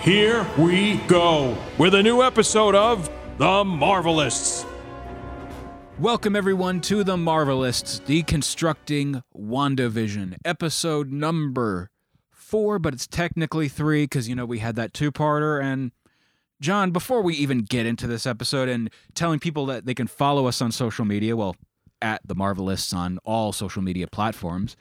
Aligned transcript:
Here 0.00 0.44
we 0.58 0.96
go 1.06 1.56
with 1.78 1.94
a 1.94 2.02
new 2.02 2.22
episode 2.22 2.74
of 2.74 3.08
The 3.38 3.44
Marvelists. 3.62 4.66
Welcome, 5.98 6.34
everyone, 6.34 6.80
to 6.82 7.04
the 7.04 7.16
Marvelists 7.16 8.00
Deconstructing 8.00 9.22
WandaVision, 9.36 10.36
episode 10.44 11.12
number 11.12 11.90
four, 12.30 12.80
but 12.80 12.94
it's 12.94 13.06
technically 13.06 13.68
three 13.68 14.04
because, 14.04 14.28
you 14.28 14.34
know, 14.34 14.44
we 14.44 14.58
had 14.58 14.74
that 14.74 14.92
two 14.92 15.12
parter. 15.12 15.62
And, 15.62 15.92
Jon, 16.60 16.90
before 16.90 17.22
we 17.22 17.34
even 17.36 17.60
get 17.60 17.86
into 17.86 18.08
this 18.08 18.26
episode 18.26 18.68
and 18.68 18.90
telling 19.14 19.38
people 19.38 19.66
that 19.66 19.86
they 19.86 19.94
can 19.94 20.08
follow 20.08 20.46
us 20.46 20.60
on 20.60 20.72
social 20.72 21.04
media, 21.04 21.36
well, 21.36 21.54
at 22.00 22.20
the 22.26 22.34
Marvelists 22.34 22.92
on 22.92 23.18
all 23.24 23.52
social 23.52 23.82
media 23.82 24.08
platforms 24.08 24.76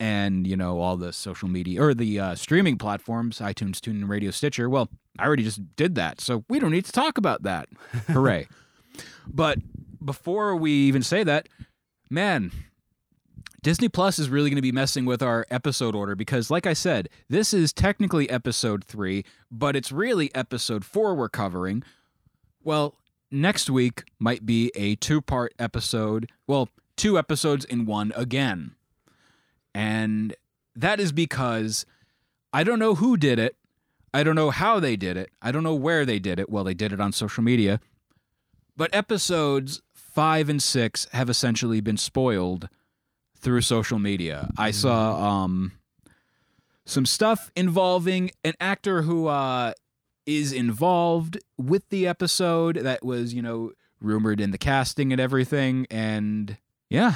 and, 0.00 0.46
you 0.46 0.56
know, 0.56 0.80
all 0.80 0.96
the 0.96 1.12
social 1.12 1.48
media 1.48 1.82
or 1.82 1.94
the 1.94 2.20
uh, 2.20 2.34
streaming 2.34 2.78
platforms, 2.78 3.38
iTunes, 3.38 3.78
TuneIn, 3.78 4.08
Radio, 4.08 4.30
Stitcher, 4.30 4.68
well, 4.68 4.88
I 5.18 5.26
already 5.26 5.42
just 5.42 5.76
did 5.76 5.94
that. 5.96 6.20
So 6.20 6.44
we 6.48 6.58
don't 6.58 6.70
need 6.70 6.84
to 6.84 6.92
talk 6.92 7.18
about 7.18 7.42
that. 7.42 7.68
Hooray. 8.08 8.48
But 9.26 9.58
before 10.04 10.56
we 10.56 10.72
even 10.72 11.02
say 11.02 11.24
that, 11.24 11.48
man, 12.10 12.52
Disney 13.62 13.88
Plus 13.88 14.18
is 14.18 14.30
really 14.30 14.50
going 14.50 14.56
to 14.56 14.62
be 14.62 14.72
messing 14.72 15.04
with 15.04 15.22
our 15.22 15.44
episode 15.50 15.94
order 15.94 16.14
because, 16.14 16.50
like 16.50 16.66
I 16.66 16.72
said, 16.74 17.08
this 17.28 17.52
is 17.52 17.72
technically 17.72 18.30
episode 18.30 18.84
three, 18.84 19.24
but 19.50 19.74
it's 19.74 19.90
really 19.90 20.32
episode 20.34 20.84
four 20.84 21.14
we're 21.14 21.28
covering. 21.28 21.82
Well, 22.62 22.94
next 23.30 23.68
week 23.68 24.04
might 24.18 24.46
be 24.46 24.70
a 24.76 24.94
two 24.94 25.20
part 25.20 25.54
episode. 25.58 26.30
Well, 26.46 26.68
two 26.96 27.18
episodes 27.18 27.64
in 27.64 27.84
one 27.84 28.12
again. 28.14 28.74
And 29.78 30.34
that 30.74 30.98
is 30.98 31.12
because 31.12 31.86
I 32.52 32.64
don't 32.64 32.80
know 32.80 32.96
who 32.96 33.16
did 33.16 33.38
it. 33.38 33.54
I 34.12 34.24
don't 34.24 34.34
know 34.34 34.50
how 34.50 34.80
they 34.80 34.96
did 34.96 35.16
it. 35.16 35.30
I 35.40 35.52
don't 35.52 35.62
know 35.62 35.76
where 35.76 36.04
they 36.04 36.18
did 36.18 36.40
it. 36.40 36.50
Well, 36.50 36.64
they 36.64 36.74
did 36.74 36.92
it 36.92 37.00
on 37.00 37.12
social 37.12 37.44
media. 37.44 37.78
But 38.76 38.92
episodes 38.92 39.80
five 39.94 40.48
and 40.48 40.60
six 40.60 41.06
have 41.12 41.30
essentially 41.30 41.80
been 41.80 41.96
spoiled 41.96 42.68
through 43.36 43.60
social 43.60 44.00
media. 44.00 44.50
I 44.58 44.72
saw 44.72 45.44
um, 45.44 45.72
some 46.84 47.06
stuff 47.06 47.52
involving 47.54 48.32
an 48.42 48.54
actor 48.60 49.02
who 49.02 49.28
uh, 49.28 49.74
is 50.26 50.52
involved 50.52 51.38
with 51.56 51.88
the 51.90 52.08
episode 52.08 52.78
that 52.78 53.04
was, 53.04 53.32
you 53.32 53.42
know, 53.42 53.70
rumored 54.00 54.40
in 54.40 54.50
the 54.50 54.58
casting 54.58 55.12
and 55.12 55.20
everything. 55.20 55.86
And 55.88 56.56
yeah, 56.90 57.14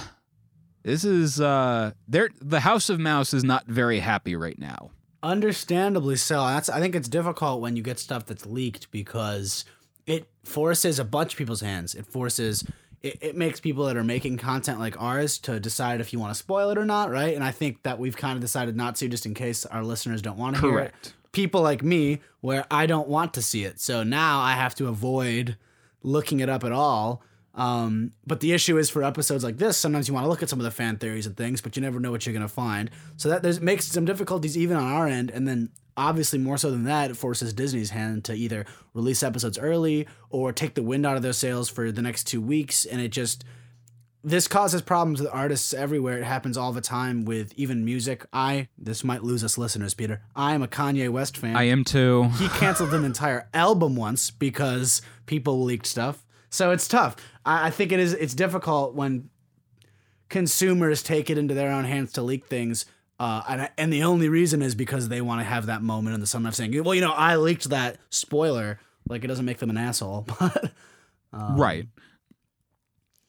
this 0.82 1.04
is 1.04 1.40
uh, 1.40 1.92
they're, 2.08 2.30
the 2.40 2.60
House 2.60 2.88
of 2.88 2.98
Mouse 2.98 3.32
is 3.34 3.44
not 3.44 3.66
very 3.66 4.00
happy 4.00 4.36
right 4.36 4.58
now. 4.58 4.90
Understandably 5.22 6.16
so. 6.16 6.44
That's 6.46 6.68
I 6.68 6.80
think 6.80 6.96
it's 6.96 7.08
difficult 7.08 7.60
when 7.60 7.76
you 7.76 7.82
get 7.82 8.00
stuff 8.00 8.26
that's 8.26 8.44
leaked 8.44 8.90
because 8.90 9.64
it 10.06 10.28
forces 10.42 10.98
a 10.98 11.04
bunch 11.04 11.34
of 11.34 11.38
people's 11.38 11.60
hands. 11.60 11.94
It 11.94 12.06
forces 12.06 12.64
it, 13.02 13.18
it 13.20 13.36
makes 13.36 13.60
people 13.60 13.84
that 13.86 13.96
are 13.96 14.04
making 14.04 14.38
content 14.38 14.78
like 14.78 15.00
ours 15.00 15.38
to 15.38 15.60
decide 15.60 16.00
if 16.00 16.12
you 16.12 16.18
want 16.18 16.32
to 16.32 16.38
spoil 16.38 16.70
it 16.70 16.78
or 16.78 16.84
not, 16.84 17.10
right? 17.10 17.34
And 17.34 17.44
I 17.44 17.50
think 17.50 17.82
that 17.82 17.98
we've 17.98 18.16
kind 18.16 18.36
of 18.36 18.40
decided 18.40 18.76
not 18.76 18.96
to 18.96 19.08
just 19.08 19.26
in 19.26 19.34
case 19.34 19.66
our 19.66 19.84
listeners 19.84 20.22
don't 20.22 20.38
want 20.38 20.56
to 20.56 20.62
hear 20.62 20.70
it. 20.70 20.74
Correct. 20.74 21.14
People 21.32 21.62
like 21.62 21.82
me 21.82 22.20
where 22.40 22.66
I 22.70 22.86
don't 22.86 23.08
want 23.08 23.34
to 23.34 23.42
see 23.42 23.64
it. 23.64 23.80
So 23.80 24.02
now 24.02 24.40
I 24.40 24.52
have 24.52 24.74
to 24.76 24.88
avoid 24.88 25.56
looking 26.02 26.40
it 26.40 26.48
up 26.48 26.64
at 26.64 26.72
all. 26.72 27.22
Um, 27.54 28.12
but 28.26 28.40
the 28.40 28.52
issue 28.52 28.78
is 28.78 28.88
for 28.88 29.04
episodes 29.04 29.44
like 29.44 29.58
this, 29.58 29.76
sometimes 29.76 30.08
you 30.08 30.14
want 30.14 30.24
to 30.24 30.28
look 30.28 30.42
at 30.42 30.48
some 30.48 30.58
of 30.58 30.64
the 30.64 30.70
fan 30.70 30.96
theories 30.96 31.26
and 31.26 31.36
things, 31.36 31.60
but 31.60 31.76
you 31.76 31.82
never 31.82 32.00
know 32.00 32.10
what 32.10 32.24
you're 32.24 32.32
going 32.32 32.46
to 32.46 32.48
find. 32.48 32.90
So 33.16 33.28
that 33.28 33.42
there's, 33.42 33.60
makes 33.60 33.86
some 33.86 34.04
difficulties 34.04 34.56
even 34.56 34.76
on 34.76 34.84
our 34.90 35.06
end. 35.06 35.30
And 35.30 35.46
then 35.46 35.70
obviously 35.96 36.38
more 36.38 36.56
so 36.56 36.70
than 36.70 36.84
that, 36.84 37.10
it 37.10 37.16
forces 37.16 37.52
Disney's 37.52 37.90
hand 37.90 38.24
to 38.24 38.34
either 38.34 38.64
release 38.94 39.22
episodes 39.22 39.58
early 39.58 40.06
or 40.30 40.52
take 40.52 40.74
the 40.74 40.82
wind 40.82 41.04
out 41.04 41.16
of 41.16 41.22
their 41.22 41.34
sails 41.34 41.68
for 41.68 41.92
the 41.92 42.02
next 42.02 42.24
two 42.24 42.40
weeks. 42.40 42.86
And 42.86 43.00
it 43.02 43.08
just, 43.08 43.44
this 44.24 44.48
causes 44.48 44.80
problems 44.80 45.20
with 45.20 45.28
artists 45.30 45.74
everywhere. 45.74 46.18
It 46.18 46.24
happens 46.24 46.56
all 46.56 46.72
the 46.72 46.80
time 46.80 47.26
with 47.26 47.52
even 47.56 47.84
music. 47.84 48.24
I, 48.32 48.68
this 48.78 49.04
might 49.04 49.24
lose 49.24 49.44
us 49.44 49.58
listeners, 49.58 49.92
Peter. 49.92 50.22
I 50.34 50.54
am 50.54 50.62
a 50.62 50.68
Kanye 50.68 51.10
West 51.10 51.36
fan 51.36 51.56
I 51.56 51.64
am 51.64 51.84
too. 51.84 52.30
he 52.38 52.48
canceled 52.48 52.94
an 52.94 53.04
entire 53.04 53.48
album 53.52 53.94
once 53.94 54.30
because 54.30 55.02
people 55.26 55.62
leaked 55.64 55.86
stuff. 55.86 56.24
So 56.52 56.70
it's 56.70 56.86
tough. 56.86 57.16
I, 57.44 57.68
I 57.68 57.70
think 57.70 57.90
it 57.92 57.98
is. 57.98 58.12
It's 58.12 58.34
difficult 58.34 58.94
when 58.94 59.30
consumers 60.28 61.02
take 61.02 61.30
it 61.30 61.38
into 61.38 61.54
their 61.54 61.72
own 61.72 61.84
hands 61.84 62.12
to 62.12 62.22
leak 62.22 62.46
things. 62.46 62.84
Uh, 63.18 63.42
and 63.48 63.70
and 63.78 63.92
the 63.92 64.04
only 64.04 64.28
reason 64.28 64.62
is 64.62 64.74
because 64.74 65.08
they 65.08 65.20
want 65.20 65.40
to 65.40 65.44
have 65.44 65.66
that 65.66 65.82
moment 65.82 66.14
in 66.14 66.20
the 66.20 66.26
summer 66.26 66.50
of 66.50 66.54
saying, 66.54 66.84
"Well, 66.84 66.94
you 66.94 67.00
know, 67.00 67.12
I 67.12 67.36
leaked 67.36 67.70
that 67.70 67.96
spoiler." 68.10 68.78
Like 69.08 69.24
it 69.24 69.28
doesn't 69.28 69.44
make 69.44 69.58
them 69.58 69.70
an 69.70 69.78
asshole, 69.78 70.26
but 70.38 70.72
right. 71.32 71.88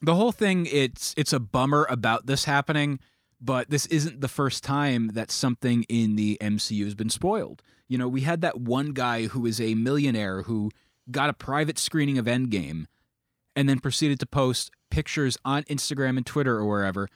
The 0.01 0.15
whole 0.15 0.33
thing 0.33 0.67
it's 0.69 1.13
it's 1.17 1.31
a 1.31 1.39
bummer 1.39 1.87
about 1.89 2.25
this 2.25 2.43
happening, 2.43 2.99
but 3.39 3.69
this 3.69 3.85
isn't 3.85 4.19
the 4.19 4.27
first 4.27 4.63
time 4.63 5.11
that 5.13 5.31
something 5.31 5.83
in 5.83 6.17
the 6.17 6.37
MCU 6.41 6.83
has 6.83 6.93
been 6.93 7.09
spoiled. 7.09 7.63
You 7.87 7.97
know, 7.97 8.09
we 8.09 8.21
had 8.21 8.41
that 8.41 8.59
one 8.59 8.91
guy 8.91 9.27
who 9.27 9.45
is 9.45 9.61
a 9.61 9.75
millionaire 9.75 10.41
who 10.41 10.71
got 11.09 11.29
a 11.29 11.33
private 11.33 11.79
screening 11.79 12.17
of 12.17 12.25
Endgame 12.25 12.85
and 13.55 13.67
then 13.69 13.79
proceeded 13.79 14.19
to 14.19 14.25
post 14.25 14.71
pictures 14.89 15.37
on 15.45 15.63
Instagram 15.63 16.17
and 16.17 16.25
Twitter 16.25 16.57
or 16.57 16.65
wherever 16.65 17.07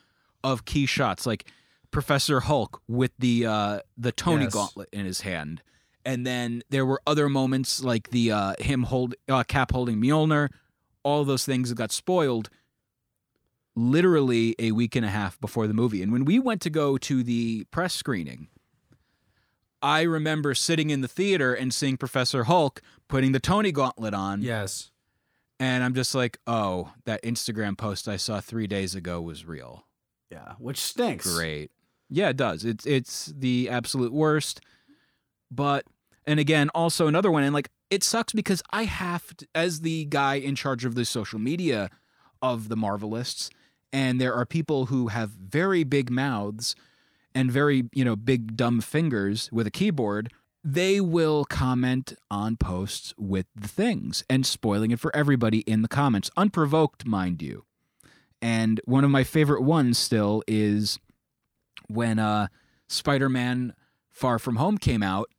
of 0.44 0.66
key 0.66 0.86
shots 0.86 1.26
like 1.26 1.46
Professor 1.92 2.42
Hulk 2.42 2.82
with 2.88 3.12
the 3.20 3.46
uh 3.46 3.80
the 3.98 4.12
Tony 4.12 4.44
Yes. 4.46 4.54
gauntlet 4.54 4.90
in 4.92 5.06
his 5.06 5.22
hand. 5.22 5.62
And 6.06 6.26
then 6.26 6.62
there 6.70 6.86
were 6.86 7.02
other 7.08 7.28
moments 7.30 7.84
like 7.84 8.10
the 8.12 8.32
uh 8.32 8.54
him 8.60 8.84
hold 8.84 9.16
uh, 9.30 9.44
Cap 9.44 9.72
holding 9.72 9.98
Mjolnir, 10.02 10.50
all 11.04 11.24
those 11.26 11.46
things 11.46 11.70
that 11.70 11.76
got 11.76 11.92
spoiled 11.92 12.50
literally 13.76 14.56
a 14.60 14.72
week 14.72 14.96
and 14.96 15.06
a 15.06 15.10
half 15.10 15.40
before 15.40 15.68
the 15.68 15.74
movie. 15.74 16.02
And 16.02 16.12
when 16.12 16.26
we 16.26 16.40
went 16.40 16.62
to 16.62 16.70
go 16.70 16.98
to 16.98 17.24
the 17.24 17.66
press 17.72 17.94
screening, 17.94 18.48
I 19.82 20.02
remember 20.02 20.56
sitting 20.56 20.90
in 20.90 21.02
the 21.02 21.08
theater 21.08 21.54
and 21.54 21.74
seeing 21.74 21.98
Professor 21.98 22.46
Hulk 22.46 22.82
putting 23.08 23.32
the 23.34 23.40
Tony 23.40 23.72
gauntlet 23.72 24.14
on. 24.14 24.42
yes, 24.42 24.90
And 25.60 25.84
I'm 25.84 25.94
just 25.94 26.14
like, 26.14 26.38
oh, 26.46 26.94
that 27.06 27.24
Instagram 27.24 27.78
post 27.78 28.08
I 28.08 28.18
saw 28.18 28.40
three 28.40 28.68
days 28.68 28.94
ago 28.96 29.22
was 29.22 29.46
real. 29.46 29.86
yeah, 30.32 30.54
which 30.60 30.78
stinks. 30.78 31.34
Great. 31.36 31.72
Yeah, 32.10 32.30
it 32.30 32.38
does. 32.38 32.64
It's 32.64 32.86
it's 32.86 33.34
the 33.36 33.70
absolute 33.70 34.14
worst. 34.14 34.62
But 35.50 35.86
and 36.26 36.40
again, 36.40 36.70
also 36.76 37.08
another 37.08 37.32
one, 37.32 37.44
and 37.44 37.54
like 37.54 37.70
it 37.90 38.04
sucks 38.04 38.34
because 38.34 38.62
I 38.72 38.84
have 38.84 39.36
to, 39.38 39.48
as 39.56 39.82
the 39.82 40.06
guy 40.06 40.36
in 40.36 40.56
charge 40.56 40.86
of 40.86 40.96
the 40.96 41.06
social 41.06 41.40
media 41.40 41.90
of 42.42 42.70
the 42.70 42.76
Marvelists, 42.78 43.50
and 43.92 44.22
there 44.22 44.34
are 44.34 44.46
people 44.46 44.88
who 44.88 45.08
have 45.08 45.30
very 45.32 45.84
big 45.84 46.12
mouths 46.12 46.76
and 47.34 47.52
very, 47.52 47.90
you 47.94 48.04
know, 48.04 48.16
big 48.16 48.56
dumb 48.56 48.82
fingers 48.82 49.50
with 49.52 49.68
a 49.68 49.72
keyboard. 49.72 50.32
They 50.70 51.00
will 51.00 51.46
comment 51.46 52.14
on 52.30 52.58
posts 52.58 53.14
with 53.18 53.46
the 53.56 53.70
things 53.70 54.26
and 54.30 54.46
spoiling 54.46 54.92
it 54.92 55.00
for 55.00 55.16
everybody 55.16 55.60
in 55.60 55.82
the 55.82 55.88
comments, 55.88 56.30
unprovoked, 56.36 57.06
mind 57.06 57.42
you. 57.42 57.64
And 58.42 58.82
one 58.84 59.06
of 59.06 59.10
my 59.10 59.24
favorite 59.24 59.62
ones 59.62 59.98
still 59.98 60.44
is 60.46 61.00
when 61.88 62.20
uh, 62.20 62.48
Spider 62.90 63.30
Man 63.30 63.76
Far 64.10 64.40
From 64.40 64.58
Home 64.58 64.78
came 64.78 65.02
out, 65.02 65.30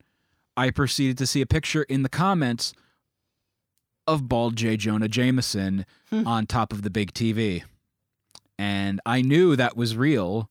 I 0.56 0.70
proceeded 0.70 1.18
to 1.18 1.26
see 1.26 1.42
a 1.42 1.46
picture 1.46 1.82
in 1.82 2.04
the 2.04 2.08
comments 2.08 2.72
of 4.06 4.30
bald 4.30 4.56
J. 4.56 4.78
Jonah 4.78 5.08
Jameson 5.08 5.84
on 6.26 6.46
top 6.46 6.72
of 6.72 6.80
the 6.80 6.90
big 6.90 7.12
TV. 7.12 7.64
And 8.58 8.98
I 9.04 9.20
knew 9.20 9.56
that 9.56 9.76
was 9.76 9.94
real, 9.94 10.48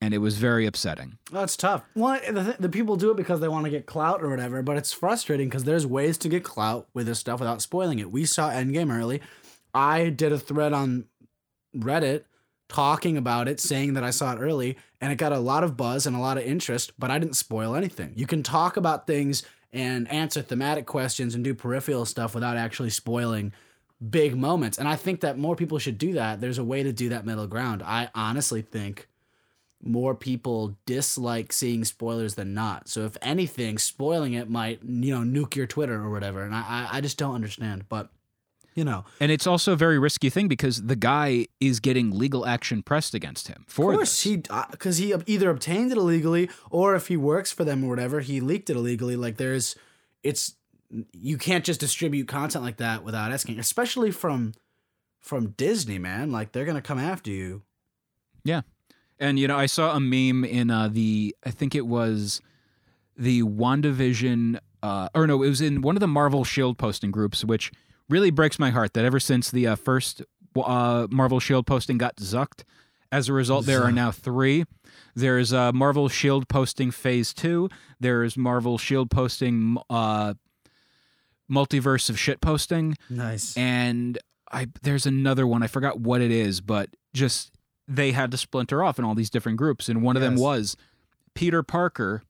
and 0.00 0.12
it 0.12 0.18
was 0.18 0.36
very 0.36 0.66
upsetting. 0.66 1.18
Oh, 1.32 1.40
That's 1.40 1.56
tough. 1.56 1.82
Well, 1.94 2.20
the, 2.30 2.44
th- 2.44 2.56
the 2.58 2.68
people 2.68 2.96
do 2.96 3.10
it 3.10 3.16
because 3.16 3.40
they 3.40 3.48
want 3.48 3.64
to 3.64 3.70
get 3.70 3.86
clout 3.86 4.22
or 4.22 4.28
whatever, 4.28 4.62
but 4.62 4.76
it's 4.76 4.92
frustrating 4.92 5.48
because 5.48 5.64
there's 5.64 5.86
ways 5.86 6.18
to 6.18 6.28
get 6.28 6.44
clout 6.44 6.88
with 6.92 7.06
this 7.06 7.18
stuff 7.18 7.40
without 7.40 7.62
spoiling 7.62 7.98
it. 7.98 8.10
We 8.10 8.24
saw 8.24 8.50
Endgame 8.50 8.94
early. 8.94 9.20
I 9.72 10.10
did 10.10 10.32
a 10.32 10.38
thread 10.38 10.72
on 10.72 11.06
Reddit 11.76 12.24
talking 12.68 13.16
about 13.16 13.48
it, 13.48 13.60
saying 13.60 13.94
that 13.94 14.04
I 14.04 14.10
saw 14.10 14.32
it 14.32 14.38
early, 14.40 14.76
and 15.00 15.12
it 15.12 15.16
got 15.16 15.32
a 15.32 15.38
lot 15.38 15.64
of 15.64 15.76
buzz 15.76 16.06
and 16.06 16.16
a 16.16 16.20
lot 16.20 16.38
of 16.38 16.44
interest, 16.44 16.92
but 16.98 17.10
I 17.10 17.18
didn't 17.18 17.36
spoil 17.36 17.74
anything. 17.74 18.12
You 18.16 18.26
can 18.26 18.42
talk 18.42 18.76
about 18.76 19.06
things 19.06 19.42
and 19.72 20.10
answer 20.10 20.40
thematic 20.40 20.86
questions 20.86 21.34
and 21.34 21.42
do 21.42 21.54
peripheral 21.54 22.04
stuff 22.04 22.34
without 22.34 22.56
actually 22.56 22.90
spoiling 22.90 23.52
big 24.10 24.36
moments. 24.36 24.78
And 24.78 24.88
I 24.88 24.96
think 24.96 25.20
that 25.20 25.38
more 25.38 25.56
people 25.56 25.78
should 25.78 25.98
do 25.98 26.14
that. 26.14 26.40
There's 26.40 26.58
a 26.58 26.64
way 26.64 26.82
to 26.82 26.92
do 26.92 27.08
that 27.10 27.26
middle 27.26 27.46
ground. 27.46 27.82
I 27.82 28.08
honestly 28.14 28.62
think 28.62 29.08
more 29.84 30.14
people 30.14 30.76
dislike 30.86 31.52
seeing 31.52 31.84
spoilers 31.84 32.34
than 32.34 32.54
not. 32.54 32.88
So 32.88 33.04
if 33.04 33.16
anything, 33.20 33.78
spoiling 33.78 34.32
it 34.32 34.48
might, 34.48 34.80
you 34.82 35.14
know, 35.14 35.20
nuke 35.20 35.56
your 35.56 35.66
Twitter 35.66 35.94
or 36.02 36.10
whatever. 36.10 36.42
And 36.42 36.54
I, 36.54 36.88
I 36.90 37.00
just 37.00 37.18
don't 37.18 37.34
understand. 37.34 37.88
But 37.88 38.08
you 38.74 38.84
know, 38.84 39.04
And 39.20 39.30
it's 39.30 39.46
also 39.46 39.74
a 39.74 39.76
very 39.76 40.00
risky 40.00 40.30
thing 40.30 40.48
because 40.48 40.82
the 40.82 40.96
guy 40.96 41.46
is 41.60 41.78
getting 41.78 42.10
legal 42.10 42.44
action 42.44 42.82
pressed 42.82 43.14
against 43.14 43.46
him 43.46 43.64
for 43.68 43.92
of 43.92 43.98
course 43.98 44.10
this. 44.10 44.22
he 44.22 44.42
uh, 44.50 44.64
because 44.70 44.96
he 44.96 45.14
either 45.26 45.48
obtained 45.48 45.92
it 45.92 45.98
illegally 45.98 46.50
or 46.70 46.96
if 46.96 47.06
he 47.06 47.16
works 47.16 47.52
for 47.52 47.64
them 47.64 47.84
or 47.84 47.88
whatever, 47.90 48.20
he 48.20 48.40
leaked 48.40 48.70
it 48.70 48.76
illegally. 48.76 49.14
Like 49.14 49.36
there's, 49.36 49.76
it's 50.24 50.54
you 51.12 51.38
can't 51.38 51.64
just 51.64 51.78
distribute 51.80 52.26
content 52.26 52.64
like 52.64 52.78
that 52.78 53.04
without 53.04 53.30
asking, 53.32 53.58
especially 53.60 54.10
from 54.10 54.54
from 55.20 55.50
Disney, 55.50 55.98
man. 55.98 56.32
Like 56.32 56.52
they're 56.52 56.64
gonna 56.64 56.82
come 56.82 56.98
after 56.98 57.30
you. 57.30 57.62
Yeah. 58.44 58.62
And 59.18 59.38
you 59.38 59.46
know, 59.48 59.56
I 59.56 59.66
saw 59.66 59.94
a 59.96 60.00
meme 60.00 60.44
in 60.44 60.70
uh, 60.70 60.88
the 60.88 61.34
I 61.44 61.50
think 61.50 61.74
it 61.74 61.86
was 61.86 62.40
the 63.16 63.42
WandaVision 63.42 64.58
uh 64.82 65.08
or 65.14 65.26
no, 65.26 65.42
it 65.42 65.48
was 65.48 65.60
in 65.60 65.80
one 65.82 65.96
of 65.96 66.00
the 66.00 66.08
Marvel 66.08 66.44
Shield 66.44 66.78
posting 66.78 67.10
groups, 67.10 67.44
which 67.44 67.70
really 68.08 68.30
breaks 68.30 68.58
my 68.58 68.70
heart 68.70 68.92
that 68.94 69.04
ever 69.04 69.20
since 69.20 69.50
the 69.50 69.66
uh, 69.66 69.76
first 69.76 70.22
uh, 70.56 71.06
Marvel 71.10 71.40
Shield 71.40 71.66
posting 71.66 71.96
got 71.98 72.16
zucked, 72.16 72.64
as 73.10 73.28
a 73.28 73.32
result, 73.32 73.66
there 73.66 73.82
are 73.82 73.92
now 73.92 74.10
three. 74.10 74.64
There's 75.14 75.52
uh, 75.52 75.72
Marvel 75.72 76.08
Shield 76.08 76.48
posting 76.48 76.90
Phase 76.90 77.32
Two. 77.32 77.68
There's 78.00 78.36
Marvel 78.36 78.76
Shield 78.78 79.10
posting 79.10 79.78
uh, 79.88 80.34
Multiverse 81.50 82.10
of 82.10 82.18
Shit 82.18 82.40
posting, 82.40 82.96
Nice. 83.08 83.56
and 83.56 84.18
I 84.50 84.66
there's 84.82 85.06
another 85.06 85.46
one 85.46 85.62
I 85.62 85.66
forgot 85.66 86.00
what 86.00 86.20
it 86.20 86.30
is, 86.30 86.60
but 86.60 86.90
just 87.12 87.52
they 87.86 88.12
had 88.12 88.30
to 88.30 88.36
splinter 88.36 88.82
off 88.82 88.98
in 88.98 89.04
all 89.04 89.14
these 89.14 89.30
different 89.30 89.58
groups, 89.58 89.88
and 89.88 90.02
one 90.02 90.16
of 90.16 90.22
them 90.22 90.36
was 90.36 90.76
Peter 91.34 91.62
Parker. 91.62 92.22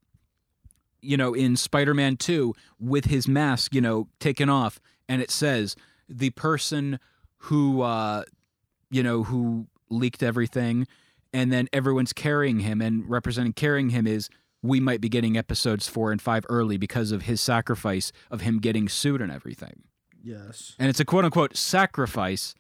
You 1.01 1.19
know, 1.19 1.35
in 1.35 1.57
Spider-Man 1.57 2.17
Two, 2.17 2.55
with 2.81 3.07
his 3.07 3.29
mask, 3.29 3.75
you 3.75 3.83
know, 3.83 4.09
taken 4.21 4.49
off, 4.49 4.81
and 5.07 5.21
it 5.21 5.31
says 5.31 5.77
the 6.09 6.31
person 6.31 6.99
who, 7.37 7.83
uh, 7.83 8.25
you 8.91 9.03
know, 9.03 9.25
who 9.25 9.67
leaked 9.91 10.23
everything, 10.23 10.87
and 11.35 11.53
then 11.53 11.69
everyone's 11.75 12.15
carrying 12.15 12.61
him, 12.61 12.81
and 12.81 13.09
representing 13.09 13.53
carrying 13.53 13.91
him 13.91 14.07
is 14.07 14.31
we 14.63 14.81
might 14.81 15.03
be 15.03 15.11
getting 15.11 15.37
episodes 15.37 15.87
four 15.87 16.11
and 16.11 16.23
five 16.23 16.47
early 16.49 16.79
because 16.79 17.13
of 17.13 17.23
his 17.23 17.39
sacrifice 17.39 18.11
of 18.31 18.41
him 18.41 18.59
getting 18.59 18.89
sued 18.89 19.21
and 19.21 19.31
everything 19.31 19.83
yes. 20.25 20.75
and 20.79 20.89
it's 20.89 20.99
a 20.99 21.05
quote 21.05 21.25
unquote 21.25 21.57
sacrifice, 21.57 22.55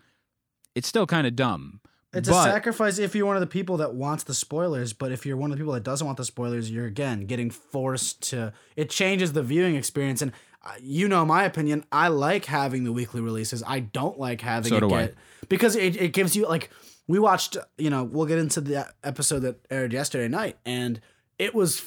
it's 0.74 0.86
still 0.86 1.06
kind 1.06 1.26
of 1.26 1.34
dumb. 1.34 1.80
It's 2.14 2.28
but, 2.28 2.48
a 2.48 2.52
sacrifice 2.52 2.98
if 2.98 3.14
you're 3.14 3.26
one 3.26 3.36
of 3.36 3.40
the 3.40 3.46
people 3.46 3.78
that 3.78 3.94
wants 3.94 4.24
the 4.24 4.34
spoilers, 4.34 4.92
but 4.92 5.12
if 5.12 5.26
you're 5.26 5.36
one 5.36 5.50
of 5.50 5.56
the 5.56 5.62
people 5.62 5.74
that 5.74 5.82
doesn't 5.82 6.06
want 6.06 6.16
the 6.16 6.24
spoilers, 6.24 6.70
you're 6.70 6.86
again 6.86 7.26
getting 7.26 7.50
forced 7.50 8.22
to. 8.30 8.52
It 8.76 8.90
changes 8.90 9.32
the 9.32 9.42
viewing 9.42 9.76
experience, 9.76 10.22
and 10.22 10.32
uh, 10.64 10.72
you 10.80 11.08
know 11.08 11.24
my 11.24 11.44
opinion. 11.44 11.84
I 11.92 12.08
like 12.08 12.46
having 12.46 12.84
the 12.84 12.92
weekly 12.92 13.20
releases. 13.20 13.62
I 13.66 13.80
don't 13.80 14.18
like 14.18 14.40
having 14.40 14.70
So 14.70 14.76
it 14.76 14.80
do 14.80 14.94
I. 14.94 15.10
because 15.48 15.76
it, 15.76 16.00
it 16.00 16.12
gives 16.12 16.36
you 16.36 16.46
like 16.46 16.70
we 17.06 17.18
watched. 17.18 17.56
You 17.78 17.90
know, 17.90 18.04
we'll 18.04 18.26
get 18.26 18.38
into 18.38 18.60
the 18.60 18.86
episode 19.02 19.40
that 19.40 19.56
aired 19.70 19.92
yesterday 19.92 20.28
night, 20.28 20.56
and 20.64 21.00
it 21.38 21.54
was. 21.54 21.82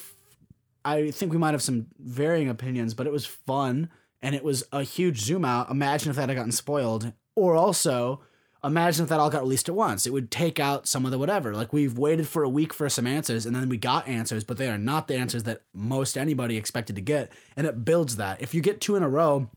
I 0.84 1.10
think 1.10 1.32
we 1.32 1.38
might 1.38 1.52
have 1.52 1.62
some 1.62 1.86
varying 1.98 2.48
opinions, 2.48 2.94
but 2.94 3.06
it 3.06 3.12
was 3.12 3.26
fun 3.26 3.90
and 4.22 4.34
it 4.34 4.42
was 4.42 4.64
a 4.72 4.82
huge 4.82 5.20
zoom 5.20 5.44
out. 5.44 5.70
Imagine 5.70 6.10
if 6.10 6.16
that 6.16 6.28
had 6.28 6.36
gotten 6.36 6.52
spoiled, 6.52 7.12
or 7.34 7.54
also 7.54 8.20
imagine 8.68 9.02
if 9.02 9.08
that 9.08 9.18
all 9.18 9.30
got 9.30 9.42
released 9.42 9.68
at 9.68 9.74
once. 9.74 10.06
It 10.06 10.12
would 10.12 10.30
take 10.30 10.60
out 10.60 10.86
some 10.86 11.04
of 11.04 11.10
the 11.10 11.18
whatever. 11.18 11.54
Like 11.54 11.72
we've 11.72 11.98
waited 11.98 12.28
for 12.28 12.42
a 12.44 12.48
week 12.48 12.72
for 12.72 12.88
some 12.88 13.06
answers, 13.06 13.44
and 13.46 13.56
then 13.56 13.68
we 13.68 13.76
got 13.76 14.06
answers, 14.06 14.44
but 14.44 14.56
they 14.56 14.68
are 14.68 14.78
not 14.78 15.08
the 15.08 15.16
answers 15.16 15.42
that 15.44 15.62
most 15.74 16.16
anybody 16.16 16.56
expected 16.56 16.94
to 16.96 17.02
get, 17.02 17.32
and 17.56 17.66
it 17.66 17.84
builds 17.84 18.16
that. 18.16 18.40
If 18.40 18.54
you 18.54 18.60
get 18.60 18.80
two 18.80 18.94
in 18.96 19.02
a 19.02 19.08
row. 19.08 19.50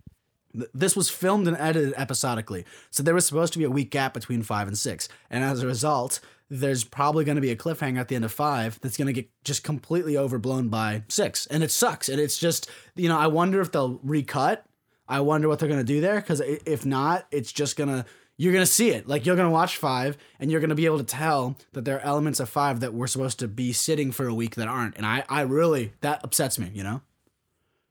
th- 0.53 0.69
This 0.73 0.95
was 0.95 1.09
filmed 1.09 1.47
and 1.47 1.55
edited 1.57 1.93
episodically, 1.95 2.65
so 2.89 3.03
there 3.03 3.13
was 3.13 3.25
supposed 3.25 3.53
to 3.53 3.59
be 3.59 3.65
a 3.65 3.69
week 3.69 3.91
gap 3.91 4.13
between 4.13 4.41
five 4.43 4.67
and 4.67 4.77
six, 4.77 5.07
and 5.29 5.43
as 5.43 5.61
a 5.61 5.67
result, 5.67 6.19
there's 6.49 6.83
probably 6.83 7.23
going 7.23 7.37
to 7.37 7.41
be 7.41 7.51
a 7.51 7.55
cliffhanger 7.55 7.99
at 7.99 8.09
the 8.09 8.15
end 8.15 8.25
of 8.25 8.31
five 8.33 8.77
that's 8.81 8.97
going 8.97 9.07
to 9.07 9.13
get 9.13 9.29
just 9.45 9.63
completely 9.63 10.17
overblown 10.17 10.67
by 10.67 11.03
six, 11.07 11.45
and 11.47 11.63
it 11.63 11.71
sucks. 11.71 12.09
And 12.09 12.19
it's 12.19 12.37
just, 12.37 12.69
you 12.95 13.07
know, 13.07 13.17
I 13.17 13.27
wonder 13.27 13.61
if 13.61 13.71
they'll 13.71 13.99
recut. 14.03 14.65
I 15.07 15.21
wonder 15.21 15.47
what 15.47 15.59
they're 15.59 15.69
going 15.69 15.79
to 15.79 15.93
do 15.93 16.01
there 16.01 16.19
because 16.21 16.41
if 16.41 16.85
not, 16.85 17.25
it's 17.31 17.51
just 17.53 17.75
gonna 17.77 18.05
you're 18.41 18.53
gonna 18.53 18.65
see 18.65 18.89
it. 18.89 19.07
Like 19.07 19.25
you're 19.25 19.35
gonna 19.35 19.51
watch 19.51 19.77
five, 19.77 20.17
and 20.39 20.49
you're 20.49 20.61
gonna 20.61 20.73
be 20.75 20.85
able 20.85 20.97
to 20.97 21.03
tell 21.03 21.57
that 21.73 21.85
there 21.85 21.97
are 21.97 22.01
elements 22.01 22.39
of 22.39 22.49
five 22.49 22.79
that 22.79 22.91
were 22.93 23.05
supposed 23.07 23.37
to 23.39 23.47
be 23.47 23.71
sitting 23.71 24.11
for 24.11 24.27
a 24.27 24.33
week 24.33 24.55
that 24.55 24.67
aren't. 24.67 24.97
And 24.97 25.05
I, 25.05 25.23
I 25.29 25.41
really 25.41 25.93
that 26.01 26.21
upsets 26.23 26.57
me. 26.57 26.71
You 26.73 26.83
know. 26.83 27.01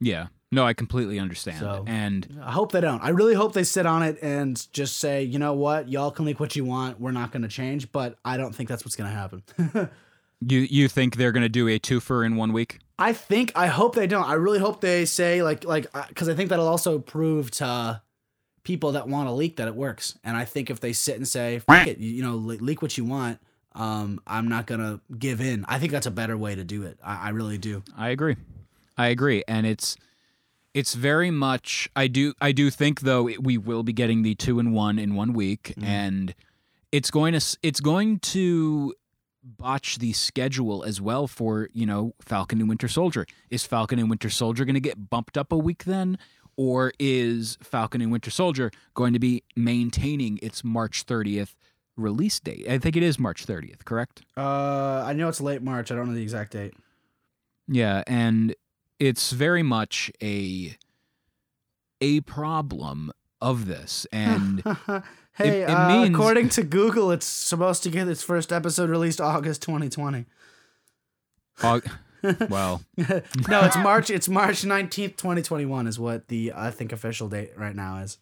yeah, 0.00 0.26
no, 0.50 0.66
I 0.66 0.72
completely 0.72 1.20
understand. 1.20 1.60
So- 1.60 1.84
and 1.86 2.40
I 2.42 2.50
hope 2.50 2.72
they 2.72 2.80
don't. 2.80 3.00
I 3.00 3.10
really 3.10 3.34
hope 3.34 3.52
they 3.52 3.62
sit 3.62 3.86
on 3.86 4.02
it 4.02 4.18
and 4.22 4.66
just 4.72 4.96
say, 4.98 5.22
you 5.22 5.38
know 5.38 5.54
what, 5.54 5.88
y'all 5.88 6.10
can 6.10 6.24
leak 6.24 6.40
what 6.40 6.56
you 6.56 6.64
want. 6.64 7.00
We're 7.00 7.12
not 7.12 7.30
going 7.30 7.42
to 7.42 7.48
change, 7.48 7.92
but 7.92 8.18
I 8.24 8.36
don't 8.36 8.52
think 8.52 8.68
that's 8.68 8.84
what's 8.84 8.96
going 8.96 9.08
to 9.10 9.16
happen. 9.16 9.42
you 10.40 10.60
you 10.60 10.88
think 10.88 11.16
they're 11.16 11.32
gonna 11.32 11.48
do 11.48 11.68
a 11.68 11.78
twofer 11.78 12.26
in 12.26 12.34
one 12.36 12.52
week? 12.52 12.80
I 12.98 13.12
think 13.12 13.52
I 13.54 13.68
hope 13.68 13.94
they 13.94 14.06
don't. 14.06 14.28
I 14.28 14.34
really 14.34 14.58
hope 14.58 14.80
they 14.80 15.04
say 15.04 15.42
like 15.42 15.64
like 15.64 15.86
uh, 15.94 16.04
because 16.08 16.28
I 16.28 16.34
think 16.34 16.48
that'll 16.50 16.66
also 16.68 16.98
prove 16.98 17.50
to 17.52 18.02
people 18.62 18.92
that 18.92 19.08
want 19.08 19.28
to 19.28 19.32
leak 19.32 19.56
that 19.56 19.68
it 19.68 19.74
works. 19.74 20.18
And 20.24 20.36
I 20.36 20.44
think 20.44 20.70
if 20.70 20.80
they 20.80 20.92
sit 20.92 21.16
and 21.16 21.26
say, 21.26 21.60
Fuck 21.60 21.86
it, 21.86 21.98
you, 21.98 22.10
you 22.10 22.22
know, 22.22 22.36
le- 22.36 22.62
leak 22.62 22.82
what 22.82 22.96
you 22.98 23.04
want. 23.04 23.38
Um, 23.72 24.20
I'm 24.26 24.48
not 24.48 24.66
gonna 24.66 25.00
give 25.16 25.40
in. 25.40 25.64
I 25.68 25.78
think 25.78 25.92
that's 25.92 26.06
a 26.06 26.10
better 26.10 26.36
way 26.36 26.54
to 26.56 26.64
do 26.64 26.82
it. 26.82 26.98
I, 27.04 27.26
I 27.26 27.28
really 27.30 27.56
do. 27.58 27.84
I 27.96 28.08
agree. 28.08 28.36
I 28.98 29.06
agree, 29.08 29.44
and 29.46 29.64
it's 29.64 29.96
it's 30.74 30.94
very 30.94 31.30
much. 31.30 31.88
I 31.94 32.08
do 32.08 32.34
I 32.40 32.50
do 32.52 32.70
think 32.70 33.02
though 33.02 33.28
it- 33.28 33.42
we 33.44 33.56
will 33.58 33.82
be 33.84 33.92
getting 33.92 34.22
the 34.22 34.34
two 34.34 34.58
and 34.58 34.74
one 34.74 34.98
in 34.98 35.14
one 35.14 35.32
week, 35.34 35.74
and 35.80 36.34
it's 36.90 37.12
going 37.12 37.32
to 37.38 37.58
it's 37.62 37.78
going 37.80 38.18
to 38.18 38.92
botch 39.42 39.98
the 39.98 40.12
schedule 40.12 40.82
as 40.84 41.00
well 41.00 41.26
for 41.26 41.68
you 41.72 41.86
know 41.86 42.14
Falcon 42.20 42.58
and 42.60 42.68
Winter 42.68 42.88
Soldier. 42.88 43.24
Is 43.50 43.64
Falcon 43.64 43.98
and 44.00 44.10
Winter 44.10 44.30
Soldier 44.30 44.64
going 44.64 44.74
to 44.74 44.80
get 44.80 45.08
bumped 45.10 45.38
up 45.38 45.52
a 45.52 45.56
week 45.56 45.84
then? 45.84 46.18
Or 46.60 46.92
is 46.98 47.56
Falcon 47.62 48.02
and 48.02 48.12
Winter 48.12 48.30
Soldier 48.30 48.70
going 48.92 49.14
to 49.14 49.18
be 49.18 49.42
maintaining 49.56 50.38
its 50.42 50.62
March 50.62 51.06
30th 51.06 51.54
release 51.96 52.38
date? 52.38 52.68
I 52.68 52.76
think 52.76 52.96
it 52.98 53.02
is 53.02 53.18
March 53.18 53.46
30th, 53.46 53.86
correct? 53.86 54.20
Uh, 54.36 55.02
I 55.06 55.14
know 55.14 55.30
it's 55.30 55.40
late 55.40 55.62
March. 55.62 55.90
I 55.90 55.94
don't 55.94 56.06
know 56.06 56.14
the 56.14 56.22
exact 56.22 56.52
date. 56.52 56.74
Yeah, 57.66 58.02
and 58.06 58.54
it's 58.98 59.32
very 59.32 59.62
much 59.62 60.10
a 60.22 60.76
a 62.02 62.20
problem 62.20 63.10
of 63.40 63.64
this, 63.64 64.06
and 64.12 64.62
hey, 65.32 65.62
it 65.62 65.70
uh, 65.70 65.88
means- 65.88 66.14
according 66.14 66.50
to 66.50 66.62
Google, 66.62 67.10
it's 67.10 67.24
supposed 67.24 67.82
to 67.84 67.90
get 67.90 68.06
its 68.06 68.22
first 68.22 68.52
episode 68.52 68.90
released 68.90 69.18
August 69.18 69.62
2020. 69.62 70.26
Aug- 71.60 71.90
well, 72.48 72.82
no, 72.96 73.22
it's 73.64 73.76
March. 73.76 74.10
It's 74.10 74.28
March 74.28 74.62
19th, 74.62 75.16
2021 75.16 75.86
is 75.86 75.98
what 75.98 76.28
the 76.28 76.52
I 76.54 76.70
think 76.70 76.92
official 76.92 77.28
date 77.28 77.52
right 77.56 77.74
now 77.74 77.98
is. 77.98 78.18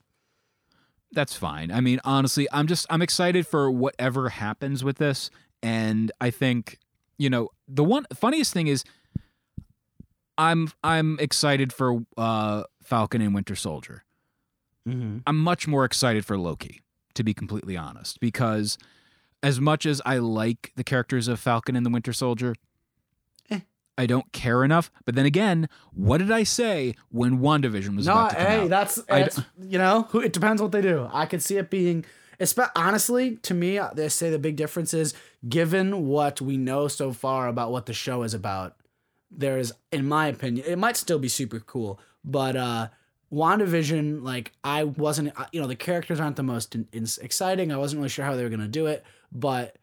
that's 1.13 1.37
fine. 1.37 1.71
I 1.71 1.81
mean, 1.81 2.01
honestly, 2.05 2.47
I'm 2.53 2.67
just 2.67 2.87
I'm 2.91 3.03
excited 3.03 3.47
for 3.47 3.71
whatever 3.71 4.29
happens 4.29 4.85
with 4.85 4.99
this, 4.99 5.31
and 5.63 6.13
I 6.21 6.31
think 6.31 6.79
you 7.19 7.31
know 7.31 7.49
the 7.67 7.85
one 7.85 8.07
funniest 8.15 8.53
thing 8.53 8.67
is 8.67 8.85
I'm 10.37 10.71
I'm 10.85 11.19
excited 11.21 11.73
for 11.73 12.05
uh, 12.17 12.65
Falcon 12.83 13.21
and 13.21 13.35
Winter 13.35 13.57
Soldier. 13.57 14.05
Mm-hmm. 14.89 15.19
I'm 15.27 15.39
much 15.39 15.67
more 15.67 15.85
excited 15.85 16.25
for 16.25 16.39
Loki, 16.39 16.81
to 17.15 17.23
be 17.23 17.35
completely 17.35 17.77
honest, 17.77 18.21
because 18.21 18.79
as 19.43 19.61
much 19.61 19.87
as 19.87 20.01
I 20.07 20.19
like 20.19 20.73
the 20.77 20.85
characters 20.85 21.29
of 21.29 21.39
Falcon 21.41 21.77
and 21.77 21.85
the 21.85 21.91
Winter 21.91 22.13
Soldier. 22.13 22.55
I 23.99 24.07
don't 24.07 24.31
care 24.33 24.65
enough. 24.65 24.91
But 25.05 25.15
then 25.17 25.27
again, 25.27 25.69
what 25.93 26.19
did 26.19 26.31
I 26.31 26.45
say 26.45 26.95
when 27.11 27.41
WandaVision 27.41 27.97
was 27.97 28.07
No, 28.07 28.13
about 28.13 28.31
to 28.31 28.37
come 28.37 28.47
hey, 28.47 28.59
out? 28.61 28.71
that's, 28.71 28.95
that's 29.09 29.41
you 29.61 29.77
know, 29.79 30.09
it 30.15 30.33
depends 30.33 30.63
what 30.63 30.73
they 30.73 30.81
do. 30.81 31.09
I 31.13 31.27
could 31.27 31.43
see 31.43 31.57
it 31.59 31.69
being, 31.69 32.05
honestly, 32.77 33.37
to 33.37 33.55
me, 33.55 33.77
uh, 33.79 33.91
they 33.93 34.09
say 34.09 34.31
the 34.31 34.39
big 34.39 34.57
difference 34.57 34.95
is 34.95 35.15
given 35.49 36.07
what 36.07 36.41
we 36.41 36.57
know 36.57 36.89
so 36.89 37.13
far 37.13 37.49
about 37.49 37.73
what 37.73 37.87
the 37.87 37.93
show 37.93 38.23
is 38.23 38.33
about. 38.35 38.77
There 39.31 39.59
is, 39.59 39.75
in 39.93 40.07
my 40.09 40.29
opinion, 40.29 40.65
it 40.67 40.79
might 40.79 40.97
still 40.97 41.19
be 41.19 41.29
super 41.29 41.61
cool, 41.61 42.01
but 42.25 42.57
uh, 42.57 42.89
WandaVision, 43.33 44.23
like 44.23 44.53
I 44.65 44.85
wasn't, 44.85 45.39
uh, 45.39 45.47
you 45.53 45.61
know, 45.61 45.67
the 45.67 45.77
characters 45.77 46.19
aren't 46.21 46.37
the 46.37 46.43
most 46.43 46.75
in, 46.75 46.89
in- 46.93 47.07
exciting. 47.21 47.71
I 47.73 47.77
wasn't 47.77 47.99
really 48.01 48.09
sure 48.09 48.25
how 48.25 48.37
they 48.37 48.43
were 48.43 48.49
gonna 48.49 48.69
do 48.69 48.87
it, 48.87 49.05
but 49.31 49.77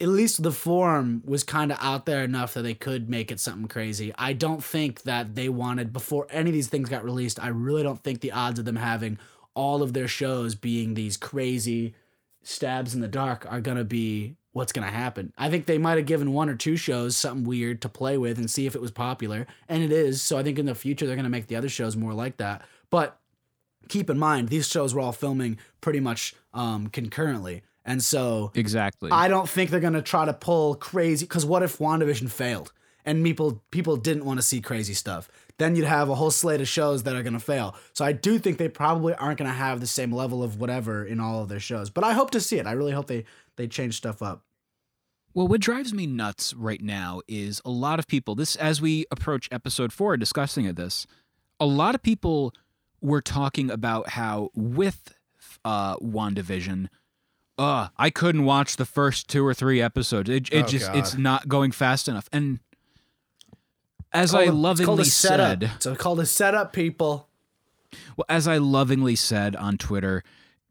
at 0.00 0.08
least 0.08 0.42
the 0.42 0.52
form 0.52 1.22
was 1.24 1.42
kind 1.42 1.72
of 1.72 1.78
out 1.80 2.06
there 2.06 2.22
enough 2.22 2.54
that 2.54 2.62
they 2.62 2.74
could 2.74 3.08
make 3.08 3.30
it 3.30 3.40
something 3.40 3.68
crazy. 3.68 4.12
I 4.18 4.32
don't 4.32 4.62
think 4.62 5.02
that 5.02 5.34
they 5.34 5.48
wanted 5.48 5.92
before 5.92 6.26
any 6.30 6.50
of 6.50 6.54
these 6.54 6.68
things 6.68 6.88
got 6.88 7.04
released. 7.04 7.42
I 7.42 7.48
really 7.48 7.82
don't 7.82 8.02
think 8.02 8.20
the 8.20 8.32
odds 8.32 8.58
of 8.58 8.64
them 8.64 8.76
having 8.76 9.18
all 9.54 9.82
of 9.82 9.94
their 9.94 10.08
shows 10.08 10.54
being 10.54 10.94
these 10.94 11.16
crazy 11.16 11.94
stabs 12.42 12.94
in 12.94 13.00
the 13.00 13.08
dark 13.08 13.46
are 13.50 13.60
going 13.60 13.78
to 13.78 13.84
be 13.84 14.36
what's 14.52 14.72
going 14.72 14.86
to 14.86 14.92
happen. 14.92 15.32
I 15.36 15.50
think 15.50 15.66
they 15.66 15.78
might 15.78 15.96
have 15.96 16.06
given 16.06 16.32
one 16.32 16.48
or 16.48 16.56
two 16.56 16.76
shows 16.76 17.16
something 17.16 17.44
weird 17.44 17.82
to 17.82 17.88
play 17.88 18.16
with 18.16 18.38
and 18.38 18.50
see 18.50 18.66
if 18.66 18.74
it 18.74 18.80
was 18.80 18.90
popular, 18.90 19.46
and 19.68 19.82
it 19.82 19.92
is. 19.92 20.22
So 20.22 20.38
I 20.38 20.42
think 20.42 20.58
in 20.58 20.66
the 20.66 20.74
future 20.74 21.06
they're 21.06 21.16
going 21.16 21.24
to 21.24 21.30
make 21.30 21.48
the 21.48 21.56
other 21.56 21.68
shows 21.68 21.96
more 21.96 22.14
like 22.14 22.36
that. 22.38 22.62
But 22.90 23.18
keep 23.88 24.08
in 24.08 24.18
mind, 24.18 24.48
these 24.48 24.68
shows 24.68 24.94
were 24.94 25.00
all 25.00 25.12
filming 25.12 25.58
pretty 25.80 26.00
much 26.00 26.34
um, 26.54 26.88
concurrently. 26.88 27.62
And 27.86 28.02
so 28.02 28.50
Exactly. 28.54 29.10
I 29.10 29.28
don't 29.28 29.48
think 29.48 29.70
they're 29.70 29.80
gonna 29.80 30.02
try 30.02 30.26
to 30.26 30.34
pull 30.34 30.74
crazy. 30.74 31.24
Because 31.24 31.46
what 31.46 31.62
if 31.62 31.78
WandaVision 31.78 32.30
failed 32.30 32.72
and 33.04 33.24
people 33.24 33.62
people 33.70 33.96
didn't 33.96 34.24
want 34.24 34.38
to 34.38 34.42
see 34.42 34.60
crazy 34.60 34.92
stuff? 34.92 35.28
Then 35.58 35.74
you'd 35.74 35.86
have 35.86 36.10
a 36.10 36.14
whole 36.16 36.32
slate 36.32 36.60
of 36.60 36.68
shows 36.68 37.04
that 37.04 37.14
are 37.16 37.22
gonna 37.22 37.40
fail. 37.40 37.76
So 37.94 38.04
I 38.04 38.12
do 38.12 38.38
think 38.38 38.58
they 38.58 38.68
probably 38.68 39.14
aren't 39.14 39.38
gonna 39.38 39.52
have 39.52 39.80
the 39.80 39.86
same 39.86 40.12
level 40.12 40.42
of 40.42 40.60
whatever 40.60 41.04
in 41.04 41.20
all 41.20 41.42
of 41.42 41.48
their 41.48 41.60
shows. 41.60 41.88
But 41.88 42.04
I 42.04 42.12
hope 42.12 42.32
to 42.32 42.40
see 42.40 42.58
it. 42.58 42.66
I 42.66 42.72
really 42.72 42.92
hope 42.92 43.06
they 43.06 43.24
they 43.54 43.68
change 43.68 43.96
stuff 43.96 44.20
up. 44.20 44.42
Well, 45.32 45.48
what 45.48 45.60
drives 45.60 45.92
me 45.92 46.06
nuts 46.06 46.54
right 46.54 46.80
now 46.82 47.20
is 47.28 47.60
a 47.64 47.70
lot 47.70 47.98
of 47.98 48.06
people, 48.06 48.34
this 48.34 48.56
as 48.56 48.80
we 48.80 49.04
approach 49.10 49.48
episode 49.52 49.92
four 49.92 50.16
discussing 50.16 50.66
of 50.66 50.76
this, 50.76 51.06
a 51.60 51.66
lot 51.66 51.94
of 51.94 52.02
people 52.02 52.54
were 53.02 53.20
talking 53.20 53.70
about 53.70 54.08
how 54.10 54.50
with 54.54 55.14
uh 55.64 55.96
WandaVision, 55.98 56.88
uh, 57.58 57.88
I 57.96 58.10
couldn't 58.10 58.44
watch 58.44 58.76
the 58.76 58.84
first 58.84 59.28
two 59.28 59.44
or 59.46 59.54
three 59.54 59.80
episodes. 59.80 60.28
It, 60.30 60.48
it 60.52 60.64
Oh, 60.64 60.66
just 60.68 60.86
God. 60.88 60.96
it's 60.96 61.14
not 61.16 61.48
going 61.48 61.72
fast 61.72 62.06
enough. 62.08 62.28
And 62.32 62.60
as 64.12 64.30
Called 64.30 64.42
I 64.42 64.44
a- 64.46 64.48
it's 64.48 64.56
lovingly 64.56 65.02
a 65.02 65.04
said, 65.06 65.62
It's 65.62 65.86
called 65.98 66.20
a 66.20 66.26
setup, 66.26 66.72
people. 66.72 67.28
well, 68.16 68.26
as 68.28 68.46
I 68.48 68.58
lovingly 68.58 69.16
said 69.16 69.56
on 69.56 69.78
Twitter, 69.78 70.22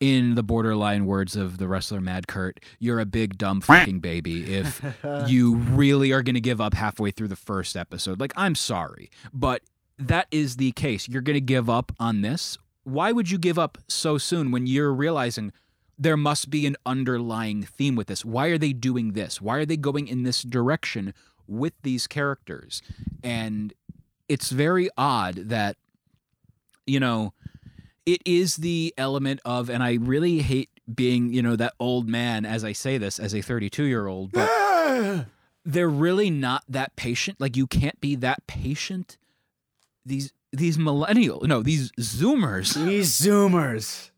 in 0.01 0.35
the 0.35 0.43
borderline 0.43 1.05
words 1.05 1.35
of 1.37 1.57
the 1.57 1.67
wrestler 1.69 2.01
Mad 2.01 2.27
Kurt, 2.27 2.59
you're 2.79 2.99
a 2.99 3.05
big 3.05 3.37
dumb 3.37 3.61
fucking 3.61 3.99
baby 3.99 4.53
if 4.55 4.81
you 5.27 5.55
really 5.55 6.11
are 6.11 6.21
going 6.21 6.35
to 6.35 6.41
give 6.41 6.59
up 6.59 6.73
halfway 6.73 7.11
through 7.11 7.29
the 7.29 7.35
first 7.37 7.77
episode. 7.77 8.19
Like, 8.19 8.33
I'm 8.35 8.55
sorry, 8.55 9.09
but 9.33 9.61
that 9.97 10.27
is 10.31 10.57
the 10.57 10.73
case. 10.73 11.07
You're 11.07 11.21
going 11.21 11.35
to 11.35 11.41
give 11.41 11.69
up 11.69 11.93
on 11.99 12.21
this. 12.21 12.57
Why 12.83 13.11
would 13.13 13.31
you 13.31 13.37
give 13.37 13.57
up 13.57 13.77
so 13.87 14.17
soon 14.17 14.51
when 14.51 14.67
you're 14.67 14.93
realizing 14.93 15.53
there 15.97 16.17
must 16.17 16.49
be 16.49 16.65
an 16.65 16.75
underlying 16.85 17.63
theme 17.63 17.95
with 17.95 18.07
this? 18.07 18.25
Why 18.25 18.47
are 18.47 18.57
they 18.57 18.73
doing 18.73 19.13
this? 19.13 19.41
Why 19.41 19.57
are 19.57 19.65
they 19.65 19.77
going 19.77 20.07
in 20.07 20.23
this 20.23 20.41
direction 20.43 21.13
with 21.47 21.73
these 21.83 22.07
characters? 22.07 22.81
And 23.23 23.73
it's 24.27 24.51
very 24.51 24.89
odd 24.97 25.35
that, 25.35 25.77
you 26.85 26.99
know, 26.99 27.33
it 28.05 28.21
is 28.25 28.57
the 28.57 28.93
element 28.97 29.39
of, 29.45 29.69
and 29.69 29.81
I 29.81 29.93
really 29.93 30.39
hate 30.39 30.69
being, 30.93 31.33
you 31.33 31.41
know, 31.41 31.55
that 31.55 31.73
old 31.79 32.07
man 32.07 32.45
as 32.45 32.63
I 32.63 32.73
say 32.73 32.97
this 32.97 33.19
as 33.19 33.33
a 33.33 33.41
32 33.41 33.83
year 33.83 34.07
old, 34.07 34.31
but 34.31 35.25
they're 35.65 35.89
really 35.89 36.29
not 36.29 36.63
that 36.69 36.95
patient. 36.95 37.39
Like 37.41 37.57
you 37.57 37.67
can't 37.67 37.99
be 37.99 38.15
that 38.15 38.45
patient. 38.47 39.17
These 40.05 40.31
these 40.51 40.77
millennial, 40.77 41.41
no, 41.45 41.61
these 41.61 41.91
Zoomers, 41.93 42.73
These 42.73 43.11
Zoomers. 43.11 44.11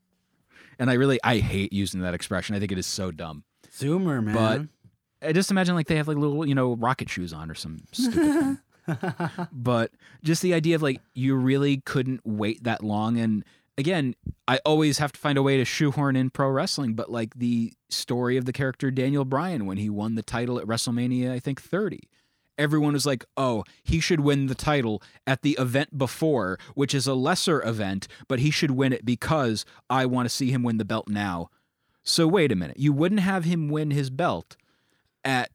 And 0.79 0.89
I 0.89 0.93
really 0.93 1.19
I 1.23 1.37
hate 1.37 1.73
using 1.73 2.01
that 2.01 2.13
expression. 2.13 2.55
I 2.55 2.59
think 2.59 2.71
it 2.71 2.77
is 2.77 2.87
so 2.87 3.11
dumb. 3.11 3.43
Zoomer, 3.71 4.23
man. 4.23 4.69
But 5.21 5.27
I 5.27 5.33
just 5.33 5.51
imagine 5.51 5.75
like 5.75 5.87
they 5.87 5.97
have 5.97 6.07
like 6.07 6.17
little, 6.17 6.45
you 6.45 6.55
know, 6.55 6.75
rocket 6.75 7.09
shoes 7.09 7.33
on 7.33 7.49
or 7.49 7.55
some 7.55 7.79
stupid 7.91 8.13
thing. 8.13 8.57
but 9.51 9.91
just 10.23 10.41
the 10.41 10.53
idea 10.53 10.75
of 10.75 10.81
like 10.81 11.01
you 11.13 11.35
really 11.35 11.77
couldn't 11.81 12.21
wait 12.23 12.63
that 12.63 12.83
long 12.83 13.17
and 13.17 13.43
again, 13.77 14.15
I 14.47 14.59
always 14.65 14.97
have 14.97 15.11
to 15.13 15.19
find 15.19 15.37
a 15.37 15.43
way 15.43 15.57
to 15.57 15.65
shoehorn 15.65 16.15
in 16.15 16.29
pro 16.29 16.49
wrestling, 16.49 16.93
but 16.93 17.11
like 17.11 17.35
the 17.35 17.73
story 17.89 18.37
of 18.37 18.45
the 18.45 18.53
character 18.53 18.91
Daniel 18.91 19.25
Bryan 19.25 19.65
when 19.65 19.77
he 19.77 19.89
won 19.89 20.15
the 20.15 20.23
title 20.23 20.59
at 20.59 20.65
WrestleMania, 20.65 21.31
I 21.31 21.39
think 21.39 21.61
30. 21.61 21.99
Everyone 22.57 22.93
was 22.93 23.05
like, 23.05 23.25
oh, 23.35 23.63
he 23.83 23.99
should 23.99 24.21
win 24.21 24.47
the 24.47 24.55
title 24.55 25.01
at 25.25 25.41
the 25.41 25.57
event 25.59 25.97
before, 25.97 26.57
which 26.73 26.93
is 26.95 27.07
a 27.07 27.13
lesser 27.13 27.63
event, 27.63 28.07
but 28.27 28.39
he 28.39 28.51
should 28.51 28.71
win 28.71 28.93
it 28.93 29.05
because 29.05 29.65
I 29.89 30.05
want 30.05 30.27
to 30.27 30.35
see 30.35 30.51
him 30.51 30.63
win 30.63 30.77
the 30.77 30.85
belt 30.85 31.07
now. 31.07 31.49
So 32.03 32.25
wait 32.27 32.51
a 32.51 32.55
minute. 32.55 32.79
You 32.79 32.93
wouldn't 32.93 33.21
have 33.21 33.43
him 33.43 33.69
win 33.69 33.91
his 33.91 34.09
belt 34.09 34.55
at 35.23 35.51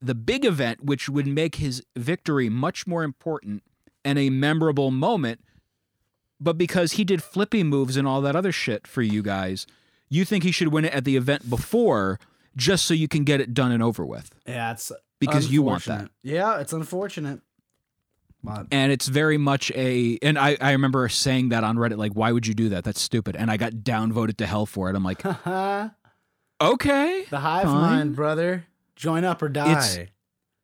the 0.00 0.14
big 0.14 0.44
event, 0.44 0.84
which 0.84 1.08
would 1.08 1.26
make 1.26 1.56
his 1.56 1.82
victory 1.96 2.48
much 2.48 2.86
more 2.86 3.02
important 3.02 3.62
and 4.04 4.18
a 4.18 4.30
memorable 4.30 4.90
moment. 4.90 5.40
But 6.40 6.56
because 6.56 6.92
he 6.92 7.04
did 7.04 7.22
flippy 7.22 7.62
moves 7.64 7.96
and 7.96 8.06
all 8.06 8.20
that 8.22 8.36
other 8.36 8.52
shit 8.52 8.86
for 8.86 9.02
you 9.02 9.22
guys, 9.22 9.66
you 10.08 10.24
think 10.24 10.44
he 10.44 10.52
should 10.52 10.68
win 10.72 10.84
it 10.84 10.94
at 10.94 11.04
the 11.04 11.16
event 11.16 11.50
before 11.50 12.18
just 12.56 12.86
so 12.86 12.94
you 12.94 13.08
can 13.08 13.24
get 13.24 13.40
it 13.40 13.54
done 13.54 13.70
and 13.72 13.82
over 13.82 14.04
with. 14.04 14.30
yeah, 14.46 14.72
it's 14.72 14.90
Because 15.20 15.50
you 15.50 15.62
want 15.62 15.84
that. 15.86 16.10
Yeah, 16.22 16.60
it's 16.60 16.72
unfortunate. 16.72 17.40
But 18.42 18.66
And 18.70 18.92
it's 18.92 19.08
very 19.08 19.36
much 19.36 19.72
a 19.74 20.16
and 20.22 20.38
I, 20.38 20.56
I 20.60 20.70
remember 20.72 21.08
saying 21.08 21.48
that 21.48 21.64
on 21.64 21.76
Reddit, 21.76 21.96
like, 21.96 22.12
why 22.12 22.30
would 22.30 22.46
you 22.46 22.54
do 22.54 22.68
that? 22.68 22.84
That's 22.84 23.00
stupid. 23.00 23.34
And 23.34 23.50
I 23.50 23.56
got 23.56 23.72
downvoted 23.72 24.36
to 24.36 24.46
hell 24.46 24.64
for 24.64 24.88
it. 24.88 24.94
I'm 24.94 25.02
like, 25.02 25.24
okay. 26.60 27.24
the 27.30 27.38
hive 27.40 27.64
fine. 27.64 27.74
mind, 27.74 28.16
brother. 28.16 28.66
Join 28.96 29.24
up 29.24 29.42
or 29.42 29.48
die. 29.48 29.70
It's- 29.72 29.98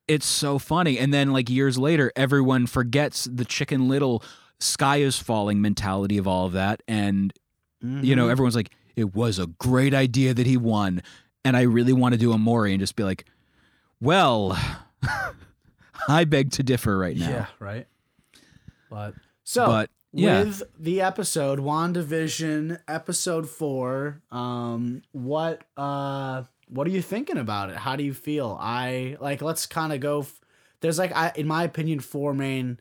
it's 0.06 0.26
so 0.26 0.58
funny. 0.58 0.98
And 0.98 1.14
then 1.14 1.32
like 1.32 1.48
years 1.48 1.78
later, 1.78 2.12
everyone 2.14 2.66
forgets 2.66 3.24
the 3.24 3.44
chicken 3.46 3.88
little 3.88 4.22
sky 4.60 4.98
is 4.98 5.18
falling 5.18 5.62
mentality 5.62 6.18
of 6.18 6.28
all 6.28 6.44
of 6.46 6.52
that. 6.52 6.82
And 6.86 7.32
you 7.80 7.88
Mm-hmm. 7.88 8.14
know, 8.16 8.28
everyone's 8.28 8.54
like, 8.56 8.70
it 8.96 9.14
was 9.14 9.38
a 9.38 9.46
great 9.46 9.94
idea 9.94 10.32
that 10.34 10.46
he 10.46 10.56
won. 10.58 11.02
And 11.44 11.56
I 11.56 11.62
really 11.62 11.92
want 11.94 12.12
to 12.12 12.18
do 12.18 12.32
a 12.32 12.38
Maury 12.38 12.72
and 12.72 12.80
just 12.80 12.96
be 12.96 13.02
like, 13.02 13.24
well, 14.04 14.58
I 16.08 16.24
beg 16.24 16.52
to 16.52 16.62
differ 16.62 16.96
right 16.96 17.16
now. 17.16 17.28
Yeah, 17.28 17.46
right. 17.58 17.86
But 18.90 19.14
so 19.42 19.66
But, 19.66 19.90
yeah. 20.12 20.44
with 20.44 20.62
the 20.78 21.00
episode 21.00 21.58
WandaVision 21.60 22.80
episode 22.86 23.48
4, 23.48 24.22
um 24.30 25.02
what 25.12 25.62
uh 25.76 26.44
what 26.68 26.86
are 26.86 26.90
you 26.90 27.02
thinking 27.02 27.36
about 27.38 27.70
it? 27.70 27.76
How 27.76 27.96
do 27.96 28.04
you 28.04 28.14
feel? 28.14 28.56
I 28.60 29.16
like 29.20 29.42
let's 29.42 29.66
kind 29.66 29.92
of 29.92 30.00
go 30.00 30.20
f- 30.20 30.40
there's 30.80 30.98
like 30.98 31.12
I 31.14 31.32
in 31.34 31.46
my 31.46 31.64
opinion 31.64 32.00
four 32.00 32.34
main 32.34 32.78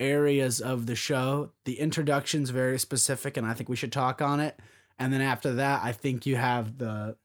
areas 0.00 0.60
of 0.60 0.86
the 0.86 0.94
show. 0.96 1.50
The 1.64 1.78
introduction's 1.80 2.50
very 2.50 2.78
specific 2.78 3.36
and 3.36 3.46
I 3.46 3.54
think 3.54 3.68
we 3.68 3.76
should 3.76 3.92
talk 3.92 4.20
on 4.20 4.40
it. 4.40 4.58
And 4.98 5.12
then 5.12 5.20
after 5.20 5.54
that, 5.54 5.82
I 5.82 5.92
think 5.92 6.26
you 6.26 6.36
have 6.36 6.78
the 6.78 7.16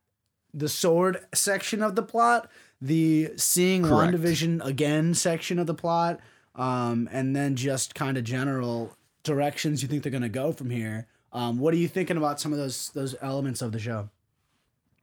the 0.53 0.65
S.W.O.R.D. 0.65 1.19
section 1.35 1.83
of 1.83 1.95
the 1.95 2.01
plot, 2.01 2.49
the 2.81 3.31
seeing 3.35 3.83
Correct. 3.83 4.13
WandaVision 4.13 4.65
again 4.65 5.13
section 5.13 5.59
of 5.59 5.67
the 5.67 5.73
plot, 5.73 6.19
um, 6.55 7.09
and 7.11 7.35
then 7.35 7.55
just 7.55 7.95
kind 7.95 8.17
of 8.17 8.23
general 8.23 8.95
directions 9.23 9.81
you 9.81 9.89
think 9.89 10.03
they're 10.03 10.11
gonna 10.11 10.29
go 10.29 10.51
from 10.51 10.69
here. 10.69 11.07
Um, 11.31 11.59
what 11.59 11.73
are 11.73 11.77
you 11.77 11.87
thinking 11.87 12.17
about 12.17 12.39
some 12.39 12.51
of 12.51 12.57
those 12.57 12.89
those 12.89 13.15
elements 13.21 13.61
of 13.61 13.71
the 13.71 13.79
show? 13.79 14.09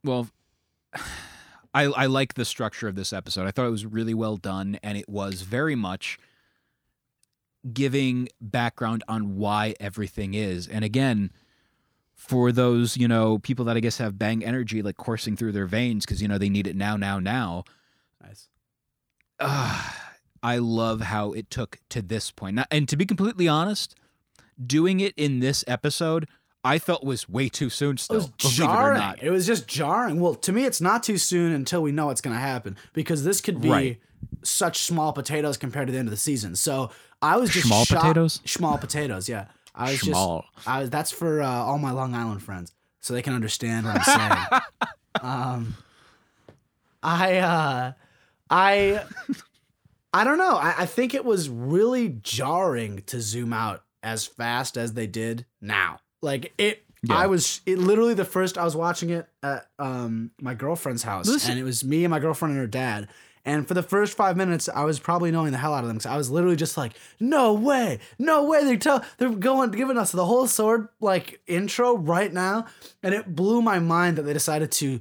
Well, 0.03 0.29
I 1.73 1.83
I 1.83 2.05
like 2.07 2.33
the 2.33 2.45
structure 2.45 2.87
of 2.87 2.95
this 2.95 3.13
episode. 3.13 3.47
I 3.47 3.51
thought 3.51 3.67
it 3.67 3.71
was 3.71 3.85
really 3.85 4.13
well 4.13 4.37
done, 4.37 4.79
and 4.83 4.97
it 4.97 5.07
was 5.07 5.41
very 5.41 5.75
much 5.75 6.19
giving 7.73 8.29
background 8.39 9.03
on 9.07 9.37
why 9.37 9.75
everything 9.79 10.33
is. 10.33 10.67
And 10.67 10.85
again, 10.85 11.31
for 12.17 12.51
those 12.51 12.97
you 12.97 13.07
know 13.07 13.37
people 13.39 13.63
that 13.65 13.77
I 13.77 13.79
guess 13.79 13.97
have 13.99 14.17
bang 14.19 14.43
energy 14.43 14.81
like 14.81 14.97
coursing 14.97 15.37
through 15.37 15.53
their 15.53 15.67
veins 15.67 16.05
because 16.05 16.21
you 16.21 16.27
know 16.27 16.37
they 16.37 16.49
need 16.49 16.67
it 16.67 16.75
now, 16.75 16.97
now, 16.97 17.19
now. 17.19 17.63
Nice. 18.21 18.49
uh, 19.39 19.91
I 20.43 20.57
love 20.57 21.01
how 21.01 21.31
it 21.31 21.49
took 21.49 21.77
to 21.89 22.01
this 22.01 22.31
point. 22.31 22.55
Now, 22.55 22.65
and 22.71 22.87
to 22.89 22.95
be 22.97 23.05
completely 23.05 23.47
honest, 23.47 23.95
doing 24.63 24.99
it 24.99 25.13
in 25.17 25.39
this 25.39 25.63
episode, 25.67 26.27
I 26.63 26.79
felt 26.79 27.03
was 27.03 27.27
way 27.29 27.49
too 27.49 27.69
soon. 27.69 27.95
It 27.95 27.99
Still, 27.99 28.17
was 28.17 28.25
it 28.39 28.45
or 28.45 28.49
jarring. 28.65 28.99
not. 28.99 29.23
It 29.23 29.29
was 29.31 29.45
just 29.47 29.67
jarring. 29.67 30.19
Well, 30.19 30.35
to 30.35 30.51
me, 30.51 30.65
it's 30.65 30.81
not 30.81 31.03
too 31.03 31.17
soon 31.17 31.53
until 31.53 31.81
we 31.81 31.91
know 31.91 32.07
what's 32.07 32.21
going 32.21 32.35
to 32.35 32.39
happen 32.41 32.77
because 32.93 33.23
this 33.23 33.41
could 33.41 33.61
be 33.61 33.69
Right. 33.69 33.99
such 34.43 34.79
small 34.79 35.13
potatoes 35.13 35.57
compared 35.57 35.87
to 35.87 35.93
the 35.93 35.99
end 35.99 36.07
of 36.07 36.11
the 36.11 36.17
season. 36.17 36.55
So 36.55 36.91
I 37.21 37.37
was 37.37 37.49
just 37.51 37.67
small 37.67 37.85
potatoes? 37.85 38.41
Small 38.45 38.77
potatoes, 38.77 39.27
yeah. 39.29 39.45
I 39.77 39.91
was 39.91 40.01
Schmall. 40.01 40.43
just. 40.55 40.67
I 40.67 40.79
was. 40.81 40.89
That's 40.89 41.11
for 41.11 41.41
uh, 41.41 41.47
all 41.47 41.77
my 41.77 41.91
Long 41.91 42.15
Island 42.15 42.41
friends, 42.43 42.73
so 42.99 43.13
they 43.13 43.21
can 43.21 43.33
understand 43.33 43.85
what 43.85 43.97
I'm 43.97 44.03
saying. 44.49 44.61
um, 45.21 45.75
I, 47.03 47.37
uh, 47.37 47.91
I, 48.49 49.03
I 50.13 50.23
don't 50.23 50.37
know. 50.37 50.55
I, 50.55 50.73
I 50.79 50.85
think 50.85 51.13
it 51.13 51.23
was 51.23 51.49
really 51.49 52.09
jarring 52.21 53.03
to 53.07 53.21
zoom 53.21 53.53
out 53.53 53.83
as 54.03 54.25
fast 54.25 54.77
as 54.77 54.93
they 54.93 55.07
did 55.07 55.45
now. 55.61 55.99
Like 56.21 56.53
it 56.57 56.83
Yeah. 57.03 57.15
I 57.17 57.27
was 57.27 57.61
it 57.65 57.77
literally 57.77 58.13
the 58.15 58.25
first 58.25 58.57
I 58.57 58.63
was 58.63 58.75
watching 58.75 59.09
it 59.11 59.27
at 59.43 59.67
um 59.77 60.31
my 60.41 60.53
girlfriend's 60.55 61.03
house, 61.03 61.27
Listen- 61.27 61.51
and 61.51 61.59
it 61.59 61.63
was 61.63 61.83
me 61.83 62.03
and 62.03 62.11
my 62.11 62.19
girlfriend 62.19 62.53
and 62.53 62.61
her 62.61 62.67
dad. 62.67 63.07
And 63.47 63.65
for 63.65 63.73
the 63.73 63.81
first 63.81 64.17
five 64.17 64.35
minutes, 64.35 64.67
I 64.67 64.83
was 64.83 64.99
probably 64.99 65.31
knowing 65.31 65.53
the 65.53 65.57
hell 65.57 65.73
out 65.73 65.85
of 65.85 65.87
them 65.87 65.95
because 65.95 66.11
I 66.11 66.17
was 66.17 66.29
literally 66.29 66.57
just 66.57 66.75
like, 66.75 66.91
"No 67.17 67.53
way, 67.53 67.99
no 68.19 68.43
way!" 68.43 68.65
They 68.65 68.75
tell 68.75 69.05
they're 69.17 69.29
going 69.29 69.71
giving 69.71 69.97
us 69.97 70.11
the 70.11 70.25
whole 70.25 70.43
S.W.O.R.D. 70.43 70.89
like 70.99 71.39
intro 71.47 71.95
right 71.95 72.31
now, 72.31 72.65
and 73.01 73.15
it 73.15 73.37
blew 73.37 73.61
my 73.61 73.79
mind 73.79 74.17
that 74.17 74.23
they 74.23 74.33
decided 74.33 74.69
to. 74.73 74.99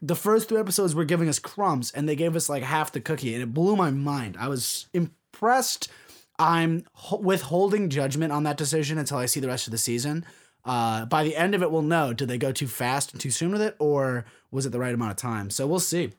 The 0.00 0.14
first 0.14 0.48
two 0.48 0.58
episodes 0.58 0.94
were 0.94 1.04
giving 1.04 1.28
us 1.28 1.40
crumbs, 1.40 1.90
and 1.90 2.08
they 2.08 2.14
gave 2.14 2.36
us 2.36 2.48
like 2.48 2.62
half 2.62 2.92
the 2.92 3.00
cookie, 3.00 3.34
and 3.34 3.42
it 3.42 3.52
blew 3.52 3.74
my 3.74 3.90
mind. 3.90 4.36
I 4.38 4.46
was 4.46 4.86
impressed. 4.94 5.90
I'm 6.38 6.86
ho- 6.92 7.18
withholding 7.18 7.90
judgment 7.90 8.32
on 8.32 8.44
that 8.44 8.56
decision 8.56 8.96
until 8.96 9.18
I 9.18 9.26
see 9.26 9.40
the 9.40 9.48
rest 9.48 9.66
of 9.66 9.72
the 9.72 9.78
season. 9.78 10.24
Uh, 10.64 11.04
by 11.06 11.24
the 11.24 11.34
end 11.34 11.56
of 11.56 11.62
it, 11.62 11.72
we'll 11.72 11.82
know 11.82 12.12
did 12.12 12.28
they 12.28 12.38
go 12.38 12.52
too 12.52 12.68
fast 12.68 13.10
and 13.10 13.20
too 13.20 13.32
soon 13.32 13.50
with 13.50 13.60
it, 13.60 13.74
or 13.80 14.24
was 14.52 14.66
it 14.66 14.70
the 14.70 14.78
right 14.78 14.94
amount 14.94 15.10
of 15.10 15.16
time? 15.16 15.50
So 15.50 15.66
we'll 15.66 15.80
see. 15.80 16.12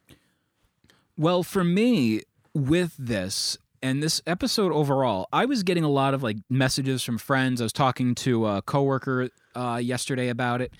Well, 1.17 1.43
for 1.43 1.63
me, 1.63 2.21
with 2.53 2.95
this 2.97 3.57
and 3.81 4.01
this 4.01 4.21
episode 4.25 4.71
overall, 4.71 5.27
I 5.31 5.45
was 5.45 5.63
getting 5.63 5.83
a 5.83 5.89
lot 5.89 6.13
of 6.13 6.23
like 6.23 6.37
messages 6.49 7.03
from 7.03 7.17
friends. 7.17 7.61
I 7.61 7.65
was 7.65 7.73
talking 7.73 8.15
to 8.15 8.47
a 8.47 8.61
coworker 8.61 9.29
uh, 9.55 9.79
yesterday 9.81 10.29
about 10.29 10.61
it, 10.61 10.71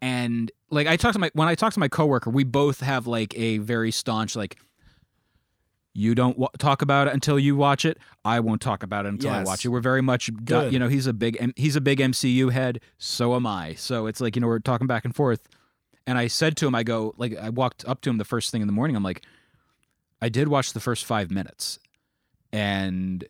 and 0.00 0.50
like 0.70 0.86
I 0.86 0.96
talked 0.96 1.14
to 1.14 1.18
my 1.18 1.30
when 1.34 1.48
I 1.48 1.54
talked 1.54 1.74
to 1.74 1.80
my 1.80 1.88
coworker, 1.88 2.30
we 2.30 2.44
both 2.44 2.80
have 2.80 3.06
like 3.06 3.36
a 3.36 3.58
very 3.58 3.90
staunch 3.90 4.36
like. 4.36 4.56
You 5.94 6.14
don't 6.14 6.32
w- 6.32 6.48
talk 6.56 6.80
about 6.80 7.06
it 7.06 7.12
until 7.12 7.38
you 7.38 7.54
watch 7.54 7.84
it. 7.84 7.98
I 8.24 8.40
won't 8.40 8.62
talk 8.62 8.82
about 8.82 9.04
it 9.04 9.10
until 9.10 9.30
I 9.30 9.42
watch 9.42 9.66
it. 9.66 9.68
We're 9.68 9.80
very 9.80 10.00
much, 10.00 10.30
Good. 10.42 10.72
you 10.72 10.78
know, 10.78 10.88
he's 10.88 11.06
a 11.06 11.12
big, 11.12 11.36
M- 11.38 11.52
he's 11.54 11.76
a 11.76 11.82
big 11.82 11.98
MCU 11.98 12.50
head. 12.50 12.80
So 12.96 13.34
am 13.34 13.46
I. 13.46 13.74
So 13.74 14.06
it's 14.06 14.18
like 14.18 14.34
you 14.34 14.40
know 14.40 14.46
we're 14.46 14.58
talking 14.58 14.86
back 14.86 15.04
and 15.04 15.14
forth. 15.14 15.46
And 16.06 16.16
I 16.16 16.28
said 16.28 16.56
to 16.56 16.66
him, 16.66 16.74
I 16.74 16.82
go 16.82 17.12
like 17.18 17.36
I 17.36 17.50
walked 17.50 17.84
up 17.86 18.00
to 18.02 18.10
him 18.10 18.16
the 18.16 18.24
first 18.24 18.50
thing 18.50 18.62
in 18.62 18.68
the 18.68 18.72
morning. 18.72 18.96
I'm 18.96 19.02
like, 19.02 19.22
I 20.22 20.28
did 20.28 20.48
watch 20.48 20.72
the 20.72 20.80
first 20.80 21.04
five 21.04 21.30
minutes, 21.30 21.78
and 22.52 23.24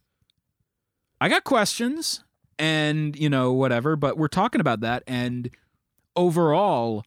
I 1.20 1.28
got 1.28 1.42
questions, 1.42 2.22
and 2.58 3.16
you 3.16 3.30
know 3.30 3.52
whatever. 3.52 3.96
But 3.96 4.18
we're 4.18 4.28
talking 4.28 4.60
about 4.60 4.80
that, 4.80 5.02
and 5.06 5.50
overall, 6.14 7.04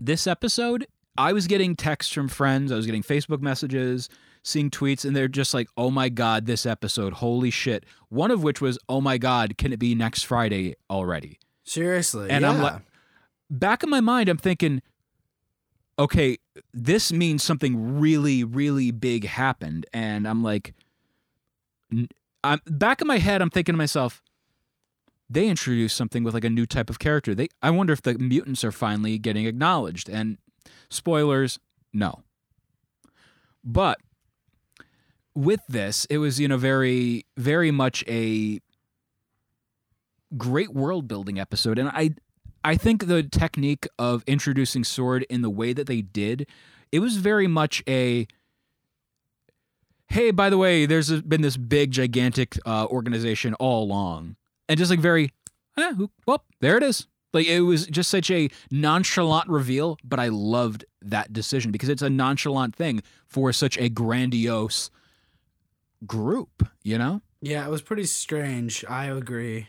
this 0.00 0.26
episode, 0.26 0.86
I 1.18 1.32
was 1.32 1.46
getting 1.46 1.76
texts 1.76 2.12
from 2.12 2.28
friends, 2.28 2.72
I 2.72 2.76
was 2.76 2.86
getting 2.86 3.02
Facebook 3.02 3.42
messages, 3.42 4.08
seeing 4.42 4.70
tweets, 4.70 5.04
and 5.04 5.14
they're 5.14 5.28
just 5.28 5.52
like, 5.52 5.68
"Oh 5.76 5.90
my 5.90 6.08
god, 6.08 6.46
this 6.46 6.64
episode, 6.64 7.12
holy 7.14 7.50
shit!" 7.50 7.84
One 8.08 8.30
of 8.30 8.42
which 8.42 8.62
was, 8.62 8.78
"Oh 8.88 9.02
my 9.02 9.18
god, 9.18 9.58
can 9.58 9.72
it 9.72 9.78
be 9.78 9.94
next 9.94 10.22
Friday 10.22 10.76
already?" 10.90 11.38
Seriously, 11.64 12.30
And 12.30 12.42
yeah. 12.42 12.50
I'm 12.50 12.62
like, 12.62 12.80
back 13.50 13.82
in 13.82 13.90
my 13.90 14.00
mind, 14.00 14.28
I'm 14.28 14.38
thinking, 14.38 14.82
okay, 15.98 16.38
this 16.72 17.12
means 17.12 17.42
something 17.42 17.98
really, 17.98 18.44
really 18.44 18.90
big 18.90 19.26
happened. 19.26 19.86
And 19.92 20.26
I'm 20.28 20.42
like, 20.42 20.74
I'm 22.44 22.60
back 22.66 23.00
in 23.00 23.06
my 23.06 23.18
head, 23.18 23.40
I'm 23.42 23.50
thinking 23.50 23.72
to 23.72 23.78
myself, 23.78 24.22
they 25.28 25.48
introduced 25.48 25.96
something 25.96 26.22
with 26.22 26.34
like 26.34 26.44
a 26.44 26.50
new 26.50 26.66
type 26.66 26.90
of 26.90 26.98
character. 26.98 27.34
They, 27.34 27.48
I 27.62 27.70
wonder 27.70 27.92
if 27.92 28.02
the 28.02 28.14
mutants 28.14 28.62
are 28.64 28.72
finally 28.72 29.18
getting 29.18 29.46
acknowledged. 29.46 30.08
And 30.08 30.38
spoilers, 30.88 31.58
no. 31.92 32.22
But 33.64 33.98
with 35.34 35.60
this, 35.68 36.04
it 36.06 36.18
was 36.18 36.38
you 36.38 36.46
know 36.46 36.56
very, 36.56 37.26
very 37.36 37.70
much 37.70 38.04
a 38.06 38.60
great 40.36 40.74
world 40.74 41.06
building 41.06 41.38
episode 41.38 41.78
and 41.78 41.88
i 41.90 42.10
i 42.66 42.76
think 42.76 43.06
the 43.06 43.22
technique 43.22 43.86
of 43.98 44.22
introducing 44.26 44.82
S.W.O.R.D. 44.82 45.26
in 45.30 45.42
the 45.42 45.50
way 45.50 45.72
that 45.72 45.86
they 45.86 46.02
did 46.02 46.46
it 46.92 47.00
was 47.00 47.16
very 47.16 47.46
much 47.46 47.82
a 47.88 48.26
hey 50.08 50.30
by 50.30 50.50
the 50.50 50.58
way 50.58 50.86
there's 50.86 51.22
been 51.22 51.42
this 51.42 51.56
big 51.56 51.90
gigantic 51.90 52.58
uh, 52.66 52.86
organization 52.86 53.54
all 53.54 53.84
along 53.84 54.36
and 54.68 54.78
just 54.78 54.90
like 54.90 55.00
very 55.00 55.32
eh, 55.78 55.94
well 56.26 56.44
there 56.60 56.76
it 56.76 56.82
is 56.82 57.06
like 57.32 57.46
it 57.46 57.60
was 57.60 57.86
just 57.86 58.10
such 58.10 58.30
a 58.30 58.48
nonchalant 58.70 59.48
reveal 59.48 59.98
but 60.04 60.18
i 60.18 60.28
loved 60.28 60.84
that 61.02 61.32
decision 61.32 61.70
because 61.70 61.88
it's 61.88 62.02
a 62.02 62.10
nonchalant 62.10 62.74
thing 62.74 63.02
for 63.26 63.52
such 63.52 63.78
a 63.78 63.88
grandiose 63.88 64.90
group 66.06 66.68
you 66.82 66.98
know 66.98 67.20
yeah, 67.40 67.64
it 67.64 67.70
was 67.70 67.82
pretty 67.82 68.06
strange. 68.06 68.84
I 68.88 69.06
agree. 69.06 69.68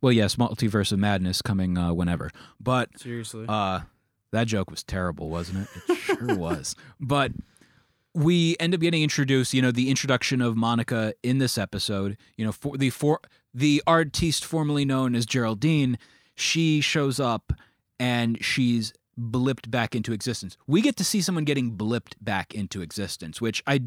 Well, 0.00 0.12
yes, 0.12 0.36
Multiverse 0.36 0.92
of 0.92 0.98
Madness 0.98 1.42
coming 1.42 1.76
uh, 1.76 1.92
whenever. 1.92 2.30
But 2.58 2.98
Seriously, 2.98 3.46
uh, 3.48 3.80
that 4.32 4.46
joke 4.46 4.70
was 4.70 4.82
terrible, 4.82 5.28
wasn't 5.28 5.68
it? 5.68 5.90
It 5.90 5.96
sure 5.96 6.36
was. 6.36 6.76
But 7.00 7.32
we 8.14 8.56
end 8.58 8.74
up 8.74 8.80
getting 8.80 9.02
introduced, 9.02 9.54
you 9.54 9.62
know, 9.62 9.70
the 9.70 9.88
introduction 9.88 10.40
of 10.40 10.56
Monica 10.56 11.14
in 11.22 11.38
this 11.38 11.56
episode, 11.56 12.16
you 12.36 12.44
know, 12.44 12.52
for 12.52 12.76
the 12.76 12.90
for 12.90 13.20
the 13.54 13.82
artiste 13.86 14.44
formerly 14.44 14.84
known 14.84 15.14
as 15.14 15.26
Geraldine, 15.26 15.98
she 16.34 16.80
shows 16.80 17.20
up 17.20 17.52
and 17.98 18.42
she's 18.44 18.92
blipped 19.18 19.70
back 19.70 19.94
into 19.94 20.12
existence. 20.12 20.56
We 20.66 20.80
get 20.80 20.96
to 20.96 21.04
see 21.04 21.20
someone 21.20 21.44
getting 21.44 21.76
blipped 21.76 22.14
back 22.20 22.54
into 22.54 22.80
existence, 22.82 23.40
which 23.40 23.62
I 23.66 23.82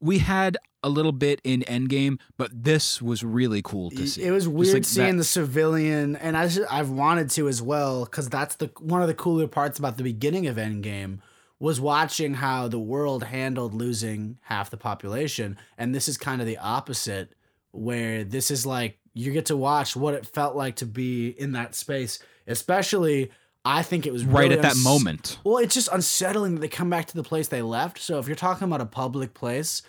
we 0.00 0.18
had 0.18 0.58
a 0.86 0.88
little 0.88 1.12
bit 1.12 1.40
in 1.42 1.60
Endgame, 1.62 2.18
but 2.36 2.50
this 2.64 3.02
was 3.02 3.24
really 3.24 3.60
cool 3.60 3.90
to 3.90 4.06
see. 4.06 4.22
It 4.22 4.30
was 4.30 4.46
weird 4.46 4.74
like 4.74 4.84
seeing 4.84 5.12
that- 5.16 5.18
the 5.18 5.24
civilian, 5.24 6.14
and 6.16 6.36
I 6.36 6.48
I've 6.70 6.90
wanted 6.90 7.28
to 7.30 7.48
as 7.48 7.60
well 7.60 8.04
because 8.04 8.28
that's 8.28 8.54
the 8.54 8.70
one 8.78 9.02
of 9.02 9.08
the 9.08 9.14
cooler 9.14 9.48
parts 9.48 9.78
about 9.78 9.96
the 9.96 10.04
beginning 10.04 10.46
of 10.46 10.56
Endgame 10.56 11.18
was 11.58 11.80
watching 11.80 12.34
how 12.34 12.68
the 12.68 12.78
world 12.78 13.24
handled 13.24 13.74
losing 13.74 14.38
half 14.42 14.70
the 14.70 14.76
population, 14.76 15.56
and 15.76 15.94
this 15.94 16.06
is 16.08 16.16
kind 16.16 16.40
of 16.40 16.46
the 16.46 16.58
opposite, 16.58 17.32
where 17.72 18.22
this 18.24 18.50
is 18.50 18.64
like 18.64 18.98
you 19.14 19.32
get 19.32 19.46
to 19.46 19.56
watch 19.56 19.96
what 19.96 20.14
it 20.14 20.26
felt 20.26 20.54
like 20.54 20.76
to 20.76 20.86
be 20.86 21.28
in 21.30 21.52
that 21.52 21.74
space, 21.74 22.18
especially. 22.46 23.30
I 23.68 23.82
think 23.82 24.06
it 24.06 24.12
was 24.12 24.24
right 24.24 24.52
at 24.52 24.62
that 24.62 24.72
uns- 24.74 24.84
moment. 24.84 25.38
well, 25.42 25.56
it's 25.58 25.74
just 25.74 25.88
unsettling 25.90 26.54
that 26.54 26.60
they 26.60 26.68
come 26.68 26.88
back 26.88 27.06
to 27.06 27.16
the 27.16 27.24
place 27.24 27.48
they 27.48 27.62
left. 27.62 27.98
So 27.98 28.20
if 28.20 28.28
you're 28.28 28.36
talking 28.36 28.64
about 28.68 28.80
a 28.80 28.86
public 28.86 29.34
place, 29.34 29.82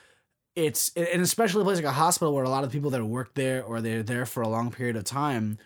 it's 0.57 0.91
and 0.95 1.21
especially 1.21 1.61
a 1.61 1.63
place 1.65 1.77
like 1.77 1.85
a 1.85 1.91
hospital 1.91 2.33
where 2.33 2.43
a 2.43 2.49
lot 2.49 2.63
of 2.63 2.71
people 2.71 2.89
that 2.89 3.05
work 3.05 3.35
there 3.35 3.63
or 3.63 3.79
they're 3.79 4.01
there 4.03 4.25
for 4.25 4.41
a 4.41 4.47
long 4.49 4.71
period 4.71 4.95
of 4.95 5.03
time. 5.03 5.57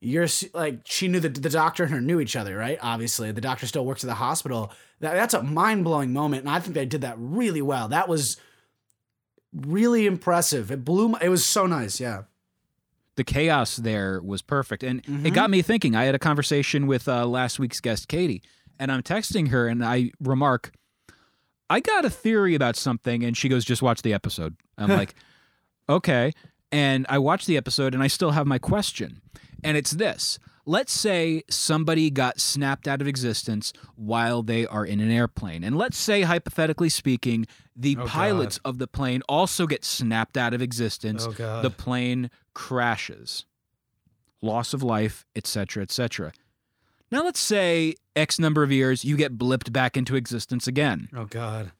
You're 0.00 0.28
like 0.54 0.80
she 0.84 1.08
knew 1.08 1.20
that 1.20 1.42
the 1.42 1.48
doctor 1.50 1.82
and 1.82 1.92
her 1.92 2.00
knew 2.00 2.20
each 2.20 2.36
other, 2.36 2.56
right? 2.56 2.78
Obviously, 2.80 3.32
the 3.32 3.40
doctor 3.40 3.66
still 3.66 3.84
works 3.84 4.04
at 4.04 4.06
the 4.08 4.14
hospital. 4.14 4.70
That, 5.00 5.14
that's 5.14 5.34
a 5.34 5.42
mind 5.42 5.84
blowing 5.84 6.12
moment, 6.12 6.44
and 6.44 6.50
I 6.50 6.60
think 6.60 6.74
they 6.74 6.86
did 6.86 7.00
that 7.00 7.16
really 7.18 7.60
well. 7.62 7.88
That 7.88 8.08
was 8.08 8.36
really 9.52 10.06
impressive. 10.06 10.70
It 10.70 10.84
blew. 10.84 11.08
My, 11.08 11.18
it 11.22 11.28
was 11.28 11.44
so 11.44 11.66
nice. 11.66 11.98
Yeah. 12.00 12.22
the 13.16 13.24
chaos 13.24 13.76
there 13.76 14.20
was 14.22 14.42
perfect 14.42 14.82
and 14.82 15.02
Mm-hmm. 15.02 15.26
it 15.26 15.30
got 15.34 15.48
me 15.50 15.62
thinking 15.62 15.96
i 15.96 16.04
had 16.04 16.14
a 16.14 16.18
conversation 16.18 16.86
with 16.86 17.08
uh, 17.08 17.26
last 17.26 17.58
week's 17.58 17.80
guest 17.80 18.08
katie 18.08 18.42
and 18.78 18.92
i'm 18.92 19.02
texting 19.02 19.48
her 19.48 19.66
and 19.68 19.82
i 19.82 20.10
remark 20.20 20.72
i 21.70 21.80
got 21.80 22.04
a 22.04 22.10
theory 22.10 22.54
about 22.54 22.76
something 22.76 23.24
and 23.24 23.36
she 23.36 23.48
goes 23.48 23.64
just 23.64 23.82
watch 23.82 24.02
the 24.02 24.12
episode. 24.12 24.56
I'm 24.78 24.90
like 24.90 25.14
okay. 25.88 26.32
And 26.72 27.06
i 27.08 27.18
watch 27.18 27.46
the 27.46 27.56
episode 27.56 27.94
and 27.94 28.02
i 28.02 28.06
still 28.06 28.32
have 28.32 28.46
my 28.46 28.58
question. 28.58 29.20
And 29.64 29.76
it's 29.76 29.92
this. 29.92 30.38
Let's 30.68 30.92
say 30.92 31.42
somebody 31.48 32.10
got 32.10 32.40
snapped 32.40 32.88
out 32.88 33.00
of 33.00 33.06
existence 33.06 33.72
while 33.94 34.42
they 34.42 34.66
are 34.66 34.84
in 34.84 34.98
an 34.98 35.12
airplane. 35.12 35.62
And 35.62 35.78
let's 35.78 35.96
say 35.96 36.22
hypothetically 36.22 36.88
speaking 36.88 37.46
the 37.76 37.96
oh, 38.00 38.06
pilots 38.06 38.58
of 38.64 38.78
the 38.78 38.88
plane 38.88 39.22
also 39.28 39.68
get 39.68 39.84
snapped 39.84 40.36
out 40.36 40.54
of 40.54 40.60
existence. 40.60 41.24
Oh, 41.24 41.32
God. 41.32 41.62
the 41.62 41.70
plane 41.70 42.30
crashes. 42.52 43.44
Loss 44.42 44.74
of 44.74 44.82
life 44.82 45.24
etc 45.34 45.82
etc 45.82 46.32
now 47.10 47.24
let's 47.24 47.40
say 47.40 47.94
x 48.16 48.38
number 48.38 48.62
of 48.62 48.72
years 48.72 49.04
you 49.04 49.16
get 49.16 49.36
blipped 49.38 49.72
back 49.72 49.96
into 49.96 50.16
existence 50.16 50.66
again 50.66 51.08
Oh 51.14 51.26
God. 51.26 51.70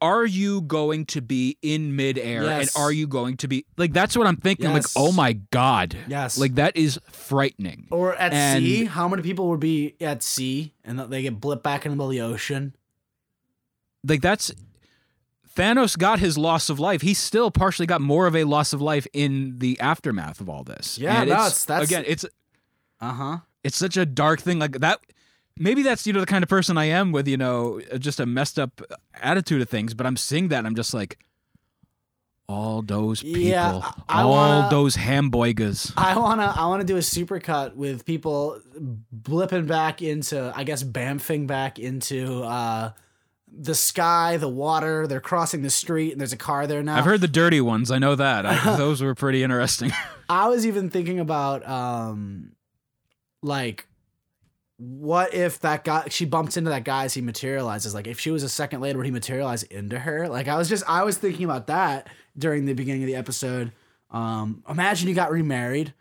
are 0.00 0.24
you 0.26 0.60
going 0.62 1.04
to 1.06 1.20
be 1.20 1.56
in 1.62 1.94
midair 1.94 2.42
Yes. 2.44 2.74
and 2.76 2.82
are 2.84 2.90
you 2.92 3.06
going 3.06 3.36
to 3.38 3.48
be 3.48 3.64
like 3.76 3.92
that's 3.92 4.16
what 4.16 4.26
i'm 4.26 4.36
thinking 4.36 4.66
I'm 4.66 4.72
like 4.74 4.84
oh 4.96 5.12
my 5.12 5.34
god 5.50 5.96
Yes. 6.08 6.38
like 6.38 6.54
that 6.56 6.76
is 6.76 6.98
frightening 7.10 7.86
Or 7.90 8.14
at 8.16 8.32
And- 8.32 8.64
sea, 8.64 8.84
how 8.86 9.08
many 9.08 9.22
people 9.22 9.48
would 9.50 9.60
be 9.60 9.94
at 10.00 10.22
sea 10.22 10.72
and 10.84 10.98
they 10.98 11.22
get 11.22 11.40
blipped 11.40 11.62
back 11.62 11.84
into 11.86 11.90
the 11.90 11.96
middle 11.96 12.10
of 12.10 12.12
the 12.12 12.20
ocean? 12.34 12.74
like 14.06 14.20
that's 14.22 14.52
Thanos 15.54 15.98
got 15.98 16.18
his 16.18 16.38
loss 16.38 16.70
of 16.70 16.80
life. 16.80 17.02
He 17.02 17.12
still 17.12 17.50
partially 17.50 17.84
got 17.84 18.00
more 18.00 18.26
of 18.26 18.34
a 18.34 18.44
loss 18.44 18.72
of 18.72 18.80
life 18.80 19.06
in 19.12 19.58
the 19.58 19.78
aftermath 19.80 20.40
of 20.40 20.48
all 20.48 20.64
this. 20.64 20.96
Yeah, 20.96 21.20
And 21.20 21.28
no, 21.28 21.34
it's- 21.34 21.66
that's- 21.66 21.86
again, 21.88 22.04
it's 22.06 22.24
Uh 22.98 23.12
huh. 23.12 23.38
It's 23.64 23.76
such 23.76 23.96
a 23.96 24.04
dark 24.06 24.40
thing 24.40 24.58
like 24.58 24.78
that. 24.80 25.00
Maybe 25.58 25.82
that's 25.82 26.06
you 26.06 26.12
know 26.12 26.20
the 26.20 26.26
kind 26.26 26.42
of 26.42 26.48
person 26.48 26.78
I 26.78 26.86
am 26.86 27.12
with 27.12 27.28
you 27.28 27.36
know 27.36 27.80
just 27.98 28.20
a 28.20 28.26
messed 28.26 28.58
up 28.58 28.80
attitude 29.20 29.60
of 29.62 29.68
things. 29.68 29.94
But 29.94 30.06
I'm 30.06 30.16
seeing 30.16 30.48
that 30.48 30.58
and 30.58 30.66
I'm 30.66 30.74
just 30.74 30.94
like, 30.94 31.18
All 32.48 32.82
those 32.82 33.22
people, 33.22 33.40
Yeah, 33.40 33.80
I- 34.08 34.20
I 34.20 34.22
all 34.22 34.30
wanna- 34.30 34.68
those 34.70 34.96
hamburgers. 34.96 35.92
I 35.96 36.18
wanna 36.18 36.52
I 36.56 36.66
wanna 36.66 36.84
do 36.84 36.96
a 36.96 37.00
supercut 37.00 37.74
with 37.76 38.04
people 38.04 38.60
blipping 39.14 39.66
back 39.66 40.02
into 40.02 40.52
I 40.54 40.64
guess 40.64 40.82
bamfing 40.82 41.46
back 41.46 41.78
into 41.78 42.42
uh 42.42 42.90
the 43.54 43.74
sky, 43.74 44.38
the 44.38 44.48
water. 44.48 45.06
They're 45.06 45.20
crossing 45.20 45.60
the 45.60 45.68
street, 45.70 46.12
and 46.12 46.20
there's 46.20 46.32
a 46.32 46.38
car 46.38 46.66
there 46.66 46.82
now. 46.82 46.96
I've 46.96 47.04
heard 47.04 47.20
the 47.20 47.28
dirty 47.28 47.60
ones. 47.60 47.90
I 47.90 47.98
know 47.98 48.14
that. 48.14 48.46
I, 48.46 48.76
those 48.78 49.02
were 49.02 49.14
pretty 49.14 49.42
interesting. 49.42 49.92
I 50.28 50.48
was 50.48 50.66
even 50.66 50.88
thinking 50.88 51.20
about 51.20 51.66
um 51.68 52.52
like 53.42 53.86
what 54.78 55.32
if 55.34 55.60
that 55.60 55.84
guy 55.84 56.08
she 56.08 56.24
bumps 56.24 56.56
into 56.56 56.70
that 56.70 56.84
guy 56.84 57.04
as 57.04 57.14
he 57.14 57.20
materializes? 57.20 57.94
Like 57.94 58.06
if 58.06 58.18
she 58.18 58.30
was 58.30 58.42
a 58.42 58.48
second 58.48 58.80
later 58.80 58.98
would 58.98 59.06
he 59.06 59.12
materialize 59.12 59.62
into 59.64 59.98
her? 59.98 60.28
Like 60.28 60.48
i 60.48 60.56
was 60.56 60.68
just 60.68 60.84
i 60.88 61.02
was 61.04 61.16
thinking 61.16 61.44
about 61.44 61.66
that 61.68 62.08
during 62.36 62.64
the 62.64 62.72
beginning 62.74 63.02
of 63.02 63.06
the 63.06 63.14
episode. 63.16 63.72
Um 64.10 64.62
imagine 64.68 65.08
you 65.08 65.14
got 65.14 65.30
remarried 65.30 65.94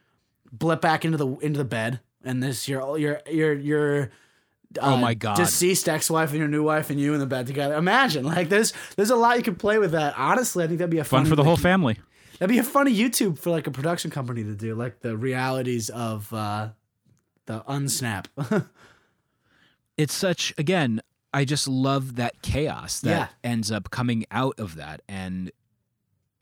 blip 0.51 0.81
back 0.81 1.05
into 1.05 1.17
the 1.17 1.27
into 1.37 1.57
the 1.57 1.65
bed 1.65 1.99
and 2.23 2.41
this 2.41 2.67
your 2.67 2.97
your 2.97 3.21
your 3.29 3.53
your 3.53 4.11
Oh 4.81 4.95
my 4.95 5.13
God. 5.15 5.35
deceased 5.35 5.89
ex-wife 5.89 6.29
and 6.29 6.39
your 6.39 6.47
new 6.47 6.63
wife 6.63 6.89
and 6.89 6.97
you 6.99 7.13
in 7.13 7.19
the 7.19 7.25
bed 7.25 7.45
together. 7.45 7.75
Imagine 7.75 8.23
like 8.23 8.47
there's 8.49 8.71
there's 8.95 9.09
a 9.09 9.15
lot 9.17 9.37
you 9.37 9.43
could 9.43 9.59
play 9.59 9.77
with 9.77 9.91
that. 9.91 10.13
Honestly 10.17 10.63
i 10.63 10.67
think 10.67 10.79
that'd 10.79 10.89
be 10.89 10.97
a 10.99 11.03
Fun 11.03 11.25
for 11.25 11.35
the 11.35 11.43
whole 11.43 11.57
family. 11.57 11.99
That'd 12.39 12.53
be 12.53 12.57
a 12.59 12.63
funny 12.63 12.95
YouTube 12.95 13.37
for 13.37 13.51
like 13.51 13.67
a 13.67 13.71
production 13.71 14.09
company 14.09 14.43
to 14.43 14.55
do, 14.55 14.73
like 14.73 15.01
the 15.01 15.15
realities 15.15 15.89
of 15.89 16.31
uh, 16.33 16.69
the 17.51 17.63
unsnap. 17.67 18.25
It's 19.97 20.13
such 20.13 20.53
again. 20.57 21.01
I 21.33 21.45
just 21.45 21.67
love 21.67 22.15
that 22.15 22.41
chaos 22.41 22.99
that 23.01 23.09
Yeah. 23.09 23.27
ends 23.51 23.71
up 23.71 23.89
coming 23.91 24.25
out 24.31 24.59
of 24.59 24.75
that, 24.75 25.01
and 25.07 25.51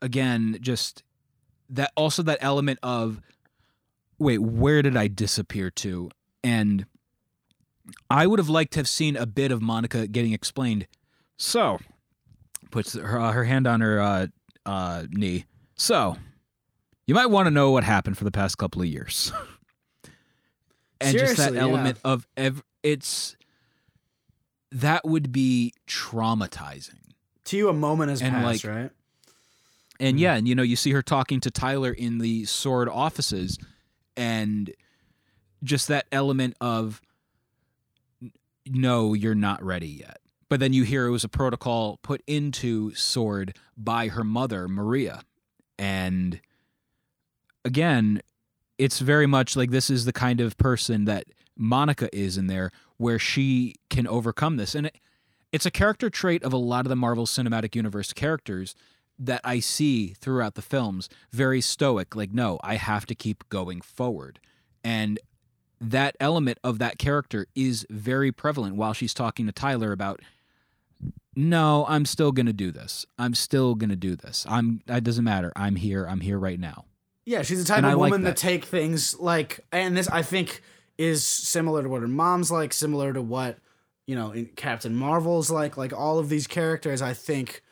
again, 0.00 0.56
just 0.60 1.02
that 1.68 1.92
also 1.96 2.22
that 2.22 2.38
element 2.40 2.78
of 2.82 3.20
wait, 4.18 4.38
where 4.38 4.82
did 4.82 4.96
I 4.96 5.08
disappear 5.08 5.70
to? 5.70 6.10
And 6.42 6.86
I 8.08 8.26
would 8.26 8.38
have 8.38 8.48
liked 8.48 8.72
to 8.74 8.80
have 8.80 8.88
seen 8.88 9.16
a 9.16 9.26
bit 9.26 9.50
of 9.52 9.60
Monica 9.62 10.06
getting 10.06 10.32
explained. 10.32 10.86
So, 11.36 11.78
puts 12.70 12.94
her 12.94 13.18
uh, 13.20 13.32
her 13.32 13.44
hand 13.44 13.66
on 13.66 13.80
her 13.80 14.00
uh, 14.00 14.26
uh, 14.64 15.04
knee. 15.10 15.44
So, 15.76 16.16
you 17.06 17.14
might 17.14 17.26
want 17.26 17.46
to 17.46 17.50
know 17.50 17.70
what 17.72 17.84
happened 17.84 18.16
for 18.16 18.24
the 18.24 18.30
past 18.32 18.58
couple 18.58 18.80
of 18.80 18.88
years. 18.88 19.32
and 21.00 21.16
just 21.16 21.36
that 21.36 21.52
Seriously, 21.52 21.56
yeah. 21.56 21.62
element 21.62 21.98
of 22.04 22.26
ev- 22.36 22.62
it's 22.82 23.36
that 24.72 25.04
would 25.04 25.32
be 25.32 25.72
traumatizing. 25.86 26.94
to 27.46 27.56
you, 27.56 27.68
a 27.68 27.72
moment 27.72 28.10
has 28.10 28.22
And, 28.22 28.32
passed, 28.34 28.64
like, 28.64 28.72
right? 28.76 28.90
And 29.98 30.16
Hmm. 30.16 30.22
yeah, 30.22 30.34
and 30.36 30.46
you 30.48 30.54
know, 30.54 30.62
you 30.62 30.76
see 30.76 30.92
her 30.92 31.02
talking 31.02 31.40
to 31.40 31.50
Tyler 31.50 31.92
in 31.92 32.18
the 32.18 32.42
S.W.O.R.D. 32.44 32.90
offices 32.90 33.58
and 34.16 34.70
just 35.64 35.88
that 35.88 36.06
element 36.12 36.56
of 36.60 37.02
no, 38.66 39.14
you're 39.14 39.34
not 39.34 39.62
ready 39.64 39.88
yet. 39.88 40.18
But 40.48 40.60
then 40.60 40.72
you 40.72 40.84
hear 40.84 41.06
it 41.06 41.10
was 41.10 41.24
a 41.24 41.28
protocol 41.28 41.98
put 42.02 42.22
into 42.26 42.90
S.W.O.R.D. 42.94 43.52
by 43.76 44.08
her 44.08 44.24
mother, 44.24 44.68
Maria. 44.68 45.22
And 45.78 46.40
again, 47.64 48.22
it's 48.80 48.98
very 48.98 49.26
much 49.26 49.56
like 49.56 49.70
this 49.70 49.90
is 49.90 50.06
the 50.06 50.12
kind 50.12 50.40
of 50.40 50.56
person 50.56 51.04
that 51.04 51.26
Monica 51.54 52.08
is 52.16 52.38
in 52.38 52.46
there 52.46 52.70
where 52.96 53.18
she 53.18 53.74
can 53.90 54.06
overcome 54.06 54.56
this. 54.56 54.74
And 54.74 54.86
it, 54.86 54.96
it's 55.52 55.66
a 55.66 55.70
character 55.70 56.08
trait 56.08 56.42
of 56.42 56.54
a 56.54 56.56
lot 56.56 56.86
of 56.86 56.88
the 56.88 56.96
Marvel 56.96 57.26
Cinematic 57.26 57.74
Universe 57.74 58.14
characters 58.14 58.74
that 59.18 59.42
I 59.44 59.60
see 59.60 60.14
throughout 60.14 60.54
the 60.54 60.62
films. 60.62 61.10
Very 61.30 61.60
stoic, 61.60 62.16
like, 62.16 62.32
no, 62.32 62.58
I 62.62 62.76
have 62.76 63.04
to 63.06 63.14
keep 63.14 63.46
going 63.50 63.82
forward. 63.82 64.40
And 64.82 65.20
that 65.78 66.16
element 66.18 66.58
of 66.64 66.78
that 66.78 66.96
character 66.96 67.48
is 67.54 67.86
very 67.90 68.32
prevalent 68.32 68.76
while 68.76 68.94
she's 68.94 69.12
talking 69.12 69.44
to 69.44 69.52
Tyler 69.52 69.92
about 69.92 70.20
no, 71.36 71.84
I'm 71.86 72.06
still 72.06 72.32
going 72.32 72.46
to 72.46 72.52
do 72.52 72.72
this. 72.72 73.06
I'm 73.18 73.34
still 73.34 73.74
going 73.74 73.90
to 73.90 73.96
do 73.96 74.16
this. 74.16 74.46
I'm 74.48 74.82
it 74.88 75.04
doesn't 75.04 75.24
matter. 75.24 75.52
I'm 75.54 75.76
here. 75.76 76.06
I'm 76.06 76.20
here 76.20 76.38
right 76.38 76.58
now. 76.58 76.86
Yeah, 77.30 77.42
she's 77.42 77.60
the 77.62 77.64
type 77.64 77.78
And 77.78 77.86
of 77.86 77.92
I 77.92 77.94
like 77.94 78.10
woman 78.10 78.22
that. 78.24 78.36
to 78.36 78.42
take 78.42 78.64
things 78.64 79.16
like, 79.20 79.60
and 79.70 79.96
this 79.96 80.08
I 80.08 80.22
think 80.22 80.62
is 80.98 81.22
similar 81.22 81.80
to 81.84 81.88
what 81.88 82.02
her 82.02 82.08
mom's 82.08 82.50
like, 82.50 82.72
similar 82.72 83.12
to 83.12 83.22
what 83.22 83.58
you 84.08 84.16
know 84.16 84.32
in 84.32 84.46
Captain 84.56 84.96
Marvel's 84.96 85.48
like. 85.48 85.76
Like 85.76 85.92
all 85.92 86.18
of 86.18 86.28
these 86.28 86.48
characters, 86.48 87.00
I 87.00 87.14
think 87.14 87.62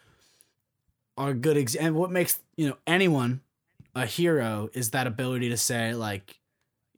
are 1.16 1.34
good. 1.34 1.56
Ex- 1.56 1.74
and 1.74 1.96
what 1.96 2.12
makes 2.12 2.38
you 2.56 2.68
know 2.68 2.76
anyone 2.86 3.40
a 3.96 4.06
hero 4.06 4.70
is 4.74 4.92
that 4.92 5.08
ability 5.08 5.48
to 5.48 5.56
say 5.56 5.92
like, 5.92 6.38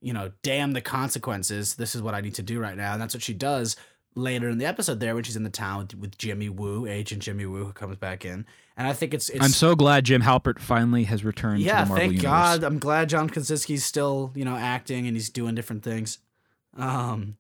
you 0.03 0.13
know, 0.13 0.31
damn 0.43 0.73
the 0.73 0.83
consequences. 0.83 1.77
This 1.77 1.95
is 1.95 2.03
what 2.03 2.15
I 2.15 2.21
need 2.21 2.35
to 2.35 2.43
do 2.43 2.61
right 2.61 2.77
now, 2.77 2.93
and 2.93 3.01
that's 3.01 3.15
what 3.15 3.23
she 3.23 3.33
does 3.33 3.75
later 4.15 4.49
in 4.49 4.59
the 4.59 4.67
episode 4.67 5.01
there 5.01 5.15
when 5.15 5.25
she's 5.25 5.37
in 5.37 5.45
the 5.45 5.51
town 5.51 5.79
with, 5.79 5.95
with 5.95 6.19
Jimmy 6.19 6.49
Woo, 6.49 6.87
Agent 6.87 7.23
Jimmy 7.23 7.47
Woo, 7.47 7.65
who 7.65 7.73
comes 7.73 7.97
back 7.97 8.25
in. 8.25 8.45
And 8.77 8.89
I 8.89 8.93
think 8.93 9.15
it's, 9.15 9.29
it's 9.29 9.45
I'm 9.45 9.51
so 9.51 9.75
glad 9.77 10.05
Jim 10.05 10.23
Halpert 10.23 10.59
finally 10.59 11.05
has 11.05 11.25
returned 11.25 11.61
yeah, 11.61 11.81
to 11.81 11.85
the 11.85 11.89
Marvel 11.91 11.97
thank 11.97 12.13
universe. 12.15 12.31
God. 12.31 12.65
I'm 12.65 12.79
glad 12.79 13.09
John 13.09 13.29
Krasinski's 13.29 13.85
still, 13.85 14.33
you 14.35 14.45
know, 14.45 14.57
acting 14.57 15.07
and 15.07 15.17
he's 15.17 15.31
doing 15.31 15.55
different 15.55 15.83
things. 15.83 16.19
Um, 16.77 17.37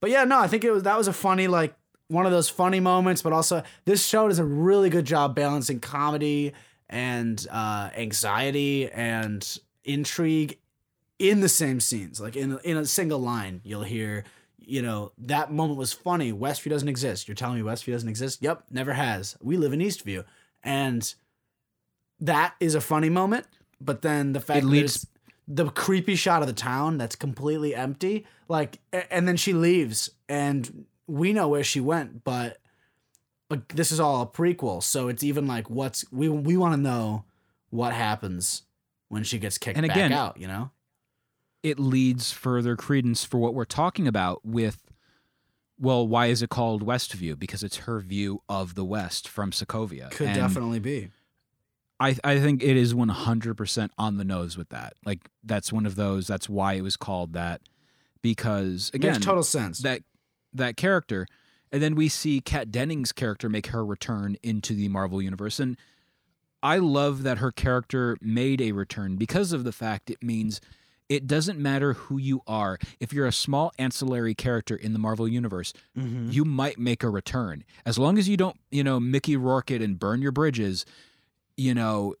but 0.00 0.10
yeah, 0.10 0.24
no, 0.24 0.38
I 0.38 0.48
think 0.48 0.64
it 0.64 0.70
was 0.70 0.82
that 0.82 0.98
was 0.98 1.08
a 1.08 1.12
funny, 1.12 1.48
like 1.48 1.74
one 2.08 2.26
of 2.26 2.32
those 2.32 2.48
funny 2.48 2.80
moments. 2.80 3.22
But 3.22 3.32
also, 3.32 3.62
this 3.84 4.04
show 4.04 4.28
does 4.28 4.38
a 4.38 4.44
really 4.44 4.90
good 4.90 5.04
job 5.04 5.34
balancing 5.34 5.80
comedy 5.80 6.52
and 6.88 7.46
uh, 7.50 7.90
anxiety 7.96 8.90
and 8.90 9.58
intrigue 9.84 10.58
in 11.18 11.40
the 11.40 11.48
same 11.48 11.80
scenes. 11.80 12.20
Like 12.20 12.36
in 12.36 12.58
in 12.64 12.76
a 12.76 12.84
single 12.84 13.20
line, 13.20 13.60
you'll 13.64 13.84
hear. 13.84 14.24
You 14.68 14.82
know, 14.82 15.12
that 15.18 15.50
moment 15.50 15.78
was 15.78 15.92
funny. 15.94 16.32
Westview 16.32 16.68
doesn't 16.70 16.88
exist. 16.88 17.26
You're 17.26 17.34
telling 17.34 17.56
me 17.56 17.62
Westview 17.62 17.92
doesn't 17.92 18.08
exist? 18.08 18.42
Yep, 18.42 18.64
never 18.70 18.92
has. 18.92 19.36
We 19.40 19.56
live 19.56 19.72
in 19.72 19.80
Eastview. 19.80 20.24
And 20.62 21.14
that 22.20 22.54
is 22.60 22.74
a 22.74 22.80
funny 22.80 23.08
moment, 23.08 23.46
but 23.80 24.02
then 24.02 24.32
the 24.34 24.40
fact 24.40 24.58
It 24.58 24.62
that 24.62 24.66
leads- 24.68 25.06
the 25.46 25.70
creepy 25.70 26.14
shot 26.16 26.42
of 26.42 26.48
the 26.48 26.52
town 26.54 26.98
that's 26.98 27.16
completely 27.16 27.74
empty, 27.74 28.26
like, 28.48 28.78
and 28.92 29.26
then 29.26 29.36
she 29.38 29.54
leaves, 29.54 30.10
and 30.28 30.84
we 31.06 31.32
know 31.32 31.48
where 31.48 31.64
she 31.64 31.80
went, 31.80 32.22
but 32.24 32.58
like 33.48 33.68
this 33.74 33.90
is 33.90 33.98
all 33.98 34.20
a 34.20 34.26
prequel, 34.26 34.82
so 34.82 35.08
it's 35.08 35.22
even 35.24 35.46
like 35.46 35.70
what's 35.70 36.04
we 36.12 36.28
we 36.28 36.58
want 36.58 36.74
to 36.74 36.80
know 36.80 37.24
what 37.70 37.94
happens 37.94 38.64
when 39.08 39.24
she 39.24 39.38
gets 39.38 39.56
kicked 39.56 39.78
And 39.78 39.86
back 39.88 39.96
again- 39.96 40.12
out, 40.12 40.36
you 40.38 40.46
know? 40.46 40.70
It 41.62 41.78
leads 41.78 42.32
further 42.32 42.76
credence 42.76 43.24
for 43.24 43.38
what 43.38 43.54
we're 43.54 43.64
talking 43.64 44.06
about 44.06 44.44
with 44.44 44.84
well 45.80 46.06
why 46.06 46.26
is 46.26 46.42
it 46.42 46.50
called 46.50 46.84
westview? 46.86 47.38
Because 47.38 47.62
it's 47.62 47.78
her 47.78 48.00
view 48.00 48.42
of 48.48 48.74
the 48.74 48.84
west 48.84 49.28
from 49.28 49.50
sokovia. 49.50 50.10
Could 50.10 50.28
And 50.28 50.36
definitely 50.36 50.80
be. 50.80 51.10
I, 52.00 52.16
I 52.22 52.38
think 52.38 52.62
it 52.62 52.76
is 52.76 52.94
100% 52.94 53.90
on 53.98 54.18
the 54.18 54.24
nose 54.24 54.56
with 54.56 54.68
that. 54.68 54.94
Like 55.04 55.28
that's 55.42 55.72
one 55.72 55.84
of 55.84 55.96
those 55.96 56.26
that's 56.26 56.48
why 56.48 56.74
it 56.74 56.82
was 56.82 56.96
called 56.96 57.32
that. 57.32 57.60
Because 58.22 58.90
again 58.94 59.12
Makes 59.14 59.24
total 59.26 59.42
sense. 59.42 59.80
that 59.80 60.02
that 60.52 60.76
character 60.76 61.26
and 61.70 61.82
then 61.82 61.94
we 61.94 62.08
see 62.08 62.40
Kat 62.40 62.70
Dennings' 62.70 63.12
character 63.12 63.48
make 63.48 63.68
her 63.68 63.84
return 63.84 64.36
into 64.42 64.74
the 64.74 64.88
Marvel 64.88 65.20
universe. 65.20 65.60
And 65.60 65.76
I 66.62 66.78
love 66.78 67.22
that 67.24 67.38
her 67.38 67.52
character 67.52 68.16
made 68.20 68.60
a 68.60 68.72
return 68.72 69.16
because 69.16 69.52
of 69.52 69.64
the 69.64 69.72
fact 69.72 70.10
it 70.10 70.22
means 70.22 70.60
it 71.08 71.26
doesn't 71.26 71.58
matter 71.58 71.94
who 71.94 72.18
you 72.18 72.42
are. 72.46 72.78
If 73.00 73.12
you're 73.12 73.26
a 73.26 73.32
small 73.32 73.72
ancillary 73.78 74.34
character 74.34 74.76
in 74.76 74.92
the 74.92 74.98
Marvel 74.98 75.26
universe, 75.28 75.72
Mm-hmm. 75.96 76.30
you 76.30 76.44
might 76.44 76.78
make 76.78 77.02
a 77.02 77.08
return. 77.10 77.64
As 77.86 77.98
long 77.98 78.18
as 78.18 78.28
you 78.28 78.36
don't, 78.36 78.56
you 78.70 78.84
know, 78.84 79.00
Mickey 79.00 79.36
Rourke 79.36 79.70
it 79.70 79.80
and 79.82 79.98
burn 79.98 80.20
your 80.22 80.32
bridges, 80.32 80.84
you 81.56 81.74
know, 81.74 82.14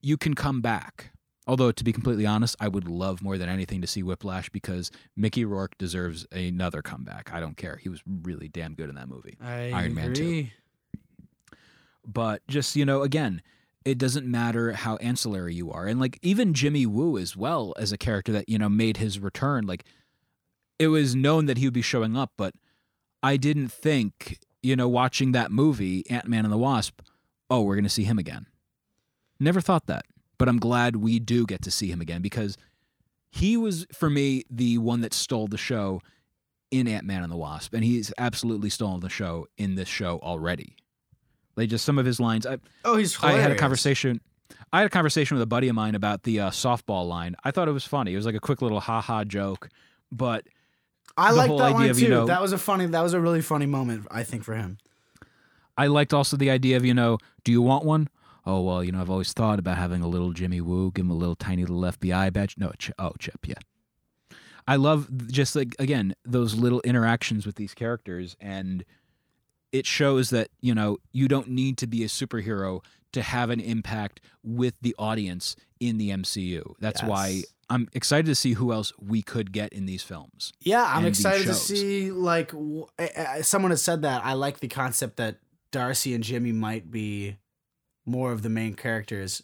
you 0.00 0.16
can 0.16 0.34
come 0.34 0.60
back. 0.60 1.10
Although 1.46 1.72
to 1.72 1.84
be 1.84 1.92
completely 1.92 2.24
honest, 2.24 2.56
I 2.58 2.68
would 2.68 2.88
love 2.88 3.20
more 3.20 3.36
than 3.36 3.50
anything 3.50 3.82
to 3.82 3.86
see 3.86 4.02
Whiplash 4.02 4.48
because 4.48 4.90
Mickey 5.14 5.44
Rourke 5.44 5.76
deserves 5.76 6.26
another 6.32 6.80
comeback. 6.80 7.30
I 7.34 7.40
don't 7.40 7.56
care. 7.58 7.76
He 7.76 7.90
was 7.90 8.00
really 8.06 8.48
damn 8.48 8.74
good 8.74 8.88
in 8.88 8.94
that 8.94 9.08
movie. 9.08 9.36
I 9.42 9.70
Iron 9.72 9.94
Man 9.94 10.14
2. 10.14 10.46
But 12.06 12.46
just, 12.48 12.76
you 12.76 12.84
know, 12.84 13.02
again, 13.02 13.42
it 13.84 13.98
doesn't 13.98 14.26
matter 14.26 14.72
how 14.72 14.96
ancillary 14.96 15.54
you 15.54 15.70
are. 15.70 15.86
And 15.86 16.00
like 16.00 16.18
even 16.22 16.54
Jimmy 16.54 16.86
Woo 16.86 17.18
as 17.18 17.36
well 17.36 17.74
as 17.78 17.92
a 17.92 17.98
character 17.98 18.32
that, 18.32 18.48
you 18.48 18.58
know, 18.58 18.68
made 18.68 18.96
his 18.96 19.18
return, 19.18 19.66
like 19.66 19.84
it 20.78 20.88
was 20.88 21.14
known 21.14 21.46
that 21.46 21.58
he 21.58 21.66
would 21.66 21.74
be 21.74 21.82
showing 21.82 22.16
up, 22.16 22.32
but 22.36 22.54
I 23.22 23.36
didn't 23.36 23.68
think, 23.68 24.38
you 24.62 24.74
know, 24.74 24.88
watching 24.88 25.32
that 25.32 25.50
movie, 25.50 26.08
Ant 26.10 26.26
Man 26.26 26.44
and 26.44 26.52
the 26.52 26.58
Wasp, 26.58 27.00
oh, 27.50 27.62
we're 27.62 27.80
to 27.80 27.88
see 27.88 28.04
him 28.04 28.18
again. 28.18 28.46
Never 29.38 29.60
thought 29.60 29.86
that. 29.86 30.06
But 30.38 30.48
I'm 30.48 30.58
glad 30.58 30.96
we 30.96 31.18
do 31.18 31.46
get 31.46 31.62
to 31.62 31.70
see 31.70 31.90
him 31.90 32.00
again 32.00 32.22
because 32.22 32.56
he 33.30 33.56
was, 33.56 33.86
for 33.92 34.10
me, 34.10 34.44
the 34.50 34.78
one 34.78 35.00
that 35.02 35.14
stole 35.14 35.46
the 35.46 35.58
show 35.58 36.00
in 36.70 36.88
Ant 36.88 37.06
Man 37.06 37.22
and 37.22 37.30
the 37.30 37.36
Wasp. 37.36 37.72
And 37.72 37.84
he's 37.84 38.12
absolutely 38.18 38.70
stolen 38.70 39.00
the 39.00 39.08
show 39.08 39.46
in 39.56 39.74
this 39.74 39.88
show 39.88 40.18
already 40.22 40.76
Like 41.56 41.68
just 41.68 41.84
some 41.84 41.98
of 41.98 42.06
his 42.06 42.18
lines. 42.20 42.46
I, 42.46 42.58
Oh, 42.84 42.96
he's 42.96 43.14
Hilarious. 43.16 43.38
I 43.38 43.42
had 43.42 43.52
a 43.52 43.56
conversation. 43.56 44.20
I 44.72 44.78
had 44.78 44.86
a 44.86 44.90
conversation 44.90 45.36
with 45.36 45.42
a 45.42 45.46
buddy 45.46 45.68
of 45.68 45.74
mine 45.74 45.94
about 45.94 46.24
the 46.24 46.40
uh, 46.40 46.50
softball 46.50 47.06
line. 47.08 47.36
I 47.44 47.50
thought 47.50 47.68
it 47.68 47.72
was 47.72 47.84
funny. 47.84 48.12
It 48.12 48.16
was 48.16 48.26
like 48.26 48.34
a 48.34 48.40
quick 48.40 48.60
little 48.60 48.80
ha 48.80 49.00
ha 49.00 49.22
joke, 49.24 49.68
but 50.10 50.44
I 51.16 51.30
like 51.30 51.48
that 51.50 51.60
idea 51.62 51.74
line 51.78 51.90
of, 51.90 51.96
too. 51.98 52.02
you 52.04 52.08
know- 52.08 52.26
that 52.26 52.42
was 52.42 52.52
a 52.52 52.58
funny. 52.58 52.86
That 52.86 53.02
was 53.02 53.14
a 53.14 53.20
really 53.20 53.40
funny 53.40 53.66
moment, 53.66 54.06
I 54.10 54.24
think, 54.24 54.42
for 54.42 54.54
him. 54.54 54.78
I 55.76 55.86
liked 55.88 56.12
also 56.14 56.36
the 56.36 56.50
idea 56.50 56.76
of 56.76 56.84
you 56.84 56.94
know, 56.94 57.18
do 57.44 57.50
you 57.52 57.62
want 57.62 57.84
one? 57.84 58.08
Oh 58.46 58.60
well, 58.60 58.84
you 58.84 58.92
know, 58.92 59.00
I've 59.00 59.10
always 59.10 59.32
thought 59.32 59.58
about 59.58 59.78
having 59.78 60.02
a 60.02 60.08
little 60.08 60.32
Jimmy 60.32 60.60
Woo, 60.60 60.90
give 60.92 61.04
him 61.06 61.10
a 61.10 61.14
little 61.14 61.34
tiny 61.36 61.64
little 61.64 61.80
FBI 61.80 62.32
badge. 62.32 62.56
No, 62.58 62.72
ch- 62.78 62.90
oh 62.98 63.12
Chip, 63.18 63.46
yeah. 63.46 63.54
I 64.66 64.76
love 64.76 65.08
just 65.28 65.54
like 65.56 65.74
again 65.78 66.14
those 66.24 66.54
little 66.54 66.80
interactions 66.82 67.46
with 67.46 67.56
these 67.56 67.74
characters, 67.74 68.36
and 68.40 68.84
it 69.74 69.86
shows 69.86 70.30
that 70.30 70.48
you 70.60 70.72
know 70.72 70.98
you 71.12 71.26
don't 71.26 71.48
need 71.48 71.76
to 71.78 71.86
be 71.88 72.04
a 72.04 72.06
superhero 72.06 72.80
to 73.12 73.22
have 73.22 73.50
an 73.50 73.58
impact 73.58 74.20
with 74.44 74.74
the 74.80 74.94
audience 74.98 75.56
in 75.80 75.98
the 75.98 76.10
MCU. 76.10 76.74
That's 76.78 77.02
why 77.02 77.42
I'm 77.68 77.88
excited 77.92 78.26
to 78.26 78.36
see 78.36 78.52
who 78.52 78.72
else 78.72 78.92
we 79.00 79.20
could 79.20 79.50
get 79.52 79.72
in 79.72 79.86
these 79.86 80.02
films. 80.04 80.52
Yeah, 80.60 80.84
I'm 80.88 81.04
excited 81.04 81.46
to 81.46 81.54
see 81.54 82.12
like 82.12 82.52
w- 82.52 82.86
someone 83.42 83.72
has 83.72 83.82
said 83.82 84.02
that. 84.02 84.24
I 84.24 84.34
like 84.34 84.60
the 84.60 84.68
concept 84.68 85.16
that 85.16 85.38
Darcy 85.72 86.14
and 86.14 86.22
Jimmy 86.22 86.52
might 86.52 86.92
be 86.92 87.38
more 88.06 88.30
of 88.30 88.42
the 88.42 88.50
main 88.50 88.74
characters 88.74 89.42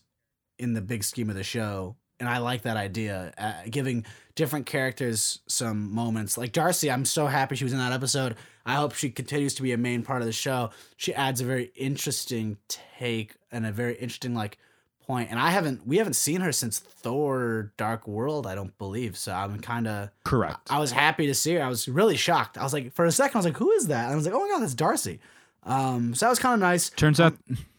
in 0.60 0.74
the 0.74 0.80
big 0.80 1.02
scheme 1.02 1.28
of 1.28 1.34
the 1.34 1.42
show, 1.42 1.96
and 2.20 2.28
I 2.28 2.38
like 2.38 2.62
that 2.62 2.76
idea. 2.76 3.32
Uh, 3.36 3.54
giving 3.68 4.04
different 4.34 4.66
characters 4.66 5.40
some 5.46 5.92
moments. 5.92 6.38
Like 6.38 6.52
Darcy, 6.52 6.90
I'm 6.90 7.04
so 7.04 7.26
happy 7.26 7.56
she 7.56 7.64
was 7.64 7.72
in 7.72 7.78
that 7.78 7.92
episode. 7.92 8.36
I 8.64 8.74
hope 8.74 8.94
she 8.94 9.10
continues 9.10 9.54
to 9.54 9.62
be 9.62 9.72
a 9.72 9.78
main 9.78 10.02
part 10.02 10.22
of 10.22 10.26
the 10.26 10.32
show. 10.32 10.70
She 10.96 11.12
adds 11.14 11.40
a 11.40 11.44
very 11.44 11.72
interesting 11.74 12.58
take 12.68 13.34
and 13.50 13.66
a 13.66 13.72
very 13.72 13.94
interesting 13.94 14.34
like 14.34 14.58
point. 15.06 15.30
And 15.30 15.40
I 15.40 15.50
haven't 15.50 15.86
we 15.86 15.96
haven't 15.96 16.14
seen 16.14 16.40
her 16.42 16.52
since 16.52 16.78
Thor 16.78 17.72
Dark 17.76 18.06
World, 18.06 18.46
I 18.46 18.54
don't 18.54 18.76
believe. 18.78 19.16
So 19.16 19.32
I'm 19.32 19.58
kind 19.60 19.88
of 19.88 20.10
Correct. 20.24 20.68
I 20.70 20.78
was 20.78 20.92
happy 20.92 21.26
to 21.26 21.34
see 21.34 21.54
her. 21.54 21.62
I 21.62 21.68
was 21.68 21.88
really 21.88 22.16
shocked. 22.16 22.58
I 22.58 22.62
was 22.62 22.72
like, 22.72 22.92
for 22.92 23.06
a 23.06 23.12
second, 23.12 23.36
I 23.36 23.38
was 23.38 23.46
like, 23.46 23.56
who 23.56 23.72
is 23.72 23.88
that? 23.88 24.04
And 24.04 24.12
I 24.12 24.16
was 24.16 24.24
like, 24.24 24.34
oh 24.34 24.40
my 24.40 24.48
god, 24.48 24.60
that's 24.62 24.74
Darcy. 24.74 25.18
Um, 25.64 26.14
so 26.14 26.26
that 26.26 26.30
was 26.30 26.38
kind 26.38 26.54
of 26.54 26.60
nice. 26.60 26.90
Turns 26.90 27.18
out, 27.18 27.34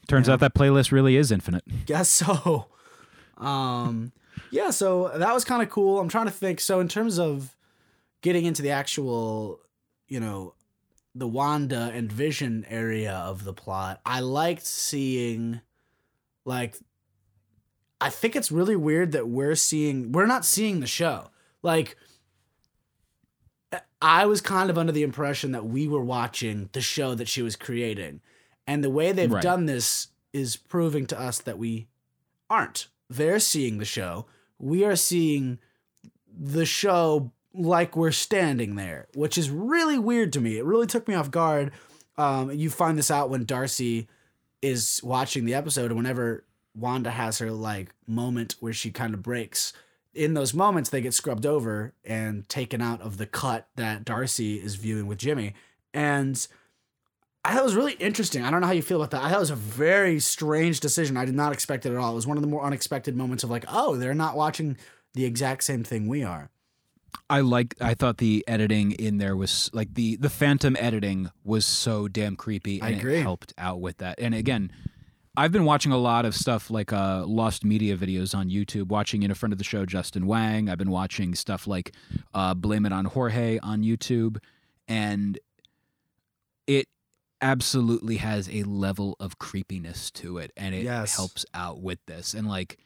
turns 0.08 0.30
out 0.30 0.40
that 0.42 0.54
playlist 0.54 0.92
really 0.92 1.16
is 1.16 1.32
infinite. 1.32 1.64
Guess 1.86 2.10
so. 2.10 2.68
Um, 3.38 4.12
yeah, 4.50 4.70
so 4.72 5.12
that 5.16 5.34
was 5.34 5.46
kind 5.46 5.62
of 5.62 5.70
cool. 5.70 6.00
I'm 6.00 6.10
trying 6.10 6.26
to 6.26 6.32
think. 6.32 6.60
So 6.60 6.80
in 6.80 6.88
terms 6.88 7.20
of 7.20 7.56
getting 8.22 8.46
into 8.46 8.62
the 8.62 8.72
actual, 8.72 9.60
you 10.08 10.20
know, 10.20 10.54
the 11.14 11.28
Wanda 11.28 11.92
and 11.94 12.12
Vision 12.12 12.66
area 12.70 13.14
of 13.14 13.44
the 13.44 13.54
plot, 13.54 14.00
I 14.06 14.22
liked 14.22 14.66
seeing, 14.66 15.62
like, 16.46 16.76
I 18.00 18.10
think 18.10 18.36
it's 18.36 18.52
really 18.52 18.76
weird 18.76 19.12
that 19.12 19.28
we're 19.28 19.56
seeing 19.56 20.12
we're 20.12 20.26
not 20.26 20.46
seeing 20.46 20.80
the 20.80 20.88
show. 20.88 21.30
Like, 21.62 21.98
I 24.02 24.26
was 24.26 24.42
kind 24.42 24.70
of 24.70 24.78
under 24.78 24.92
the 24.92 25.04
impression 25.04 25.52
that 25.52 25.66
we 25.66 25.88
were 25.88 26.04
watching 26.04 26.70
the 26.74 26.82
show 26.82 27.14
that 27.16 27.28
she 27.28 27.42
was 27.42 27.56
creating. 27.56 28.22
And 28.66 28.84
the 28.84 28.90
way 28.90 29.12
they've 29.12 29.32
Right. 29.32 29.44
done 29.44 29.66
this 29.66 30.08
is 30.34 30.56
proving 30.56 31.06
to 31.08 31.20
us 31.20 31.40
that 31.40 31.58
we 31.58 31.88
aren't. 32.50 32.88
They're 33.12 33.40
seeing 33.40 33.78
the 33.78 33.86
show. 33.86 34.26
We 34.58 34.86
are 34.86 34.96
seeing 34.96 35.60
the 36.34 36.66
show 36.66 37.32
like 37.54 37.98
we're 37.98 38.12
standing 38.12 38.76
there, 38.76 39.08
which 39.14 39.38
is 39.38 39.50
really 39.50 40.00
weird 40.00 40.32
to 40.34 40.40
me. 40.42 40.58
It 40.58 40.66
really 40.66 40.88
took 40.88 41.08
me 41.08 41.16
off 41.16 41.30
guard. 41.30 41.72
Um, 42.18 42.52
you 42.52 42.70
find 42.70 42.98
this 42.98 43.12
out 43.12 43.30
when 43.30 43.44
Darcy 43.44 44.08
is 44.62 45.02
watching 45.04 45.46
the 45.46 45.54
episode, 45.54 45.88
and 45.88 45.98
whenever 45.98 46.46
Wanda 46.74 47.12
has 47.12 47.40
her 47.40 47.52
like 47.52 47.94
moment 48.08 48.56
where 48.60 48.74
she 48.74 48.92
kind 48.92 49.14
of 49.14 49.22
breaks, 49.22 49.74
in 50.14 50.34
those 50.34 50.54
moments 50.54 50.90
they 50.90 51.02
get 51.02 51.14
scrubbed 51.14 51.46
over 51.46 51.94
and 52.06 52.48
taken 52.48 52.82
out 52.82 53.02
of 53.02 53.18
the 53.18 53.26
cut 53.26 53.68
that 53.76 54.06
Darcy 54.06 54.56
is 54.56 54.76
viewing 54.76 55.08
with 55.08 55.18
Jimmy. 55.18 55.54
And 55.94 56.48
I 57.44 57.54
thought 57.54 57.62
it 57.62 57.66
was 57.66 57.76
really 57.76 57.94
interesting. 57.94 58.44
I 58.44 58.52
don't 58.52 58.62
know 58.62 58.68
how 58.68 58.74
you 58.74 58.84
feel 58.84 59.02
about 59.02 59.12
that. 59.12 59.24
I 59.24 59.30
thought 59.30 59.38
it 59.38 59.40
was 59.40 59.50
a 59.50 59.56
very 59.56 60.20
strange 60.20 60.80
decision. 60.80 61.18
I 61.18 61.26
did 61.26 61.34
not 61.34 61.54
expect 61.54 61.86
it 61.86 61.92
at 61.92 61.98
all. 61.98 62.12
It 62.12 62.16
was 62.16 62.28
one 62.28 62.38
of 62.38 62.42
the 62.42 62.48
more 62.48 62.64
unexpected 62.64 63.16
moments 63.16 63.44
of 63.44 63.50
like, 63.50 63.66
oh, 63.68 63.96
they're 63.96 64.14
not 64.14 64.36
watching 64.36 64.78
the 65.14 65.26
exact 65.26 65.64
same 65.64 65.84
thing 65.84 66.08
we 66.08 66.24
are. 66.24 66.50
I 67.30 67.42
like. 67.42 67.76
I 67.82 67.94
thought 67.94 68.20
the 68.20 68.44
editing 68.48 68.92
in 68.92 69.18
there 69.18 69.36
was 69.36 69.70
like 69.74 69.96
the 69.96 70.16
the 70.18 70.30
phantom 70.30 70.78
editing 70.80 71.30
was 71.44 71.66
so 71.66 72.08
damn 72.08 72.36
creepy, 72.36 72.82
I 72.82 72.90
agree. 72.90 73.18
it 73.20 73.22
helped 73.24 73.54
out 73.58 73.82
with 73.82 73.98
that. 73.98 74.20
And 74.20 74.34
again, 74.34 74.72
I've 75.36 75.52
been 75.52 75.66
watching 75.66 75.92
a 75.92 75.98
lot 75.98 76.26
of 76.26 76.36
stuff 76.36 76.70
like 76.70 76.92
uh, 76.94 77.26
lost 77.26 77.66
media 77.66 77.98
videos 77.98 78.36
on 78.36 78.50
YouTube. 78.50 78.88
Watching 78.88 79.24
in 79.24 79.32
a 79.32 79.36
friend 79.36 79.52
of 79.54 79.58
the 79.58 79.64
show, 79.66 79.86
Justin 79.86 80.26
Wang. 80.26 80.70
I've 80.70 80.78
been 80.78 80.92
watching 80.92 81.36
stuff 81.36 81.68
like 81.68 81.94
uh, 82.34 82.54
Blame 82.54 82.86
It 82.86 82.94
on 82.94 83.06
Jorge 83.06 83.60
on 83.60 83.82
YouTube, 83.84 84.38
and 84.88 85.40
it 86.68 86.88
absolutely 87.42 88.18
has 88.18 88.50
a 88.50 88.64
level 88.64 89.16
of 89.20 89.40
creepiness 89.40 90.12
to 90.12 90.38
it, 90.38 90.52
and 90.56 90.74
it 90.76 90.84
Yes. 90.84 91.16
helps 91.16 91.46
out 91.54 91.82
with 91.82 92.00
this. 92.06 92.34
And 92.34 92.48
like 92.48 92.78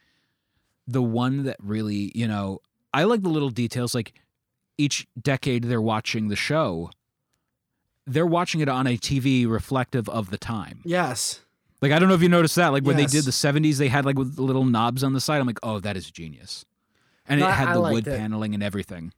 the 0.88 1.02
one 1.02 1.44
that 1.44 1.58
really, 1.62 2.12
you 2.15 2.28
know, 2.28 2.60
I 2.94 3.04
like 3.04 3.22
the 3.22 3.30
little 3.30 3.50
details. 3.50 3.94
Like 3.96 4.13
each 4.78 5.08
decade 5.22 5.65
they're 5.65 5.82
watching 5.82 6.28
the 6.30 6.36
show, 6.36 6.89
they're 8.08 8.26
watching 8.26 8.62
it 8.62 8.70
on 8.70 8.88
a 8.88 8.98
TV 8.98 9.48
reflective 9.50 10.08
of 10.10 10.30
the 10.30 10.38
time. 10.38 10.80
Yes. 10.86 11.41
Like 11.82 11.91
I 11.91 12.00
don't 12.00 12.08
know 12.08 12.15
if 12.15 12.22
you 12.22 12.30
noticed 12.30 12.56
that. 12.56 12.70
Like 12.70 12.84
when 12.84 12.98
Yes. 12.98 13.12
they 13.12 13.18
did 13.18 13.26
the 13.26 13.32
'70s, 13.32 13.78
they 13.78 13.89
had 13.89 14.06
like 14.06 14.18
with 14.18 14.36
the 14.36 14.41
little 14.44 14.65
knobs 14.65 15.04
on 15.04 15.13
the 15.13 15.20
side. 15.22 15.39
I'm 15.41 15.48
like, 15.48 15.60
oh, 15.63 15.80
that 15.80 15.98
is 15.98 16.10
genius. 16.10 16.65
And 17.28 17.39
No, 17.39 17.48
it 17.48 17.52
had 17.52 17.70
I 17.70 17.74
the 17.74 17.82
wood 17.82 18.08
it. 18.08 18.18
paneling 18.18 18.54
and 18.54 18.63
everything. 18.63 19.12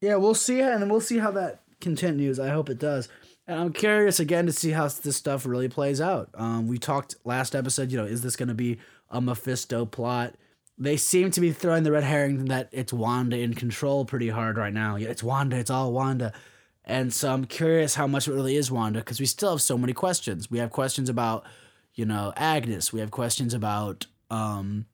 Yeah, 0.00 0.16
we'll 0.16 0.34
see, 0.34 0.60
and 0.60 0.82
then 0.82 0.90
we'll 0.90 1.00
see 1.00 1.16
how 1.18 1.30
that 1.32 1.62
continues. 1.80 2.38
I 2.38 2.48
hope 2.48 2.68
it 2.68 2.78
does. 2.78 3.08
And 3.46 3.60
I'm 3.60 3.72
curious 3.72 4.20
again 4.20 4.46
to 4.46 4.52
see 4.52 4.70
how 4.70 4.88
this 4.88 5.16
stuff 5.16 5.44
really 5.44 5.68
plays 5.68 6.00
out. 6.00 6.30
Um, 6.34 6.66
we 6.66 6.78
talked 6.78 7.16
last 7.24 7.54
episode. 7.54 7.90
You 7.90 7.98
know, 7.98 8.04
is 8.04 8.22
this 8.22 8.36
going 8.36 8.48
to 8.48 8.54
be 8.54 8.78
a 9.10 9.20
Mephisto 9.20 9.84
plot? 9.84 10.34
They 10.78 10.96
seem 10.96 11.30
to 11.32 11.40
be 11.40 11.52
throwing 11.52 11.84
the 11.84 11.92
red 11.92 12.04
herring 12.04 12.46
that 12.46 12.68
it's 12.72 12.92
Wanda 12.92 13.38
in 13.38 13.54
control 13.54 14.04
pretty 14.04 14.30
hard 14.30 14.56
right 14.56 14.72
now. 14.72 14.96
It's 14.96 15.22
Wanda. 15.22 15.56
It's 15.56 15.70
all 15.70 15.92
Wanda. 15.92 16.32
And 16.84 17.12
so 17.12 17.32
I'm 17.32 17.44
curious 17.44 17.94
how 17.94 18.06
much 18.06 18.28
it 18.28 18.32
really 18.32 18.56
is 18.56 18.70
Wanda 18.70 19.00
because 19.00 19.20
we 19.20 19.26
still 19.26 19.50
have 19.50 19.62
so 19.62 19.78
many 19.78 19.92
questions. 19.92 20.50
We 20.50 20.58
have 20.58 20.70
questions 20.70 21.08
about, 21.08 21.44
you 21.94 22.04
know, 22.04 22.32
Agnes. 22.36 22.92
We 22.92 23.00
have 23.00 23.10
questions 23.10 23.54
about 23.54 24.06
um, 24.30 24.86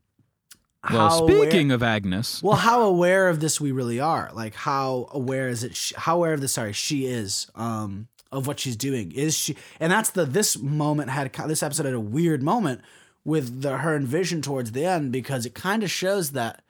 Well, 0.88 1.09
how 1.11 1.19
aware- 1.25 1.43
speaking 1.51 1.73
of 1.73 1.83
Agnes, 1.83 2.43
well, 2.43 2.57
how 2.57 2.83
aware 2.83 3.29
of 3.29 3.40
this 3.40 3.61
we 3.61 3.71
really 3.71 4.01
are? 4.01 4.31
Like, 4.33 4.55
how 4.55 5.09
aware 5.12 5.49
is 5.49 5.62
it? 5.62 5.77
She, 5.77 5.95
how 5.97 6.16
aware 6.16 6.33
of 6.33 6.40
this? 6.40 6.53
Sorry, 6.53 6.73
she 6.73 7.07
is 7.07 7.51
um, 7.55 8.09
of 8.33 8.47
what 8.47 8.59
she's 8.61 8.77
doing. 8.77 9.12
Is 9.12 9.37
she? 9.37 9.57
And 9.79 9.93
that's 9.93 10.11
the 10.11 10.25
this 10.25 10.59
moment 10.59 11.11
had 11.11 11.33
this 11.47 11.62
episode 11.62 11.85
had 11.85 11.95
a 11.95 12.01
weird 12.01 12.43
moment 12.43 12.81
with 13.25 13.61
the 13.62 13.79
her 13.79 13.99
Vision 13.99 14.40
towards 14.40 14.73
the 14.73 14.87
end 14.87 15.12
because 15.12 15.45
it 15.45 15.55
kind 15.55 15.83
of 15.83 15.90
shows 15.90 16.31
that 16.33 16.62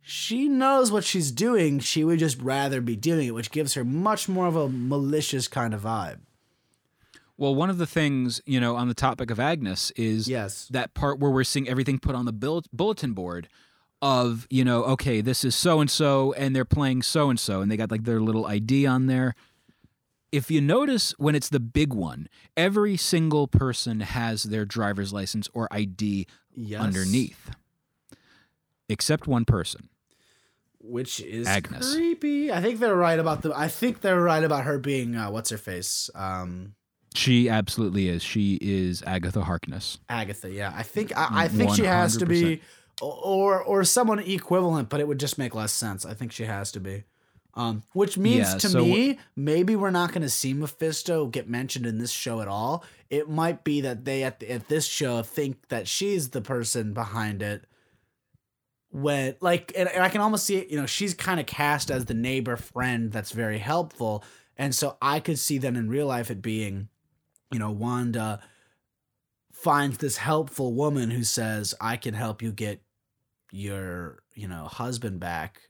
she 0.00 0.48
knows 0.48 0.92
what 0.92 1.02
she's 1.02 1.32
doing. 1.32 1.80
She 1.80 2.04
would 2.04 2.20
just 2.20 2.40
rather 2.40 2.80
be 2.80 2.94
doing 2.94 3.26
it, 3.26 3.34
which 3.34 3.50
gives 3.50 3.74
her 3.74 3.84
much 3.84 4.28
more 4.28 4.46
of 4.46 4.54
a 4.54 4.68
malicious 4.68 5.48
kind 5.48 5.74
of 5.74 5.82
vibe. 5.82 6.18
Well, 7.38 7.54
one 7.54 7.68
of 7.70 7.78
the 7.78 7.86
things 7.86 8.40
you 8.46 8.58
know 8.60 8.76
on 8.76 8.88
the 8.88 8.94
topic 8.94 9.30
of 9.30 9.38
Agnes 9.40 9.90
is 9.96 10.28
Yes. 10.28 10.68
that 10.70 10.94
part 10.94 11.18
where 11.18 11.30
we're 11.30 11.44
seeing 11.44 11.68
everything 11.68 11.98
put 11.98 12.14
on 12.14 12.24
the 12.24 12.32
bulletin 12.72 13.12
board 13.12 13.48
of 14.02 14.46
you 14.50 14.62
know 14.64 14.84
okay 14.84 15.20
this 15.22 15.42
is 15.44 15.54
so 15.54 15.80
and 15.80 15.90
so 15.90 16.32
and 16.34 16.54
they're 16.54 16.64
playing 16.66 17.00
so 17.02 17.30
and 17.30 17.40
so 17.40 17.62
and 17.62 17.70
they 17.70 17.76
got 17.78 17.90
like 17.90 18.04
their 18.04 18.20
little 18.20 18.44
id 18.46 18.84
on 18.86 19.06
there 19.06 19.34
if 20.30 20.50
you 20.50 20.60
notice 20.60 21.12
when 21.16 21.34
it's 21.34 21.48
the 21.48 21.58
big 21.60 21.94
one 21.94 22.28
every 22.58 22.94
single 22.98 23.48
person 23.48 24.00
has 24.00 24.42
their 24.44 24.66
driver's 24.66 25.12
license 25.14 25.48
or 25.54 25.66
id 25.72 26.26
Yes. 26.54 26.80
underneath 26.80 27.50
except 28.88 29.26
one 29.26 29.44
person 29.44 29.88
which 30.78 31.20
is 31.20 31.48
Agnes. 31.48 31.94
creepy. 31.94 32.52
I 32.52 32.60
think 32.62 32.78
they're 32.78 32.94
right 32.94 33.18
about 33.18 33.42
the. 33.42 33.52
I 33.52 33.66
think 33.66 34.02
they're 34.02 34.20
right 34.22 34.44
about 34.44 34.62
her 34.64 34.78
being 34.78 35.16
uh, 35.16 35.30
what's 35.32 35.50
her 35.50 35.58
face. 35.58 36.08
Um, 36.14 36.74
she 37.16 37.48
absolutely 37.48 38.08
is 38.08 38.22
she 38.22 38.58
is 38.60 39.02
agatha 39.06 39.42
harkness 39.42 39.98
Agatha, 40.08 40.50
yeah. 40.50 40.72
I 40.74 40.82
think 40.82 41.16
I, 41.16 41.44
I 41.44 41.48
think 41.48 41.74
she 41.74 41.84
has 41.84 42.16
to 42.18 42.26
be 42.26 42.60
or 43.00 43.62
or 43.62 43.84
someone 43.84 44.18
equivalent, 44.18 44.88
but 44.88 45.00
it 45.00 45.08
would 45.08 45.20
just 45.20 45.38
make 45.38 45.54
less 45.54 45.72
sense. 45.72 46.06
I 46.06 46.14
think 46.14 46.32
she 46.32 46.44
has 46.44 46.72
to 46.72 46.80
be. 46.80 47.04
Um, 47.54 47.82
which 47.94 48.18
means 48.18 48.52
Yeah, 48.52 48.58
to 48.58 48.68
so 48.68 48.84
me, 48.84 49.18
maybe 49.34 49.76
we're 49.76 49.90
not 49.90 50.10
going 50.12 50.22
to 50.22 50.28
see 50.28 50.52
Mephisto 50.52 51.26
get 51.26 51.48
mentioned 51.48 51.86
in 51.86 51.96
this 51.98 52.10
show 52.10 52.42
at 52.42 52.48
all. 52.48 52.84
It 53.08 53.30
might 53.30 53.64
be 53.64 53.80
that 53.80 54.04
they 54.04 54.24
at 54.24 54.40
the, 54.40 54.50
at 54.50 54.68
this 54.68 54.86
show 54.86 55.22
think 55.22 55.68
that 55.68 55.88
she's 55.88 56.30
the 56.30 56.42
person 56.42 56.92
behind 56.92 57.42
it. 57.42 57.64
When 58.90 59.36
like, 59.40 59.72
and, 59.74 59.88
and 59.88 60.02
I 60.02 60.10
can 60.10 60.20
almost 60.20 60.44
see 60.44 60.56
it. 60.56 60.68
You 60.68 60.78
know, 60.78 60.86
she's 60.86 61.14
kind 61.14 61.40
of 61.40 61.46
cast 61.46 61.90
as 61.90 62.04
the 62.04 62.14
neighbor 62.14 62.56
friend 62.56 63.10
that's 63.10 63.32
very 63.32 63.58
helpful, 63.58 64.22
and 64.56 64.74
so 64.74 64.98
I 65.00 65.20
could 65.20 65.38
see 65.38 65.56
then 65.56 65.76
in 65.76 65.88
real 65.88 66.06
life 66.06 66.30
it 66.30 66.42
being, 66.42 66.88
you 67.52 67.58
know, 67.58 67.70
Wanda 67.70 68.40
finds 69.52 69.98
this 69.98 70.16
helpful 70.18 70.74
woman 70.74 71.10
who 71.10 71.24
says, 71.24 71.74
"I 71.80 71.96
can 71.96 72.14
help 72.14 72.42
you 72.42 72.52
get 72.52 72.82
your, 73.52 74.22
you 74.34 74.48
know, 74.48 74.64
husband 74.64 75.20
back." 75.20 75.62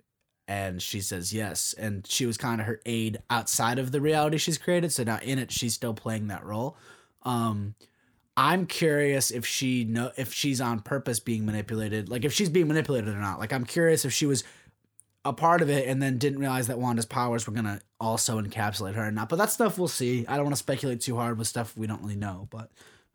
And 0.49 0.81
she 0.81 1.01
says 1.01 1.33
yes, 1.33 1.75
and 1.77 2.07
she 2.07 2.25
was 2.25 2.37
kind 2.37 2.61
of 2.61 2.67
her 2.67 2.81
aide 2.87 3.19
outside 3.31 3.79
of 3.79 3.91
the 3.93 4.01
reality 4.01 4.39
she's 4.39 4.59
created. 4.59 4.93
So 4.93 5.03
now 5.05 5.19
in 5.23 5.39
it, 5.39 5.51
she's 5.51 5.75
still 5.75 5.95
playing 5.95 6.29
that 6.29 6.45
role. 6.45 6.77
Um, 7.23 7.75
I'm 8.37 8.67
curious 8.67 9.31
if 9.31 9.47
she 9.47 9.85
know 9.85 10.13
if 10.17 10.33
she's 10.33 10.61
on 10.61 10.81
purpose 10.81 11.21
being 11.21 11.47
manipulated, 11.47 12.09
like 12.09 12.25
if 12.25 12.33
she's 12.33 12.51
being 12.51 12.69
manipulated 12.69 13.09
or 13.09 13.19
not. 13.19 13.39
Like 13.39 13.53
I'm 13.53 13.65
curious 13.65 14.05
if 14.05 14.13
she 14.13 14.27
was 14.27 14.45
a 15.29 15.33
part 15.33 15.63
of 15.63 15.71
it 15.71 15.89
and 15.89 16.03
then 16.03 16.19
didn't 16.19 16.39
realize 16.39 16.67
that 16.69 16.79
Wanda's 16.79 17.07
powers 17.07 17.47
were 17.47 17.53
gonna 17.53 17.81
also 18.01 18.41
encapsulate 18.41 18.95
her 18.95 19.09
or 19.09 19.11
not. 19.11 19.29
But 19.29 19.37
that 19.37 19.51
stuff 19.51 19.79
we'll 19.79 19.89
see. 19.89 20.27
I 20.27 20.37
don't 20.37 20.45
want 20.45 20.57
to 20.57 20.61
speculate 20.61 21.01
too 21.01 21.17
hard 21.17 21.39
with 21.39 21.49
stuff 21.49 21.77
we 21.77 21.87
don't 21.87 22.03
really 22.03 22.17
know. 22.17 22.49
But 22.51 22.71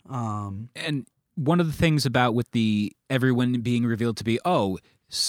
um, 0.10 0.70
and 0.76 1.08
one 1.36 1.60
of 1.60 1.68
the 1.68 1.74
things 1.74 2.06
about 2.06 2.34
with 2.34 2.52
the 2.52 2.96
everyone 3.10 3.62
being 3.62 3.86
revealed 3.86 4.18
to 4.18 4.24
be 4.24 4.40
oh 4.46 4.78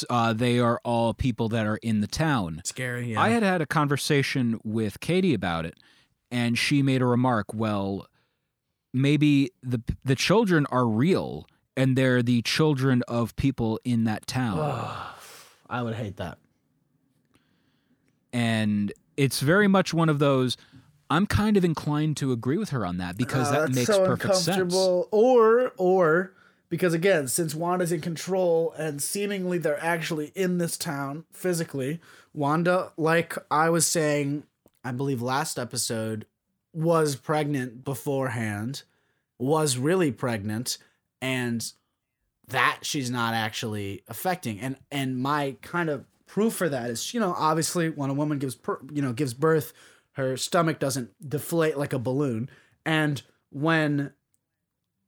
uh, 0.08 0.32
they 0.32 0.60
are 0.60 0.80
all 0.84 1.12
people 1.12 1.48
that 1.48 1.66
are 1.66 1.78
in 1.78 2.00
the 2.00 2.06
town 2.06 2.60
scary. 2.64 3.12
Yeah. 3.12 3.20
i 3.20 3.30
had 3.30 3.42
had 3.42 3.60
a 3.60 3.66
conversation 3.66 4.60
with 4.62 5.00
katie 5.00 5.34
about 5.34 5.66
it 5.66 5.74
and 6.30 6.56
she 6.56 6.82
made 6.82 7.02
a 7.02 7.06
remark 7.06 7.52
well 7.52 8.06
maybe 8.94 9.50
the 9.60 9.82
the 10.04 10.14
children 10.14 10.66
are 10.70 10.86
real 10.86 11.46
and 11.76 11.96
they're 11.96 12.22
the 12.22 12.42
children 12.42 13.02
of 13.08 13.34
people 13.34 13.80
in 13.84 14.04
that 14.04 14.26
town 14.26 14.58
I 15.72 15.82
would 15.82 15.94
hate 15.94 16.18
that. 16.18 16.38
And 18.32 18.92
it's 19.16 19.40
very 19.40 19.68
much 19.68 19.92
one 19.92 20.08
of 20.08 20.18
those 20.18 20.56
i'm 21.10 21.26
kind 21.26 21.56
of 21.56 21.64
inclined 21.64 22.16
to 22.16 22.32
agree 22.32 22.56
with 22.56 22.70
her 22.70 22.86
on 22.86 22.98
that 22.98 23.16
because 23.16 23.48
Oh, 23.48 23.52
that 23.52 23.70
makes 23.72 23.86
so 23.86 24.06
perfect 24.06 24.36
sense. 24.36 24.74
Or 24.74 25.72
or 25.76 26.32
because 26.68 26.94
again, 26.94 27.28
since 27.28 27.54
Wanda's 27.54 27.92
in 27.92 28.00
control 28.00 28.72
and 28.78 29.02
seemingly 29.02 29.58
they're 29.58 29.84
actually 29.84 30.32
in 30.34 30.56
this 30.56 30.78
town 30.78 31.24
physically, 31.30 32.00
Wanda, 32.32 32.92
like 32.96 33.36
I 33.50 33.68
was 33.68 33.86
saying, 33.86 34.44
I 34.82 34.92
believe 34.92 35.20
last 35.20 35.58
episode, 35.58 36.24
was 36.72 37.14
pregnant 37.14 37.84
beforehand, 37.84 38.84
was 39.38 39.76
really 39.76 40.10
pregnant, 40.12 40.78
and 41.20 41.70
that 42.48 42.78
she's 42.80 43.10
not 43.10 43.34
actually 43.34 44.02
affecting. 44.08 44.58
And 44.58 44.76
and 44.90 45.18
my 45.18 45.56
kind 45.60 45.90
of 45.90 46.06
proof 46.32 46.54
for 46.54 46.66
that 46.70 46.88
is, 46.88 47.12
you 47.12 47.20
know, 47.20 47.34
obviously 47.36 47.90
when 47.90 48.08
a 48.08 48.14
woman 48.14 48.38
gives 48.38 48.54
per, 48.54 48.80
you 48.90 49.02
know 49.02 49.12
gives 49.12 49.34
birth, 49.34 49.74
her 50.12 50.34
stomach 50.38 50.78
doesn't 50.78 51.10
deflate 51.28 51.76
like 51.76 51.92
a 51.92 51.98
balloon, 51.98 52.48
and 52.86 53.22
when 53.50 54.14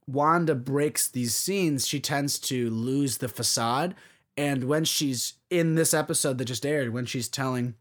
Wanda 0.06 0.54
breaks 0.54 1.08
these 1.08 1.34
scenes, 1.34 1.88
she 1.88 1.98
tends 1.98 2.38
to 2.40 2.68
lose 2.68 3.18
the 3.18 3.28
facade. 3.28 3.94
And 4.36 4.64
when 4.64 4.84
she's 4.84 5.34
in 5.48 5.76
this 5.76 5.94
episode 5.94 6.36
that 6.36 6.44
just 6.44 6.66
aired, 6.66 6.92
when 6.92 7.06
she's 7.06 7.28
telling, 7.28 7.74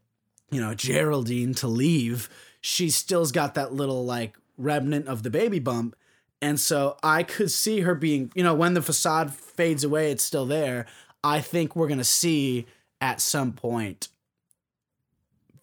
you 0.50 0.58
know, 0.58 0.72
Geraldine 0.72 1.52
to 1.54 1.68
leave, 1.68 2.30
she 2.62 2.88
still's 2.88 3.30
got 3.30 3.52
that 3.56 3.74
little 3.74 4.06
like 4.06 4.38
remnant 4.56 5.06
of 5.06 5.22
the 5.22 5.28
baby 5.28 5.58
bump. 5.58 5.96
And 6.40 6.58
so 6.58 6.96
I 7.02 7.24
could 7.24 7.50
see 7.50 7.80
her 7.80 7.94
being, 7.94 8.32
you 8.34 8.42
know, 8.42 8.54
when 8.54 8.72
the 8.72 8.80
facade 8.80 9.34
fades 9.34 9.84
away, 9.84 10.10
it's 10.10 10.24
still 10.24 10.46
there. 10.46 10.86
I 11.22 11.40
think 11.40 11.76
we're 11.76 11.88
going 11.88 11.98
to 11.98 12.04
see 12.04 12.66
at 13.04 13.20
some 13.20 13.52
point, 13.52 14.08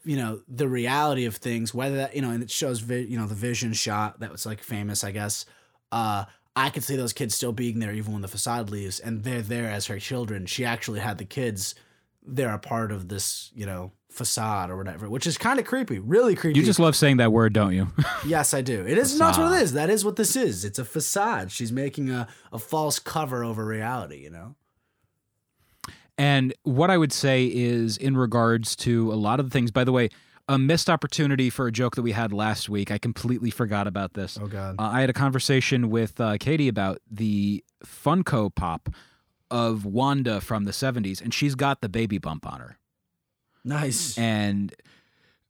you 0.04 0.16
know, 0.16 0.42
the 0.48 0.68
reality 0.68 1.26
of 1.26 1.38
things, 1.38 1.74
whether 1.74 1.96
that, 1.96 2.16
you 2.16 2.22
know, 2.22 2.30
and 2.30 2.44
it 2.44 2.52
shows, 2.52 2.82
vi- 2.82 3.08
you 3.08 3.18
know, 3.18 3.26
the 3.26 3.34
vision 3.34 3.74
shot 3.74 4.20
that 4.20 4.32
was 4.32 4.46
like 4.46 4.62
famous, 4.62 5.04
I 5.04 5.10
guess. 5.10 5.48
Uh, 5.92 6.26
I 6.56 6.70
could 6.70 6.84
see 6.84 6.96
those 6.96 7.14
kids 7.14 7.34
still 7.34 7.52
being 7.52 7.80
there 7.80 7.94
even 7.94 8.14
when 8.14 8.22
the 8.22 8.28
facade 8.28 8.70
leaves, 8.70 9.00
and 9.00 9.24
they're 9.24 9.42
there 9.42 9.72
as 9.72 9.88
her 9.88 9.98
children. 9.98 10.46
She 10.46 10.66
actually 10.66 11.00
had 11.00 11.18
the 11.18 11.26
kids; 11.26 11.74
they're 12.24 12.54
a 12.54 12.60
part 12.60 12.92
of 12.92 13.08
this, 13.08 13.50
you 13.56 13.66
know, 13.66 13.94
facade 14.10 14.70
or 14.70 14.78
whatever, 14.78 15.10
which 15.10 15.26
is 15.26 15.38
kind 15.38 15.60
of 15.60 15.66
creepy, 15.66 15.98
really 15.98 16.36
creepy. 16.36 16.60
you 16.60 16.66
just 16.66 16.80
love 16.80 16.96
saying 16.96 17.18
that 17.18 17.32
word 17.32 17.54
don't 17.54 17.74
you 17.74 17.88
yes, 18.28 18.54
I 18.54 18.62
do. 18.62 18.86
It 18.86 18.98
is 18.98 19.18
not 19.18 19.38
what 19.38 19.54
it 19.54 19.64
is. 19.64 19.74
That 19.74 19.90
is 19.90 20.06
what 20.06 20.18
this 20.18 20.36
is. 20.36 20.64
It's 20.64 20.78
a 20.78 20.86
facade. 20.86 21.52
She's 21.52 21.72
making 21.72 22.12
a 22.12 22.28
a 22.52 22.60
false 22.60 23.00
cover 23.00 23.44
over 23.44 23.66
reality. 23.66 24.18
You 24.18 24.30
know. 24.30 24.56
And 26.22 26.54
what 26.62 26.92
I 26.92 27.00
would 27.00 27.12
say 27.12 27.46
is, 27.46 27.98
in 27.98 28.16
regards 28.16 28.76
to 28.76 29.12
a 29.12 29.16
lot 29.16 29.40
of 29.40 29.48
the 29.48 29.52
things, 29.52 29.72
by 29.72 29.84
the 29.84 29.92
way, 29.92 30.10
a 30.48 30.60
missed 30.60 30.88
opportunity 30.88 31.50
for 31.50 31.66
a 31.66 31.72
joke 31.72 31.96
that 31.96 32.04
we 32.04 32.12
had 32.12 32.32
last 32.32 32.70
week. 32.70 32.92
I 32.92 33.00
completely 33.00 33.50
forgot 33.50 33.88
about 33.88 34.14
this. 34.14 34.38
Oh, 34.40 34.46
God. 34.46 34.76
Uh, 34.78 34.84
I 34.84 35.02
had 35.02 35.10
a 35.10 35.14
conversation 35.14 35.90
with 35.90 36.22
uh, 36.22 36.38
Katie 36.40 36.68
about 36.68 37.00
the 37.10 37.64
Funko 37.84 38.54
Pop 38.54 38.90
of 39.50 39.84
Wanda 39.84 40.42
from 40.42 40.66
the 40.66 40.72
70s, 40.72 41.24
and 41.24 41.34
she's 41.34 41.56
got 41.56 41.82
the 41.82 41.90
baby 41.90 42.20
bump 42.20 42.46
on 42.46 42.60
her. 42.60 42.78
Nice. 43.64 44.16
And 44.16 44.76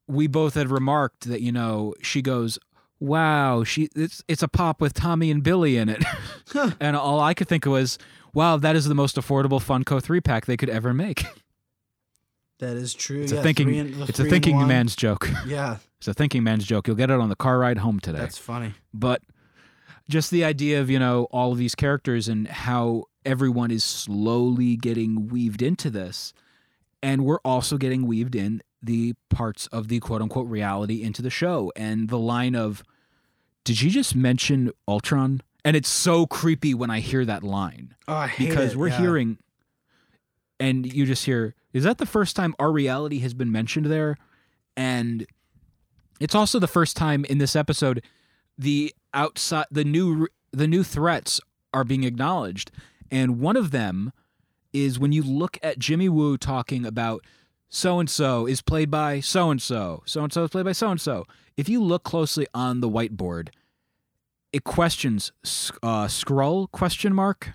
we 0.07 0.27
both 0.27 0.53
had 0.53 0.71
remarked 0.71 1.27
that, 1.27 1.41
you 1.41 1.51
know, 1.51 1.95
she 2.01 2.21
goes, 2.21 2.57
Wow, 3.01 3.63
she 3.63 3.89
it's 3.95 4.23
it's 4.27 4.43
a 4.43 4.47
pop 4.47 4.79
with 4.79 4.93
Tommy 4.93 5.31
and 5.31 5.41
Billy 5.41 5.75
in 5.75 5.89
it. 5.89 6.03
and 6.79 6.95
all 6.95 7.19
I 7.19 7.33
could 7.33 7.47
think 7.47 7.65
of 7.65 7.71
was, 7.71 7.97
wow, 8.33 8.57
that 8.57 8.75
is 8.75 8.85
the 8.85 8.95
most 8.95 9.15
affordable 9.15 9.61
Funko 9.61 10.01
three 10.01 10.21
pack 10.21 10.45
they 10.45 10.57
could 10.57 10.69
ever 10.69 10.93
make. 10.93 11.25
That 12.59 12.77
is 12.77 12.93
true. 12.93 13.23
It's 13.23 13.31
yeah, 13.31 13.39
a 13.39 13.41
thinking 13.41 13.71
the 13.71 14.05
it's 14.07 14.19
a 14.19 14.23
thinking 14.25 14.67
man's 14.67 14.95
joke. 14.95 15.27
Yeah, 15.47 15.77
It's 15.97 16.07
a 16.07 16.13
thinking 16.13 16.43
man's 16.43 16.63
joke. 16.63 16.85
You'll 16.85 16.95
get 16.95 17.09
it 17.09 17.19
on 17.19 17.27
the 17.29 17.35
car 17.35 17.57
ride 17.57 17.79
home 17.79 17.99
today. 17.99 18.19
that's 18.19 18.37
funny. 18.37 18.75
but 18.93 19.23
just 20.07 20.29
the 20.29 20.43
idea 20.43 20.79
of, 20.79 20.87
you 20.87 20.99
know, 20.99 21.23
all 21.31 21.51
of 21.51 21.57
these 21.57 21.73
characters 21.73 22.27
and 22.27 22.47
how 22.47 23.05
everyone 23.25 23.71
is 23.71 23.83
slowly 23.83 24.75
getting 24.75 25.27
weaved 25.29 25.63
into 25.63 25.89
this. 25.89 26.33
And 27.01 27.25
we're 27.25 27.39
also 27.39 27.77
getting 27.77 28.05
weaved 28.05 28.35
in 28.35 28.61
the 28.83 29.15
parts 29.31 29.65
of 29.67 29.87
the 29.87 29.99
quote 29.99 30.21
unquote 30.21 30.47
reality 30.47 31.01
into 31.01 31.23
the 31.23 31.31
show. 31.31 31.71
And 31.75 32.09
the 32.09 32.19
line 32.19 32.55
of, 32.55 32.83
did 33.63 33.81
you 33.81 33.89
just 33.89 34.15
mention 34.15 34.71
Ultron? 34.87 35.41
And 35.63 35.75
it's 35.75 35.89
so 35.89 36.25
creepy 36.25 36.73
when 36.73 36.89
I 36.89 36.99
hear 36.99 37.23
that 37.25 37.43
line. 37.43 37.95
Oh, 38.07 38.15
I 38.15 38.27
hate 38.27 38.49
because 38.49 38.73
it, 38.73 38.77
we're 38.77 38.87
yeah. 38.87 38.99
hearing 38.99 39.37
and 40.59 40.91
you 40.91 41.05
just 41.05 41.25
hear 41.25 41.55
is 41.73 41.83
that 41.83 41.97
the 41.97 42.05
first 42.05 42.35
time 42.35 42.53
our 42.59 42.71
reality 42.71 43.19
has 43.19 43.33
been 43.33 43.51
mentioned 43.51 43.87
there? 43.87 44.17
And 44.75 45.25
it's 46.19 46.35
also 46.35 46.59
the 46.59 46.67
first 46.67 46.95
time 46.95 47.25
in 47.25 47.37
this 47.37 47.55
episode 47.55 48.03
the 48.57 48.93
outside 49.13 49.65
the 49.71 49.83
new 49.83 50.27
the 50.51 50.67
new 50.67 50.83
threats 50.83 51.41
are 51.73 51.83
being 51.83 52.03
acknowledged. 52.03 52.71
And 53.09 53.39
one 53.39 53.57
of 53.57 53.71
them 53.71 54.13
is 54.73 54.99
when 54.99 55.11
you 55.11 55.23
look 55.23 55.57
at 55.63 55.79
Jimmy 55.79 56.09
Woo 56.09 56.37
talking 56.37 56.85
about 56.85 57.25
so 57.69 57.99
and 57.99 58.09
so 58.09 58.45
is 58.45 58.61
played 58.61 58.91
by 58.91 59.19
so 59.19 59.49
and 59.49 59.61
so 59.61 60.03
so 60.05 60.23
and 60.23 60.31
so 60.31 60.43
is 60.43 60.49
played 60.49 60.65
by 60.65 60.73
so 60.73 60.91
and 60.91 60.99
so 60.99 61.25
if 61.55 61.69
you 61.69 61.81
look 61.81 62.03
closely 62.03 62.45
on 62.53 62.81
the 62.81 62.89
whiteboard 62.89 63.49
it 64.53 64.63
questions 64.63 65.31
uh, 65.83 66.07
Skrull 66.07 66.69
question 66.71 67.13
mark 67.13 67.53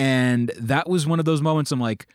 and 0.00 0.50
that 0.56 0.88
was 0.88 1.06
one 1.06 1.18
of 1.18 1.26
those 1.26 1.42
moments 1.42 1.72
I'm 1.72 1.80
like, 1.80 2.06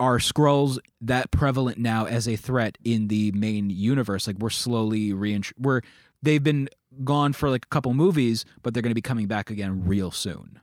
are 0.00 0.18
Skrulls 0.18 0.78
that 1.00 1.30
prevalent 1.30 1.78
now 1.78 2.06
as 2.06 2.26
a 2.26 2.34
threat 2.34 2.76
in 2.82 3.06
the 3.06 3.30
main 3.32 3.70
universe? 3.70 4.26
Like 4.26 4.38
we're 4.38 4.50
slowly 4.50 5.12
reint 5.12 5.52
we're 5.56 5.82
they've 6.22 6.42
been 6.42 6.68
gone 7.04 7.32
for 7.34 7.50
like 7.50 7.66
a 7.66 7.68
couple 7.68 7.94
movies, 7.94 8.44
but 8.62 8.74
they're 8.74 8.82
going 8.82 8.90
to 8.90 8.96
be 8.96 9.00
coming 9.00 9.28
back 9.28 9.50
again 9.50 9.84
real 9.86 10.10
soon. 10.10 10.60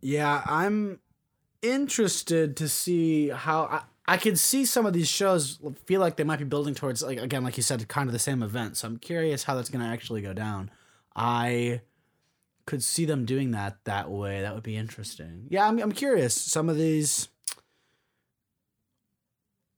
Yeah, 0.00 0.42
I'm 0.46 1.00
interested 1.60 2.56
to 2.58 2.68
see 2.68 3.28
how 3.30 3.84
I, 4.12 4.16
could 4.16 4.38
see 4.38 4.64
some 4.64 4.86
of 4.86 4.92
these 4.92 5.08
shows 5.08 5.58
feel 5.84 6.00
like 6.00 6.16
they 6.16 6.24
might 6.24 6.38
be 6.38 6.44
building 6.44 6.74
towards 6.74 7.02
like 7.02 7.18
again, 7.18 7.44
like 7.44 7.56
you 7.56 7.62
said, 7.62 7.86
kind 7.88 8.08
of 8.08 8.12
the 8.12 8.18
same 8.18 8.42
event. 8.42 8.76
So 8.76 8.88
I'm 8.88 8.98
curious 8.98 9.44
how 9.44 9.54
that's 9.54 9.68
going 9.68 9.84
to 9.84 9.90
actually 9.90 10.22
go 10.22 10.32
down. 10.32 10.70
I 11.14 11.80
could 12.66 12.82
see 12.82 13.04
them 13.04 13.24
doing 13.24 13.50
that 13.52 13.84
that 13.84 14.10
way. 14.10 14.40
That 14.40 14.54
would 14.54 14.62
be 14.62 14.76
interesting. 14.76 15.46
Yeah, 15.48 15.66
I'm 15.66 15.78
I'm 15.78 15.92
curious. 15.92 16.34
Some 16.34 16.68
of 16.68 16.76
these. 16.76 17.28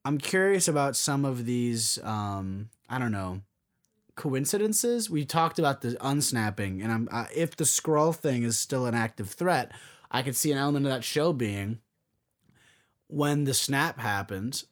I'm 0.05 0.19
curious 0.19 0.69
about 0.69 0.97
some 0.97 1.25
of 1.25 1.47
these. 1.47 1.99
Um, 2.03 2.69
I 2.89 2.99
don't 2.99 3.13
know 3.13 3.43
coincidences. 4.17 5.11
We 5.11 5.25
talked 5.25 5.59
about 5.59 5.81
the 5.81 5.97
unsnapping, 6.01 6.83
and 6.83 6.93
I'm 6.93 7.09
uh, 7.11 7.27
if 7.35 7.57
the 7.57 7.65
Skrull 7.65 8.15
thing 8.15 8.43
is 8.43 8.59
still 8.59 8.87
an 8.87 8.95
active 8.95 9.31
threat, 9.31 9.73
I 10.11 10.23
could 10.23 10.37
see 10.37 10.53
an 10.53 10.59
element 10.59 10.87
of 10.87 10.93
that 10.93 11.05
show 11.05 11.33
being 11.33 11.81
when 13.15 13.45
the 13.45 13.55
snap 13.55 14.01
happened. 14.01 14.65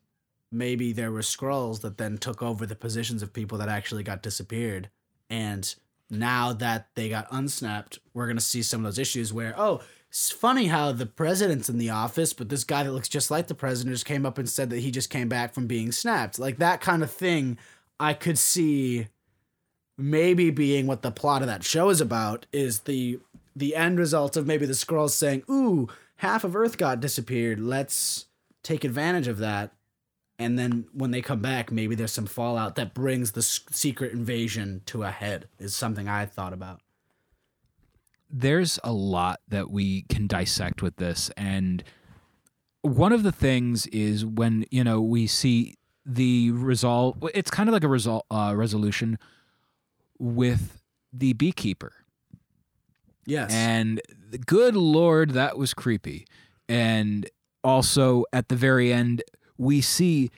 Maybe 0.51 0.93
there 0.93 1.13
were 1.13 1.21
Skrulls 1.21 1.81
that 1.81 1.97
then 1.97 2.19
took 2.19 2.43
over 2.43 2.67
the 2.67 2.75
positions 2.75 3.23
of 3.23 3.33
people 3.33 3.57
that 3.59 3.69
actually 3.69 4.03
got 4.03 4.23
disappeared, 4.23 4.91
and 5.31 5.75
now 6.11 6.53
that 6.53 6.89
they 6.95 7.09
got 7.09 7.27
unsnapped, 7.31 8.01
we're 8.13 8.27
gonna 8.27 8.41
see 8.41 8.63
some 8.63 8.81
of 8.81 8.85
those 8.85 8.99
issues 8.99 9.33
where 9.33 9.55
oh. 9.57 9.81
It's 10.15 10.31
funny 10.31 10.67
how 10.67 10.93
the 10.93 11.07
president's 11.07 11.71
in 11.71 11.79
the 11.79 11.89
office, 11.89 12.35
but 12.35 12.51
this 12.51 12.65
guy 12.65 12.83
that 12.83 12.93
looks 12.93 13.09
just 13.09 13.31
like 13.31 13.47
the 13.47 13.55
president 13.55 13.95
just 13.95 14.05
came 14.05 14.27
up 14.27 14.37
and 14.37 14.47
said 14.47 14.69
that 14.69 14.81
he 14.81 14.91
just 14.91 15.09
came 15.09 15.27
back 15.27 15.55
from 15.55 15.67
being 15.67 15.91
snapped. 15.91 16.39
Like 16.39 16.59
that 16.59 16.83
kind 16.83 17.03
of 17.03 17.11
thing, 17.11 17.57
I 17.99 18.13
could 18.13 18.39
see 18.39 19.07
maybe 19.97 20.51
being 20.51 20.87
what 20.87 21.01
the 21.01 21.11
plot 21.11 21.41
of 21.41 21.49
that 21.49 21.65
show 21.65 21.89
is 21.89 22.03
about 22.03 22.45
is 22.53 22.81
the 22.81 23.21
the 23.57 23.75
end 23.75 23.99
result 23.99 24.37
of 24.37 24.47
maybe 24.47 24.67
the 24.67 24.75
Skrulls 24.75 25.13
saying, 25.13 25.45
"Ooh, 25.51 25.89
half 26.17 26.45
of 26.45 26.55
Earth 26.55 26.77
got 26.77 27.01
disappeared. 27.01 27.59
Let's 27.59 28.27
take 28.63 28.85
advantage 28.85 29.29
of 29.29 29.39
that." 29.39 29.73
And 30.39 30.59
then 30.59 30.87
when 30.93 31.11
they 31.13 31.23
come 31.23 31.41
back, 31.41 31.71
maybe 31.71 31.95
there's 31.95 32.13
some 32.13 32.27
fallout 32.27 32.75
that 32.77 32.95
brings 32.95 33.33
the 33.33 33.43
secret 33.43 34.13
invasion 34.13 34.83
to 34.87 35.03
a 35.05 35.11
head. 35.11 35.49
Is 35.59 35.75
something 35.77 36.09
I 36.09 36.27
thought 36.27 36.53
about. 36.53 36.81
there's 38.35 38.79
a 38.83 38.93
lot 38.93 39.41
that 39.49 39.71
we 39.71 40.03
can 40.09 40.27
dissect 40.27 40.81
with 40.81 40.97
this 40.97 41.31
and 41.37 41.85
one 42.81 43.13
of 43.13 43.23
the 43.25 43.31
things 43.31 43.87
is 43.89 44.25
when 44.25 44.65
you 44.71 44.83
know 44.83 45.03
we 45.03 45.27
see 45.27 45.75
the 46.07 46.51
result 46.53 47.19
it's 47.35 47.51
kind 47.51 47.69
of 47.69 47.75
like 47.75 47.85
a 47.85 47.89
result 47.89 48.25
uh, 48.31 48.53
resolution 48.57 49.19
with 50.19 50.81
the 51.13 51.35
beekeeper 51.35 51.93
Yes. 53.27 53.53
and 53.53 54.01
good 54.47 54.75
lord 54.77 55.33
that 55.33 55.59
was 55.59 55.75
creepy 55.75 56.27
and 56.69 57.29
also 57.65 58.25
at 58.33 58.49
the 58.49 58.57
very 58.57 58.93
end 58.93 59.23
we 59.59 59.81
see 59.81 60.31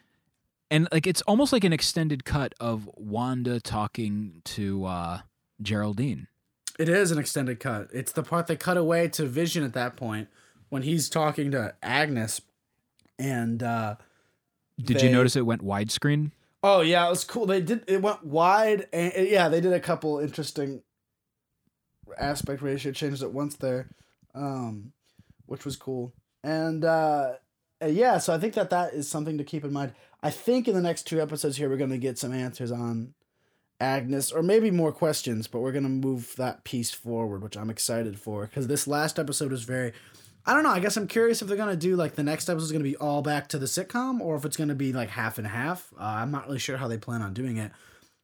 and 0.71 0.89
like 0.93 1.07
it's 1.07 1.23
almost 1.23 1.53
like 1.53 1.65
an 1.65 1.73
extended 1.73 2.25
cut 2.25 2.55
of 2.61 2.89
wanda 2.97 3.61
talking 3.61 4.41
to 4.45 4.85
uh 4.85 5.21
geraldine 5.63 6.27
It 6.79 6.89
is 6.89 7.11
an 7.13 7.19
extended 7.19 7.61
cut. 7.61 7.89
It's 7.93 8.11
the 8.13 8.23
part 8.25 8.47
they 8.49 8.57
cut 8.57 8.77
away 8.77 9.07
to 9.11 9.27
Vision 9.27 9.63
at 9.63 9.73
that 9.75 9.97
point 9.97 10.29
when 10.71 10.83
he's 10.83 11.09
talking 11.09 11.53
to 11.53 11.75
Agnes. 11.83 12.41
And 13.19 13.63
uh 13.63 13.95
did 14.83 14.99
They- 14.99 15.07
you 15.07 15.13
notice 15.13 15.37
it 15.37 15.47
went 15.47 15.63
widescreen 15.63 16.33
oh 16.65 16.81
yeah, 16.81 17.07
it 17.07 17.11
was 17.11 17.25
cool. 17.25 17.47
They 17.47 17.61
did 17.61 17.85
it 17.87 18.03
went 18.03 18.25
wide 18.25 18.89
and 18.93 19.13
yeah, 19.29 19.49
they 19.49 19.61
did 19.61 19.73
a 19.73 19.81
couple 19.81 20.19
interesting 20.19 20.83
aspect 22.19 22.63
ratio 22.63 22.93
changes 22.93 23.23
at 23.23 23.33
once 23.33 23.57
there. 23.57 23.89
Um 24.35 24.93
which 25.47 25.65
was 25.65 25.77
cool. 25.77 26.13
And 26.45 26.85
uh 26.85 27.33
uh, 27.83 27.87
yeah, 27.87 28.19
so 28.19 28.33
I 28.33 28.39
think 28.39 28.55
that 28.55 28.71
that 28.71 28.95
is 28.95 29.09
something 29.09 29.37
to 29.37 29.45
keep 29.45 29.65
in 29.65 29.73
mind. 29.73 29.93
I 30.23 30.31
think 30.31 30.69
in 30.69 30.75
the 30.75 30.81
next 30.81 31.09
two 31.09 31.21
episodes 31.21 31.57
here 31.57 31.69
we're 31.69 31.77
going 31.77 31.91
to 31.91 31.99
get 31.99 32.19
some 32.19 32.33
answers 32.33 32.71
on 32.71 33.15
Agnes, 33.81 34.31
or 34.31 34.43
maybe 34.43 34.71
more 34.71 34.93
questions, 34.93 35.47
but 35.47 35.61
we're 35.61 35.73
gonna 35.73 35.89
move 35.89 36.35
that 36.37 36.65
piece 36.65 36.93
forward, 36.93 37.43
which 37.43 37.57
I'm 37.57 37.71
excited 37.71 38.19
for 38.19 38.47
because 38.47 38.67
this 38.67 38.87
last 38.87 39.19
episode 39.19 39.51
was 39.51 39.65
very. 39.65 39.93
I 40.47 40.53
don't 40.53 40.63
know. 40.63 40.71
I 40.71 40.79
guess 40.79 40.97
I'm 40.97 41.09
curious 41.09 41.41
if 41.41 41.49
they're 41.49 41.57
gonna 41.57 41.75
do 41.75 41.97
like 41.97 42.15
the 42.15 42.23
next 42.23 42.49
episode 42.49 42.65
is 42.65 42.73
gonna 42.73 42.85
be 42.85 42.97
all 42.97 43.23
back 43.23 43.49
to 43.49 43.59
the 43.59 43.67
sitcom, 43.67 44.21
or 44.21 44.37
if 44.37 44.45
it's 44.45 44.57
gonna 44.57 44.75
be 44.75 44.93
like 44.93 45.11
half 45.11 45.39
and 45.39 45.47
half. 45.47 45.93
Uh, 45.99 46.05
I'm 46.05 46.31
not 46.31 46.47
really 46.47 46.59
sure 46.59 46.77
how 46.77 46.87
they 46.89 46.99
plan 46.99 47.21
on 47.21 47.35
doing 47.35 47.57
it 47.57 47.73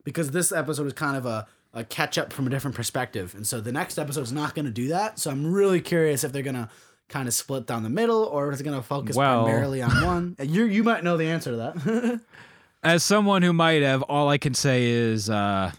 because 0.04 0.30
this 0.30 0.52
episode 0.52 0.86
is 0.86 0.92
kind 0.92 1.16
of 1.16 1.26
a, 1.26 1.46
a 1.74 1.82
catch 1.82 2.16
up 2.16 2.32
from 2.32 2.46
a 2.46 2.50
different 2.50 2.76
perspective, 2.76 3.34
and 3.34 3.46
so 3.46 3.60
the 3.60 3.72
next 3.72 3.98
episode 3.98 4.22
is 4.22 4.32
not 4.32 4.54
gonna 4.54 4.70
do 4.70 4.88
that. 4.88 5.18
So 5.18 5.30
I'm 5.30 5.52
really 5.52 5.80
curious 5.80 6.22
if 6.22 6.32
they're 6.32 6.42
gonna 6.42 6.70
kind 7.10 7.28
of 7.28 7.34
split 7.34 7.66
down 7.66 7.82
the 7.82 7.90
middle, 7.90 8.24
or 8.24 8.50
is 8.52 8.60
it 8.60 8.64
gonna 8.64 8.82
focus 8.82 9.14
Well- 9.16 9.44
primarily 9.44 9.82
on 9.82 9.90
one. 10.06 10.36
You 10.40 10.64
you 10.64 10.82
might 10.82 11.04
know 11.04 11.18
the 11.18 11.26
answer 11.26 11.50
to 11.50 11.56
that. 11.58 12.20
As 12.82 13.02
someone 13.04 13.42
who 13.42 13.52
might 13.52 13.82
have, 13.82 14.00
all 14.04 14.30
I 14.30 14.38
can 14.38 14.54
say 14.54 14.86
is 14.86 15.28
uh, 15.28 15.70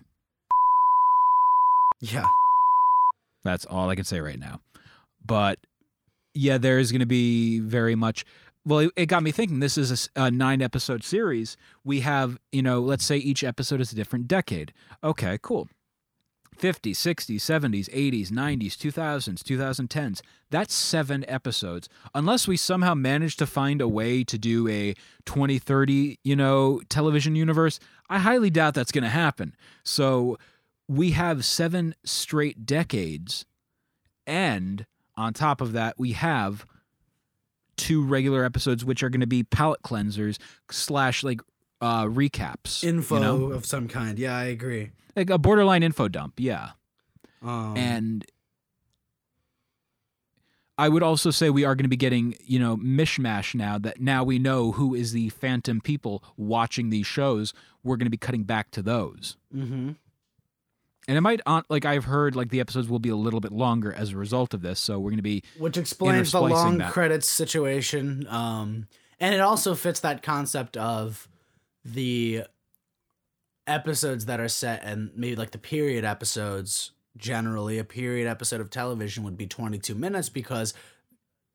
yeah. 1.99 2.27
that's 3.43 3.65
all 3.65 3.89
I 3.89 3.95
can 3.95 4.03
say 4.05 4.19
right 4.19 4.38
now. 4.38 4.61
But 5.25 5.57
yeah, 6.36 6.59
there 6.59 6.77
is 6.77 6.91
going 6.91 6.99
to 6.99 7.07
be 7.07 7.59
very 7.59 7.95
much. 7.95 8.23
Well, 8.65 8.79
it, 8.79 8.91
it 8.95 9.05
got 9.07 9.23
me 9.23 9.32
thinking. 9.32 9.59
This 9.59 9.77
is 9.79 10.09
a 10.15 10.29
nine 10.29 10.61
episode 10.61 11.03
series. 11.03 11.57
We 11.84 12.01
have, 12.01 12.38
you 12.51 12.61
know, 12.61 12.79
let's 12.79 13.03
say 13.03 13.17
each 13.17 13.43
episode 13.43 13.82
is 13.82 13.91
a 13.91 13.95
different 13.95 14.27
decade. 14.27 14.71
Okay, 15.03 15.39
cool. 15.41 15.67
50s, 16.57 16.91
60s, 16.91 17.37
70s, 17.37 17.89
80s, 17.89 18.29
90s, 18.29 18.75
2000s, 18.75 19.41
2010s. 19.41 20.21
That's 20.49 20.73
seven 20.73 21.25
episodes. 21.27 21.89
Unless 22.13 22.47
we 22.47 22.57
somehow 22.57 22.93
manage 22.93 23.37
to 23.37 23.47
find 23.47 23.81
a 23.81 23.87
way 23.87 24.23
to 24.23 24.37
do 24.37 24.67
a 24.67 24.93
2030, 25.25 26.19
you 26.23 26.35
know, 26.35 26.81
television 26.89 27.35
universe, 27.35 27.79
I 28.09 28.19
highly 28.19 28.49
doubt 28.49 28.73
that's 28.73 28.91
going 28.91 29.03
to 29.03 29.09
happen. 29.09 29.55
So 29.83 30.37
we 30.87 31.11
have 31.11 31.45
seven 31.45 31.95
straight 32.03 32.65
decades. 32.65 33.45
And 34.27 34.85
on 35.15 35.33
top 35.33 35.61
of 35.61 35.71
that, 35.73 35.97
we 35.97 36.11
have 36.13 36.65
two 37.77 38.03
regular 38.03 38.43
episodes, 38.43 38.85
which 38.85 39.01
are 39.01 39.09
going 39.09 39.21
to 39.21 39.27
be 39.27 39.43
palate 39.43 39.81
cleansers 39.81 40.37
slash 40.69 41.23
like 41.23 41.41
uh, 41.82 42.05
recaps. 42.05 42.84
Info 42.84 43.15
you 43.15 43.21
know? 43.21 43.51
of 43.51 43.65
some 43.65 43.88
kind. 43.88 44.17
Yeah, 44.19 44.38
I 44.38 44.45
agree. 44.45 44.91
like 45.15 45.29
a 45.29 45.38
borderline 45.38 45.84
info 45.84 46.07
dump. 46.07 46.36
Yeah. 46.38 46.71
Um, 47.41 47.75
and 47.75 48.25
I 50.77 50.89
would 50.89 51.03
also 51.03 51.32
say 51.32 51.49
we 51.49 51.65
are 51.65 51.75
going 51.75 51.86
to 51.86 51.89
be 51.89 51.97
getting, 51.97 52.36
you 52.43 52.59
know, 52.59 52.77
mishmash 52.77 53.55
now 53.55 53.77
that 53.79 53.99
now 53.99 54.23
we 54.23 54.39
know 54.39 54.71
who 54.71 54.95
is 54.95 55.11
the 55.11 55.29
phantom 55.29 55.82
people 55.82 56.23
watching 56.38 56.89
these 56.89 57.07
shows. 57.07 57.53
We're 57.84 57.97
going 57.97 58.05
to 58.05 58.11
be 58.11 58.17
cutting 58.17 58.43
back 58.43 58.71
to 58.71 58.82
those. 58.82 59.38
Mm-hmm. 59.55 59.91
And 61.07 61.17
it 61.17 61.21
might, 61.21 61.41
on- 61.47 61.63
like 61.67 61.84
I've 61.84 62.05
heard, 62.05 62.36
like 62.36 62.49
the 62.49 62.59
episodes 62.59 62.88
will 62.88 62.99
be 62.99 63.09
a 63.09 63.15
little 63.15 63.41
bit 63.41 63.51
longer 63.51 63.91
as 63.91 64.11
a 64.11 64.17
result 64.17 64.53
of 64.53 64.61
this. 64.61 64.79
So 64.79 64.99
we're 64.99 65.09
going 65.09 65.17
to 65.17 65.23
be, 65.23 65.43
which 65.57 65.77
explains 65.77 66.32
the 66.32 66.41
long 66.41 66.77
that. 66.77 66.91
credits 66.91 67.27
situation. 67.27 68.27
Um, 68.29 68.88
and 69.19 69.34
it 69.34 69.41
also 69.41 69.75
fits 69.75 69.99
that 70.01 70.21
concept 70.23 70.77
of 70.77 71.27
the 71.84 72.43
episodes 73.67 74.25
that 74.25 74.39
are 74.39 74.47
set 74.47 74.84
and 74.84 75.11
maybe 75.15 75.36
like 75.36 75.51
the 75.51 75.57
period 75.57 76.05
episodes. 76.05 76.91
Generally, 77.17 77.77
a 77.77 77.84
period 77.84 78.27
episode 78.27 78.61
of 78.61 78.69
television 78.69 79.23
would 79.23 79.38
be 79.38 79.45
22 79.45 79.93
minutes 79.95 80.29
because 80.29 80.73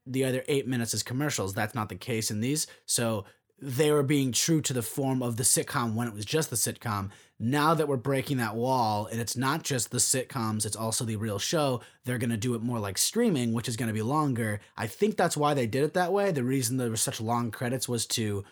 the 0.07 0.25
other 0.25 0.45
eight 0.49 0.69
minutes 0.69 0.93
is 0.93 1.03
commercials. 1.03 1.55
That's 1.55 1.75
not 1.75 1.89
the 1.89 1.97
case 1.97 2.31
in 2.31 2.41
these. 2.41 2.67
So 2.85 3.25
they 3.61 3.91
were 3.91 4.03
being 4.03 4.33
true 4.33 4.61
to 4.61 4.73
the 4.73 4.83
form 4.83 5.23
of 5.23 5.37
the 5.37 5.43
sitcom 5.43 5.95
when 5.95 6.09
it 6.09 6.15
was 6.15 6.27
just 6.27 6.51
the 6.51 6.57
sitcom. 6.57 7.11
Now 7.39 7.75
that 7.75 7.89
we're 7.89 7.97
breaking 7.97 8.37
that 8.37 8.55
wall 8.55 9.07
and 9.07 9.21
it's 9.21 9.37
not 9.37 9.63
just 9.63 9.91
the 9.91 9.99
sitcoms, 9.99 10.67
it's 10.67 10.77
also 10.77 11.05
the 11.05 11.17
real 11.17 11.39
show, 11.39 11.81
they're 12.05 12.19
going 12.19 12.31
to 12.31 12.37
do 12.37 12.55
it 12.55 12.63
more 12.63 12.79
like 12.79 12.99
streaming, 12.99 13.53
which 13.53 13.69
is 13.69 13.77
going 13.77 13.89
to 13.89 13.95
be 13.95 14.03
longer. 14.03 14.61
I 14.77 14.87
think 14.87 15.17
that's 15.17 15.37
why 15.37 15.55
they 15.55 15.67
did 15.67 15.85
it 15.85 15.95
that 15.95 16.13
way. 16.13 16.33
The 16.33 16.45
reason 16.45 16.77
there 16.77 16.91
were 16.91 16.97
such 16.97 17.21
long 17.21 17.51
credits 17.51 17.89
was 17.89 18.07
to 18.09 18.45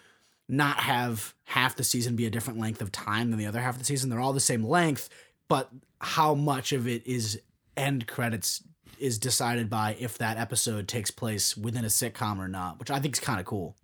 not 0.48 0.78
have 0.80 1.34
half 1.44 1.76
the 1.76 1.84
season 1.84 2.16
be 2.16 2.26
a 2.26 2.30
different 2.30 2.58
length 2.58 2.82
of 2.82 2.92
time 2.92 3.30
than 3.30 3.38
the 3.38 3.46
other 3.46 3.60
half 3.60 3.74
of 3.74 3.78
the 3.78 3.84
season. 3.84 4.10
They're 4.10 4.20
all 4.20 4.32
the 4.32 4.40
same 4.40 4.62
length, 4.64 5.08
but 5.48 5.70
how 6.00 6.34
much 6.34 6.72
of 6.72 6.86
it 6.86 7.06
is 7.06 7.40
end 7.76 8.06
credits 8.06 8.62
is 8.98 9.18
decided 9.18 9.68
by 9.68 9.96
if 9.98 10.18
that 10.18 10.36
episode 10.36 10.86
takes 10.86 11.10
place 11.10 11.56
within 11.56 11.84
a 11.84 11.88
sitcom 11.88 12.38
or 12.38 12.48
not, 12.48 12.78
which 12.78 12.90
I 12.90 13.00
think 13.00 13.14
is 13.16 13.20
kind 13.20 13.40
of 13.40 13.46
cool. 13.46 13.74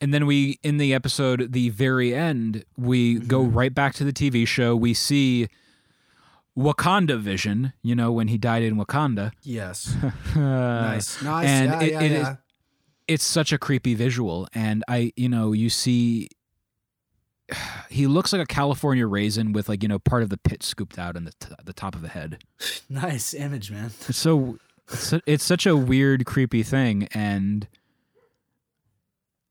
and 0.00 0.14
then 0.14 0.24
we, 0.24 0.58
in 0.62 0.78
the 0.78 0.94
episode, 0.94 1.52
the 1.52 1.68
very 1.68 2.14
end, 2.14 2.64
we 2.78 3.18
go 3.18 3.42
mm-hmm. 3.44 3.56
right 3.56 3.74
back 3.74 3.94
to 3.94 4.04
the 4.04 4.12
TV 4.12 4.46
show. 4.46 4.74
We 4.74 4.94
see 4.94 5.48
Wakanda 6.56 7.18
Vision, 7.20 7.72
you 7.82 7.94
know, 7.94 8.10
when 8.10 8.28
he 8.28 8.38
died 8.38 8.62
in 8.62 8.76
Wakanda. 8.76 9.32
Yes. 9.42 9.94
nice. 10.36 11.20
Nice. 11.22 11.46
and 11.46 11.70
yeah, 11.70 11.80
it- 11.82 11.92
yeah, 11.92 12.00
it 12.00 12.12
is- 12.12 12.22
yeah. 12.22 12.36
It's 13.10 13.24
such 13.24 13.52
a 13.52 13.58
creepy 13.58 13.94
visual 13.94 14.46
and 14.54 14.82
i 14.88 15.12
you 15.16 15.28
know 15.28 15.52
you 15.52 15.68
see 15.68 16.28
he 17.90 18.06
looks 18.06 18.32
like 18.32 18.42
a 18.42 18.46
california 18.46 19.06
raisin 19.06 19.52
with 19.52 19.68
like 19.68 19.82
you 19.82 19.88
know 19.88 19.98
part 19.98 20.22
of 20.22 20.28
the 20.30 20.36
pit 20.38 20.62
scooped 20.62 20.98
out 20.98 21.16
in 21.16 21.24
the, 21.24 21.32
t- 21.40 21.54
the 21.64 21.72
top 21.72 21.94
of 21.94 22.02
the 22.02 22.08
head 22.08 22.38
nice 22.88 23.34
image, 23.34 23.70
man. 23.70 23.90
it's 24.08 24.16
so 24.18 24.58
it's, 24.92 25.12
it's 25.26 25.44
such 25.44 25.66
a 25.66 25.76
weird 25.76 26.24
creepy 26.26 26.62
thing 26.62 27.06
and 27.12 27.66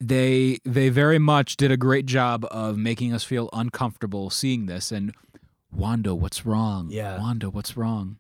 they 0.01 0.57
they 0.63 0.89
very 0.89 1.19
much 1.19 1.57
did 1.57 1.71
a 1.71 1.77
great 1.77 2.05
job 2.05 2.45
of 2.51 2.77
making 2.77 3.13
us 3.13 3.23
feel 3.23 3.49
uncomfortable 3.53 4.29
seeing 4.29 4.65
this 4.65 4.91
and 4.91 5.13
wanda 5.71 6.15
what's 6.15 6.45
wrong 6.45 6.87
Yeah. 6.89 7.19
wanda 7.19 7.49
what's 7.49 7.75
wrong 7.75 8.17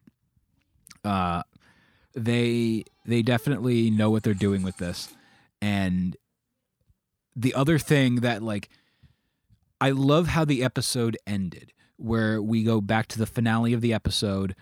uh 1.05 1.43
they 2.13 2.83
they 3.05 3.21
definitely 3.21 3.89
know 3.89 4.09
what 4.09 4.23
they're 4.23 4.33
doing 4.33 4.61
with 4.61 4.77
this 4.77 5.09
and 5.61 6.15
the 7.35 7.53
other 7.53 7.77
thing 7.77 8.17
that 8.17 8.41
like 8.41 8.69
I 9.81 9.91
love 9.91 10.27
how 10.27 10.45
the 10.45 10.63
episode 10.63 11.17
ended 11.25 11.73
where 11.97 12.41
we 12.41 12.63
go 12.63 12.81
back 12.81 13.07
to 13.07 13.17
the 13.17 13.25
finale 13.25 13.73
of 13.73 13.81
the 13.81 13.93
episode 13.93 14.55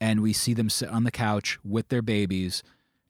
and 0.00 0.20
we 0.20 0.32
see 0.32 0.54
them 0.54 0.68
sit 0.68 0.88
on 0.88 1.04
the 1.04 1.10
couch 1.10 1.58
with 1.64 1.88
their 1.88 2.02
babies 2.02 2.62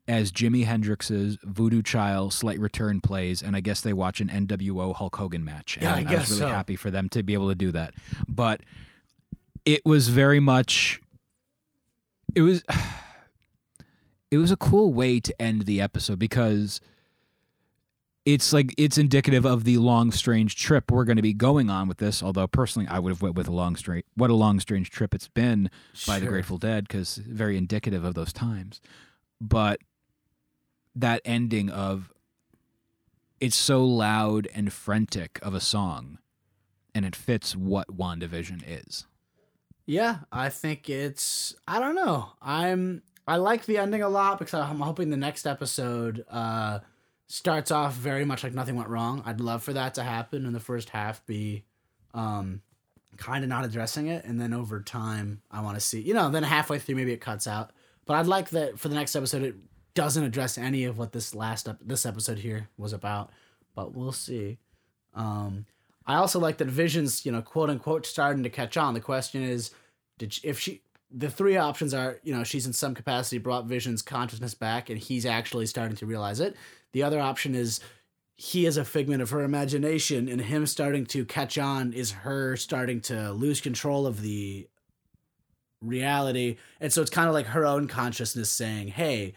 as 0.08 0.32
Jimi 0.32 0.64
Hendrix's 0.64 1.38
Voodoo 1.44 1.82
Child 1.82 2.32
Slight 2.32 2.58
Return 2.58 3.00
plays 3.00 3.42
and 3.42 3.54
I 3.56 3.60
guess 3.60 3.80
they 3.80 3.92
watch 3.92 4.20
an 4.20 4.28
NWO 4.28 4.94
Hulk 4.94 5.16
Hogan 5.16 5.44
match. 5.44 5.78
Yeah, 5.80 5.94
I 5.94 5.98
and 6.00 6.08
guess 6.08 6.28
was 6.28 6.40
really 6.40 6.50
so. 6.50 6.54
happy 6.54 6.76
for 6.76 6.90
them 6.90 7.08
to 7.10 7.22
be 7.22 7.34
able 7.34 7.48
to 7.48 7.54
do 7.54 7.70
that. 7.72 7.94
But 8.28 8.62
it 9.64 9.84
was 9.84 10.08
very 10.08 10.40
much 10.40 11.00
it 12.34 12.42
was 12.42 12.62
it 14.30 14.38
was 14.38 14.50
a 14.50 14.56
cool 14.56 14.92
way 14.92 15.20
to 15.20 15.42
end 15.42 15.62
the 15.62 15.80
episode 15.80 16.18
because 16.18 16.80
it's 18.24 18.52
like 18.52 18.74
it's 18.78 18.98
indicative 18.98 19.44
of 19.44 19.64
the 19.64 19.78
long 19.78 20.12
strange 20.12 20.54
trip 20.56 20.90
we're 20.90 21.04
going 21.04 21.16
to 21.16 21.22
be 21.22 21.34
going 21.34 21.68
on 21.68 21.88
with 21.88 21.98
this 21.98 22.22
although 22.22 22.46
personally 22.46 22.86
i 22.88 22.98
would 22.98 23.10
have 23.10 23.20
went 23.20 23.34
with 23.34 23.48
a 23.48 23.52
long 23.52 23.74
strange 23.74 24.04
what 24.14 24.30
a 24.30 24.34
long 24.34 24.60
strange 24.60 24.90
trip 24.90 25.12
it's 25.12 25.26
been 25.28 25.68
by 26.06 26.20
the 26.20 26.26
grateful 26.26 26.58
dead 26.58 26.86
because 26.86 27.16
very 27.16 27.56
indicative 27.56 28.04
of 28.04 28.14
those 28.14 28.32
times. 28.32 28.80
But 29.40 29.80
that 30.94 31.20
ending 31.24 31.70
of 31.70 32.12
it's 33.40 33.56
so 33.56 33.84
loud 33.84 34.46
and 34.54 34.72
frantic 34.72 35.38
of 35.42 35.54
a 35.54 35.60
song 35.60 36.18
and 36.94 37.04
it 37.04 37.16
fits 37.16 37.56
what 37.56 37.96
wandavision 37.96 38.62
is. 38.66 39.06
Yeah, 39.86 40.18
I 40.30 40.48
think 40.48 40.88
it's 40.88 41.54
I 41.66 41.80
don't 41.80 41.96
know. 41.96 42.30
I'm 42.40 43.02
I 43.26 43.36
like 43.36 43.64
the 43.66 43.78
ending 43.78 44.02
a 44.02 44.08
lot 44.08 44.38
because 44.38 44.54
I'm 44.54 44.80
hoping 44.80 45.10
the 45.10 45.16
next 45.16 45.46
episode 45.46 46.24
uh 46.30 46.80
starts 47.32 47.70
off 47.70 47.94
very 47.94 48.26
much 48.26 48.44
like 48.44 48.52
nothing 48.52 48.76
went 48.76 48.90
wrong. 48.90 49.22
I'd 49.24 49.40
love 49.40 49.62
for 49.62 49.72
that 49.72 49.94
to 49.94 50.02
happen 50.02 50.44
and 50.44 50.54
the 50.54 50.60
first 50.60 50.90
half 50.90 51.24
be 51.24 51.64
um 52.12 52.60
kind 53.16 53.42
of 53.42 53.48
not 53.48 53.64
addressing 53.64 54.08
it 54.08 54.26
and 54.26 54.38
then 54.38 54.52
over 54.52 54.82
time 54.82 55.40
I 55.50 55.62
want 55.62 55.76
to 55.76 55.80
see, 55.80 56.02
you 56.02 56.12
know, 56.12 56.28
then 56.28 56.42
halfway 56.42 56.78
through 56.78 56.96
maybe 56.96 57.14
it 57.14 57.22
cuts 57.22 57.46
out. 57.46 57.70
But 58.04 58.18
I'd 58.18 58.26
like 58.26 58.50
that 58.50 58.78
for 58.78 58.90
the 58.90 58.94
next 58.94 59.16
episode 59.16 59.44
it 59.44 59.54
doesn't 59.94 60.22
address 60.22 60.58
any 60.58 60.84
of 60.84 60.98
what 60.98 61.12
this 61.12 61.34
last 61.34 61.68
ep- 61.68 61.78
this 61.80 62.04
episode 62.04 62.36
here 62.36 62.68
was 62.76 62.92
about, 62.92 63.30
but 63.74 63.94
we'll 63.94 64.12
see. 64.12 64.58
Um 65.14 65.64
I 66.04 66.16
also 66.16 66.38
like 66.38 66.58
that 66.58 66.68
Vision's, 66.68 67.24
you 67.24 67.32
know, 67.32 67.40
quote 67.40 67.70
unquote, 67.70 68.04
starting 68.04 68.42
to 68.42 68.50
catch 68.50 68.76
on. 68.76 68.92
The 68.92 69.00
question 69.00 69.42
is, 69.42 69.70
did 70.18 70.34
she, 70.34 70.46
if 70.46 70.58
she? 70.58 70.82
The 71.14 71.30
three 71.30 71.56
options 71.56 71.92
are, 71.92 72.18
you 72.22 72.34
know, 72.34 72.44
she's 72.44 72.66
in 72.66 72.72
some 72.72 72.94
capacity 72.94 73.38
brought 73.38 73.66
Vision's 73.66 74.02
consciousness 74.02 74.54
back, 74.54 74.88
and 74.88 74.98
he's 74.98 75.26
actually 75.26 75.66
starting 75.66 75.96
to 75.96 76.06
realize 76.06 76.40
it. 76.40 76.56
The 76.92 77.02
other 77.02 77.20
option 77.20 77.54
is 77.54 77.80
he 78.36 78.66
is 78.66 78.76
a 78.76 78.84
figment 78.84 79.22
of 79.22 79.30
her 79.30 79.42
imagination, 79.42 80.28
and 80.28 80.40
him 80.40 80.66
starting 80.66 81.04
to 81.06 81.24
catch 81.24 81.58
on 81.58 81.92
is 81.92 82.10
her 82.10 82.56
starting 82.56 83.00
to 83.02 83.32
lose 83.32 83.60
control 83.60 84.06
of 84.06 84.22
the 84.22 84.68
reality, 85.80 86.56
and 86.80 86.92
so 86.92 87.02
it's 87.02 87.10
kind 87.10 87.28
of 87.28 87.34
like 87.34 87.46
her 87.46 87.66
own 87.66 87.88
consciousness 87.88 88.50
saying, 88.50 88.88
"Hey." 88.88 89.34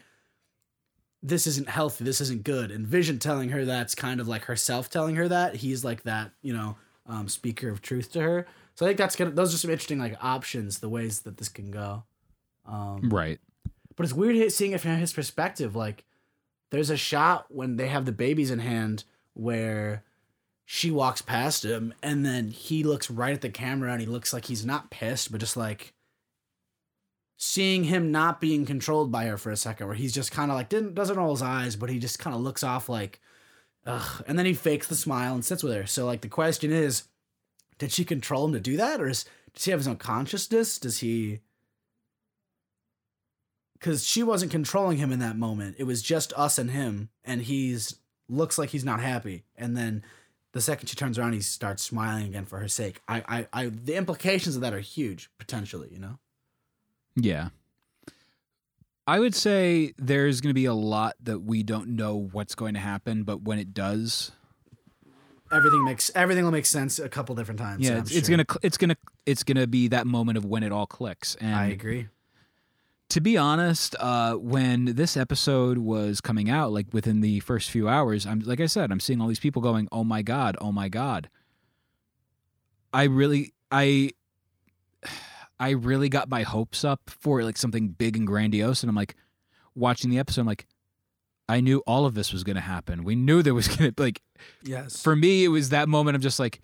This 1.24 1.48
isn't 1.48 1.68
healthy. 1.68 2.04
This 2.04 2.22
isn't 2.22 2.44
good. 2.44 2.70
And 2.70 2.86
Vision 2.86 3.18
telling 3.18 3.50
her 3.50 3.66
that's 3.66 3.96
kind 3.96 4.20
of 4.20 4.28
like 4.28 4.44
herself 4.44 4.92
telling 4.92 5.16
her 5.16 5.28
that. 5.28 5.56
He's 5.56 5.84
like 5.84 6.04
that, 6.04 6.30
you 6.44 6.54
know, 6.54 6.78
um, 7.08 7.28
speaker 7.28 7.68
of 7.70 7.82
truth 7.82 8.12
to 8.12 8.22
her. 8.22 8.46
So 8.76 8.86
I 8.86 8.90
think 8.90 8.98
that's 8.98 9.16
gonna. 9.16 9.32
Those 9.32 9.54
are 9.54 9.58
some 9.58 9.72
interesting 9.72 10.00
like 10.00 10.18
options, 10.24 10.80
the 10.80 10.90
ways 10.90 11.22
that 11.22 11.38
this 11.38 11.50
can 11.50 11.72
go. 11.72 12.04
Um, 12.68 13.10
right 13.10 13.40
but 13.96 14.04
it's 14.04 14.14
weird 14.14 14.52
seeing 14.52 14.72
it 14.74 14.82
from 14.82 14.98
his 14.98 15.14
perspective. 15.14 15.76
Like, 15.76 16.04
there's 16.72 16.90
a 16.90 16.98
shot 16.98 17.46
when 17.50 17.78
they 17.78 17.88
have 17.88 18.06
the 18.06 18.12
babies 18.12 18.52
in 18.52 18.60
hand 18.60 19.06
where 19.34 20.04
she 20.66 20.92
walks 20.92 21.22
past 21.22 21.64
him, 21.64 21.94
and 22.02 22.26
then 22.26 22.50
he 22.50 22.84
looks 22.84 23.10
right 23.10 23.34
at 23.34 23.42
the 23.42 23.50
camera, 23.50 23.92
and 23.92 24.02
he 24.02 24.08
looks 24.08 24.34
like 24.34 24.46
he's 24.46 24.66
not 24.66 24.90
pissed, 24.90 25.32
but 25.32 25.40
just 25.40 25.56
like 25.56 25.94
seeing 27.38 27.84
him 27.86 28.12
not 28.12 28.42
being 28.42 28.66
controlled 28.66 29.12
by 29.12 29.26
her 29.26 29.38
for 29.38 29.52
a 29.52 29.58
second, 29.58 29.88
where 29.88 29.96
he's 29.96 30.14
just 30.14 30.32
kind 30.32 30.52
of 30.52 30.58
like 30.58 30.70
didn't 30.70 30.96
doesn't 30.96 31.18
roll 31.18 31.32
his 31.32 31.42
eyes, 31.42 31.76
but 31.76 31.90
he 31.90 32.00
just 32.00 32.20
kind 32.20 32.36
of 32.36 32.42
looks 32.42 32.64
off 32.64 32.90
like, 32.90 33.22
ugh, 33.86 34.24
and 34.28 34.38
then 34.38 34.46
he 34.46 34.54
fakes 34.54 34.88
the 34.88 34.96
smile 34.96 35.34
and 35.34 35.46
sits 35.46 35.64
with 35.64 35.74
her. 35.74 35.86
So 35.86 36.06
like 36.06 36.22
the 36.22 36.28
question 36.28 36.72
is, 36.72 37.04
did 37.78 37.92
she 37.92 38.06
control 38.06 38.46
him 38.46 38.54
to 38.54 38.60
do 38.60 38.78
that, 38.78 39.02
or 39.02 39.08
is, 39.08 39.26
does 39.54 39.66
he 39.66 39.72
have 39.72 39.80
his 39.80 39.88
own 39.88 39.98
consciousness? 39.98 40.80
Does 40.80 41.00
he? 41.00 41.40
Because 43.74 44.06
she 44.08 44.24
wasn't 44.24 44.52
controlling 44.52 44.98
him 44.98 45.12
in 45.12 45.20
that 45.20 45.38
moment. 45.38 45.76
It 45.78 45.84
was 45.84 46.02
just 46.02 46.34
us 46.34 46.58
and 46.58 46.72
him, 46.72 47.10
and 47.24 47.42
he's 47.42 47.98
looks 48.28 48.58
like 48.58 48.70
he's 48.70 48.86
not 48.86 49.02
happy. 49.02 49.44
And 49.56 49.78
then 49.78 50.04
the 50.54 50.62
second 50.62 50.88
she 50.88 50.96
turns 50.96 51.20
around, 51.20 51.34
he 51.34 51.42
starts 51.42 51.84
smiling 51.84 52.28
again 52.28 52.46
for 52.46 52.60
her 52.60 52.68
sake. 52.68 53.02
I, 53.08 53.24
I, 53.28 53.48
I 53.62 53.66
the 53.68 53.96
implications 53.96 54.56
of 54.56 54.62
that 54.62 54.74
are 54.74 54.80
huge 54.80 55.30
potentially. 55.38 55.90
You 55.92 56.00
know. 56.00 56.20
Yeah. 57.16 57.50
I 59.08 59.20
would 59.20 59.36
say 59.36 59.94
there's 59.98 60.42
going 60.42 60.50
to 60.50 60.56
be 60.56 60.66
a 60.66 60.74
lot 60.74 61.16
that 61.22 61.42
we 61.42 61.62
don't 61.62 61.90
know 61.90 62.16
what's 62.32 62.56
going 62.56 62.74
to 62.74 62.80
happen, 62.80 63.24
but 63.24 63.44
when 63.44 63.60
it 63.60 63.72
does, 63.72 64.32
Everything 65.56 65.84
makes 65.86 66.12
everything 66.16 66.44
will 66.44 66.52
make 66.52 66.66
sense 66.66 67.00
a 67.00 67.08
couple 67.10 67.34
different 67.36 67.60
times. 67.60 67.88
yeah, 67.88 68.00
it's, 68.00 68.12
it's 68.12 68.30
gonna 68.30 68.46
it's 68.62 68.78
gonna 68.78 68.98
it's 69.26 69.44
gonna 69.44 69.68
be 69.68 69.88
that 69.88 70.06
moment 70.06 70.38
of 70.38 70.46
when 70.46 70.64
it 70.64 70.72
all 70.72 70.86
clicks. 70.86 71.36
And 71.40 71.56
I 71.56 71.68
agree. 71.68 72.08
to 73.10 73.22
be 73.22 73.38
honest, 73.38 73.96
uh, 74.00 74.34
when 74.34 74.86
this 74.96 75.16
episode 75.16 75.78
was 75.78 76.20
coming 76.22 76.50
out, 76.50 76.72
like 76.72 76.88
within 76.92 77.22
the 77.22 77.40
first 77.40 77.70
few 77.70 77.88
hours, 77.88 78.26
I'm 78.26 78.42
like 78.42 78.60
I 78.60 78.66
said, 78.66 78.92
I'm 78.92 79.00
seeing 79.00 79.22
all 79.22 79.28
these 79.28 79.40
people 79.40 79.62
going, 79.62 79.88
"Oh 79.92 80.04
my 80.04 80.22
god, 80.22 80.58
oh 80.60 80.72
my 80.72 80.90
god." 80.90 81.30
I 82.94 83.04
really, 83.04 83.54
I, 83.72 84.12
I 85.60 85.72
really 85.72 86.08
got 86.08 86.30
my 86.30 86.44
hopes 86.44 86.86
up 86.86 87.10
for 87.10 87.44
like 87.44 87.58
something 87.58 87.90
big 87.90 88.16
and 88.16 88.26
grandiose, 88.26 88.84
and 88.84 88.90
I'm 88.90 88.96
like, 88.96 89.16
watching 89.76 90.10
the 90.10 90.18
episode, 90.18 90.42
I'm 90.42 90.48
like, 90.48 90.66
I 91.48 91.62
knew 91.62 91.80
all 91.86 92.06
of 92.06 92.16
this 92.16 92.34
was 92.34 92.44
going 92.44 92.56
to 92.56 92.62
happen. 92.62 93.04
We 93.04 93.16
knew 93.16 93.42
there 93.44 93.54
was 93.54 93.68
going 93.76 93.94
to 93.94 94.02
like, 94.04 94.22
Yes. 94.64 95.02
for 95.02 95.16
me, 95.16 95.44
it 95.44 95.50
was 95.50 95.70
that 95.70 95.88
moment 95.88 96.16
of 96.16 96.22
just 96.22 96.40
like, 96.40 96.62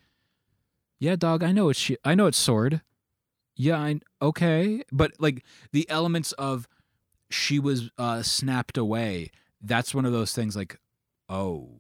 yeah, 1.00 1.16
dog, 1.16 1.44
I 1.44 1.52
know 1.52 1.70
it's 1.70 1.80
shi 1.80 1.98
I 2.04 2.14
know 2.16 2.28
it's 2.28 2.38
S.W.O.R.D. 2.40 2.82
Yeah, 3.56 3.78
I 3.78 4.00
okay, 4.22 4.84
but 4.92 5.12
like 5.20 5.44
the 5.72 5.88
elements 5.90 6.32
of 6.34 6.68
she 7.30 7.60
was 7.60 7.90
uh, 7.98 8.22
snapped 8.24 8.78
away. 8.78 9.32
That's 9.62 9.94
one 9.94 10.06
of 10.06 10.12
those 10.14 10.34
things 10.34 10.56
like, 10.56 10.80
oh, 11.30 11.80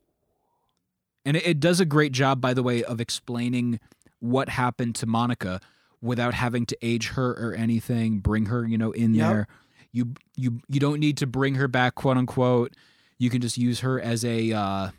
and 1.26 1.38
it, 1.38 1.46
it 1.46 1.60
does 1.60 1.80
a 1.80 1.86
great 1.86 2.12
job, 2.12 2.42
by 2.42 2.54
the 2.54 2.64
way, 2.64 2.84
of 2.84 3.00
explaining 3.00 3.80
what 4.20 4.50
happened 4.50 4.96
to 4.96 5.06
Monica 5.06 5.60
without 6.02 6.34
having 6.34 6.66
to 6.68 6.78
age 6.82 7.10
her 7.10 7.32
or 7.32 7.54
anything. 7.54 8.20
Bring 8.20 8.48
her, 8.48 8.66
you 8.68 8.78
know, 8.78 8.92
in 8.92 9.14
Yep. 9.14 9.28
there. 9.30 9.48
You 9.92 10.14
you 10.36 10.62
you 10.68 10.80
don't 10.80 11.00
need 11.00 11.18
to 11.18 11.28
bring 11.28 11.56
her 11.56 11.68
back, 11.68 11.96
quote 11.96 12.18
unquote. 12.18 12.74
You 13.22 13.30
can 13.30 13.40
just 13.40 13.56
use 13.56 13.82
her 13.82 14.02
as 14.02 14.26
a. 14.26 14.52
Uh, 14.52 14.90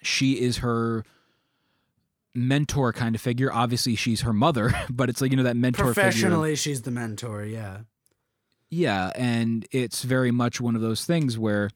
she 0.00 0.40
is 0.40 0.58
her 0.58 1.02
mentor 2.36 2.92
kind 2.92 3.16
of 3.16 3.20
figure. 3.20 3.52
Obviously, 3.52 3.96
she's 3.96 4.20
her 4.20 4.32
mother, 4.32 4.72
but 4.90 5.08
it's 5.08 5.20
like 5.20 5.32
you 5.32 5.36
know 5.36 5.42
that 5.42 5.56
mentor 5.56 5.86
figure. 5.86 5.94
Professionally, 5.94 6.54
she's 6.54 6.82
the 6.82 6.92
mentor. 6.92 7.44
Yeah. 7.44 7.78
Yeah, 8.70 9.10
and 9.16 9.66
it's 9.72 10.04
very 10.04 10.30
much 10.30 10.60
one 10.60 10.76
of 10.76 10.82
those 10.82 11.04
things 11.04 11.36
where 11.36 11.70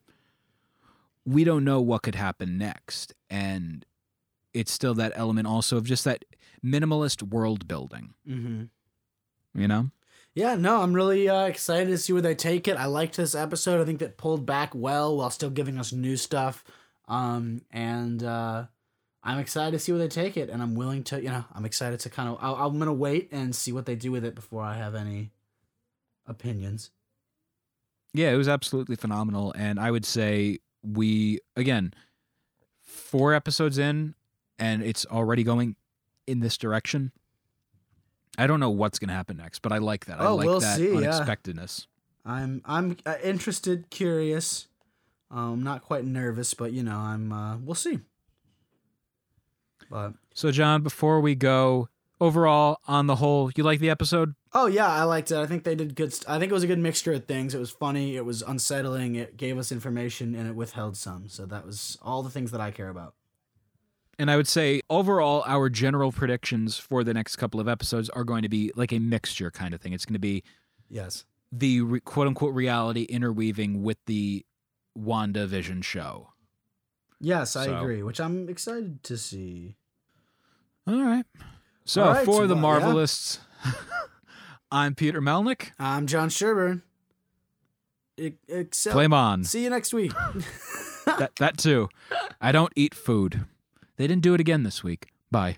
we 1.25 1.43
don't 1.43 1.65
know 1.65 1.81
what 1.81 2.03
could 2.03 2.15
happen 2.15 2.57
next, 2.57 3.13
and 3.29 3.85
it's 4.53 4.71
still 4.71 4.93
that 4.93 5.11
element 5.15 5.47
also 5.47 5.75
of 5.75 5.83
just 5.83 6.05
that 6.05 6.23
minimalist 6.63 7.23
world 7.23 7.67
building. 7.67 8.13
Mm-hmm. 8.25 9.59
You 9.59 9.67
know? 9.67 9.89
Yeah, 10.33 10.55
no, 10.55 10.81
I'm 10.81 10.93
really 10.93 11.27
uh, 11.27 11.45
excited 11.45 11.87
to 11.87 11.97
see 11.97 12.13
where 12.13 12.21
they 12.21 12.35
take 12.35 12.67
it. 12.67 12.77
I 12.77 12.85
liked 12.85 13.17
this 13.17 13.35
episode. 13.35 13.81
I 13.81 13.85
think 13.85 13.99
that 13.99 14.17
pulled 14.17 14.45
back 14.45 14.73
well 14.73 15.17
while 15.17 15.29
still 15.29 15.49
giving 15.49 15.77
us 15.77 15.91
new 15.91 16.15
stuff. 16.15 16.63
Um, 17.07 17.61
and 17.71 18.23
uh, 18.23 18.65
I'm 19.23 19.39
excited 19.39 19.71
to 19.71 19.79
see 19.79 19.91
where 19.91 19.99
they 19.99 20.07
take 20.07 20.37
it. 20.37 20.49
And 20.49 20.61
I'm 20.61 20.75
willing 20.75 21.03
to, 21.05 21.21
you 21.21 21.29
know, 21.29 21.43
I'm 21.53 21.65
excited 21.65 21.99
to 22.01 22.09
kind 22.09 22.29
of, 22.29 22.37
I'll, 22.39 22.55
I'm 22.55 22.77
going 22.77 22.85
to 22.85 22.93
wait 22.93 23.29
and 23.33 23.53
see 23.53 23.73
what 23.73 23.85
they 23.85 23.95
do 23.95 24.11
with 24.11 24.23
it 24.23 24.33
before 24.33 24.63
I 24.63 24.75
have 24.75 24.95
any 24.95 25.31
opinions. 26.25 26.91
Yeah, 28.13 28.31
it 28.31 28.35
was 28.35 28.49
absolutely 28.49 28.97
phenomenal, 28.97 29.53
and 29.57 29.79
I 29.79 29.89
would 29.89 30.05
say 30.05 30.59
we 30.83 31.39
again 31.55 31.93
four 32.81 33.33
episodes 33.33 33.77
in, 33.77 34.15
and 34.59 34.83
it's 34.83 35.05
already 35.05 35.43
going 35.43 35.77
in 36.27 36.41
this 36.41 36.57
direction. 36.57 37.13
I 38.37 38.47
don't 38.47 38.59
know 38.59 38.69
what's 38.69 38.97
going 38.99 39.09
to 39.09 39.13
happen 39.13 39.37
next, 39.37 39.59
but 39.59 39.71
I 39.71 39.77
like 39.79 40.05
that. 40.05 40.19
I 40.21 40.27
Oh, 40.27 40.35
like 40.35 40.45
we'll 40.47 40.59
that 40.61 40.77
see, 40.77 40.89
yeah. 40.91 40.97
unexpectedness. 40.97 41.87
I'm, 42.25 42.61
I'm 42.65 42.97
uh, 43.05 43.15
interested, 43.23 43.89
curious. 43.89 44.67
Um, 45.29 45.63
not 45.63 45.81
quite 45.81 46.05
nervous, 46.05 46.53
but 46.53 46.71
you 46.71 46.83
know, 46.83 46.95
I'm, 46.97 47.31
uh, 47.31 47.57
we'll 47.57 47.75
see. 47.75 47.99
But 49.89 50.13
So, 50.33 50.51
Jon, 50.51 50.81
before 50.83 51.19
we 51.19 51.35
go, 51.35 51.89
overall, 52.19 52.79
on 52.87 53.07
the 53.07 53.15
whole, 53.17 53.51
you 53.55 53.63
like 53.63 53.79
the 53.79 53.89
episode? 53.89 54.35
Oh 54.53 54.67
yeah, 54.67 54.87
I 54.87 55.03
liked 55.03 55.31
it. 55.31 55.37
I 55.37 55.45
think 55.45 55.63
they 55.63 55.75
did 55.75 55.95
good. 55.95 56.13
St- 56.13 56.29
I 56.29 56.37
think 56.39 56.51
it 56.51 56.53
was 56.53 56.63
a 56.63 56.67
good 56.67 56.79
mixture 56.79 57.13
of 57.13 57.25
things. 57.25 57.53
It 57.55 57.59
was 57.59 57.71
funny. 57.71 58.15
It 58.17 58.25
was 58.25 58.41
unsettling. 58.41 59.15
It 59.15 59.37
gave 59.37 59.57
us 59.57 59.71
information, 59.71 60.35
and 60.35 60.47
it 60.47 60.55
withheld 60.55 60.97
some. 60.97 61.29
So 61.29 61.45
that 61.45 61.65
was 61.65 61.97
all 62.01 62.21
the 62.21 62.29
things 62.29 62.51
that 62.51 62.59
I 62.61 62.69
care 62.71 62.89
about. 62.89 63.13
And 64.19 64.29
I 64.29 64.35
would 64.37 64.47
say 64.47 64.81
overall, 64.89 65.43
our 65.47 65.69
general 65.69 66.11
predictions 66.11 66.77
for 66.77 67.03
the 67.03 67.13
next 67.13 67.37
couple 67.37 67.59
of 67.59 67.67
episodes 67.67 68.09
are 68.09 68.23
going 68.23 68.43
to 68.43 68.49
be 68.49 68.71
like 68.75 68.91
a 68.91 68.99
mixture 68.99 69.49
kind 69.51 69.73
of 69.73 69.81
thing. 69.81 69.93
It's 69.93 70.05
going 70.05 70.13
to 70.13 70.19
be 70.19 70.43
Yes. 70.89 71.25
the 71.51 71.81
re- 71.81 71.99
quote 72.01 72.27
unquote 72.27 72.53
reality 72.53 73.03
interweaving 73.03 73.81
with 73.83 73.97
the 74.05 74.45
Wanda 74.95 75.47
Vision 75.47 75.81
show. 75.81 76.29
Yes, 77.19 77.55
I 77.55 77.65
So- 77.65 77.79
agree. 77.79 78.03
Which 78.03 78.19
I'm 78.19 78.47
excited 78.49 79.01
to 79.03 79.17
see. 79.17 79.75
All 80.87 81.01
right. 81.03 81.25
So, 81.85 82.03
All 82.03 82.13
right, 82.13 82.25
for 82.25 82.45
the 82.47 82.55
well, 82.55 82.79
yeah. 82.79 82.85
Marvelists, 82.85 83.39
I'm 84.71 84.93
Peter 84.95 85.21
Melnick. 85.21 85.71
I'm 85.79 86.05
Jon 86.07 86.29
Sherburne. 86.29 86.83
Except, 88.47 88.93
Flame 88.93 89.13
on. 89.13 89.43
See 89.45 89.63
you 89.63 89.69
next 89.69 89.93
week. 89.93 90.11
that 91.05 91.31
that 91.37 91.57
too. 91.57 91.89
I 92.39 92.51
don't 92.51 92.71
eat 92.75 92.93
food. 92.93 93.45
They 94.01 94.07
didn't 94.07 94.23
do 94.23 94.33
it 94.33 94.39
again 94.41 94.63
this 94.63 94.83
week. 94.83 95.09
Bye. 95.29 95.57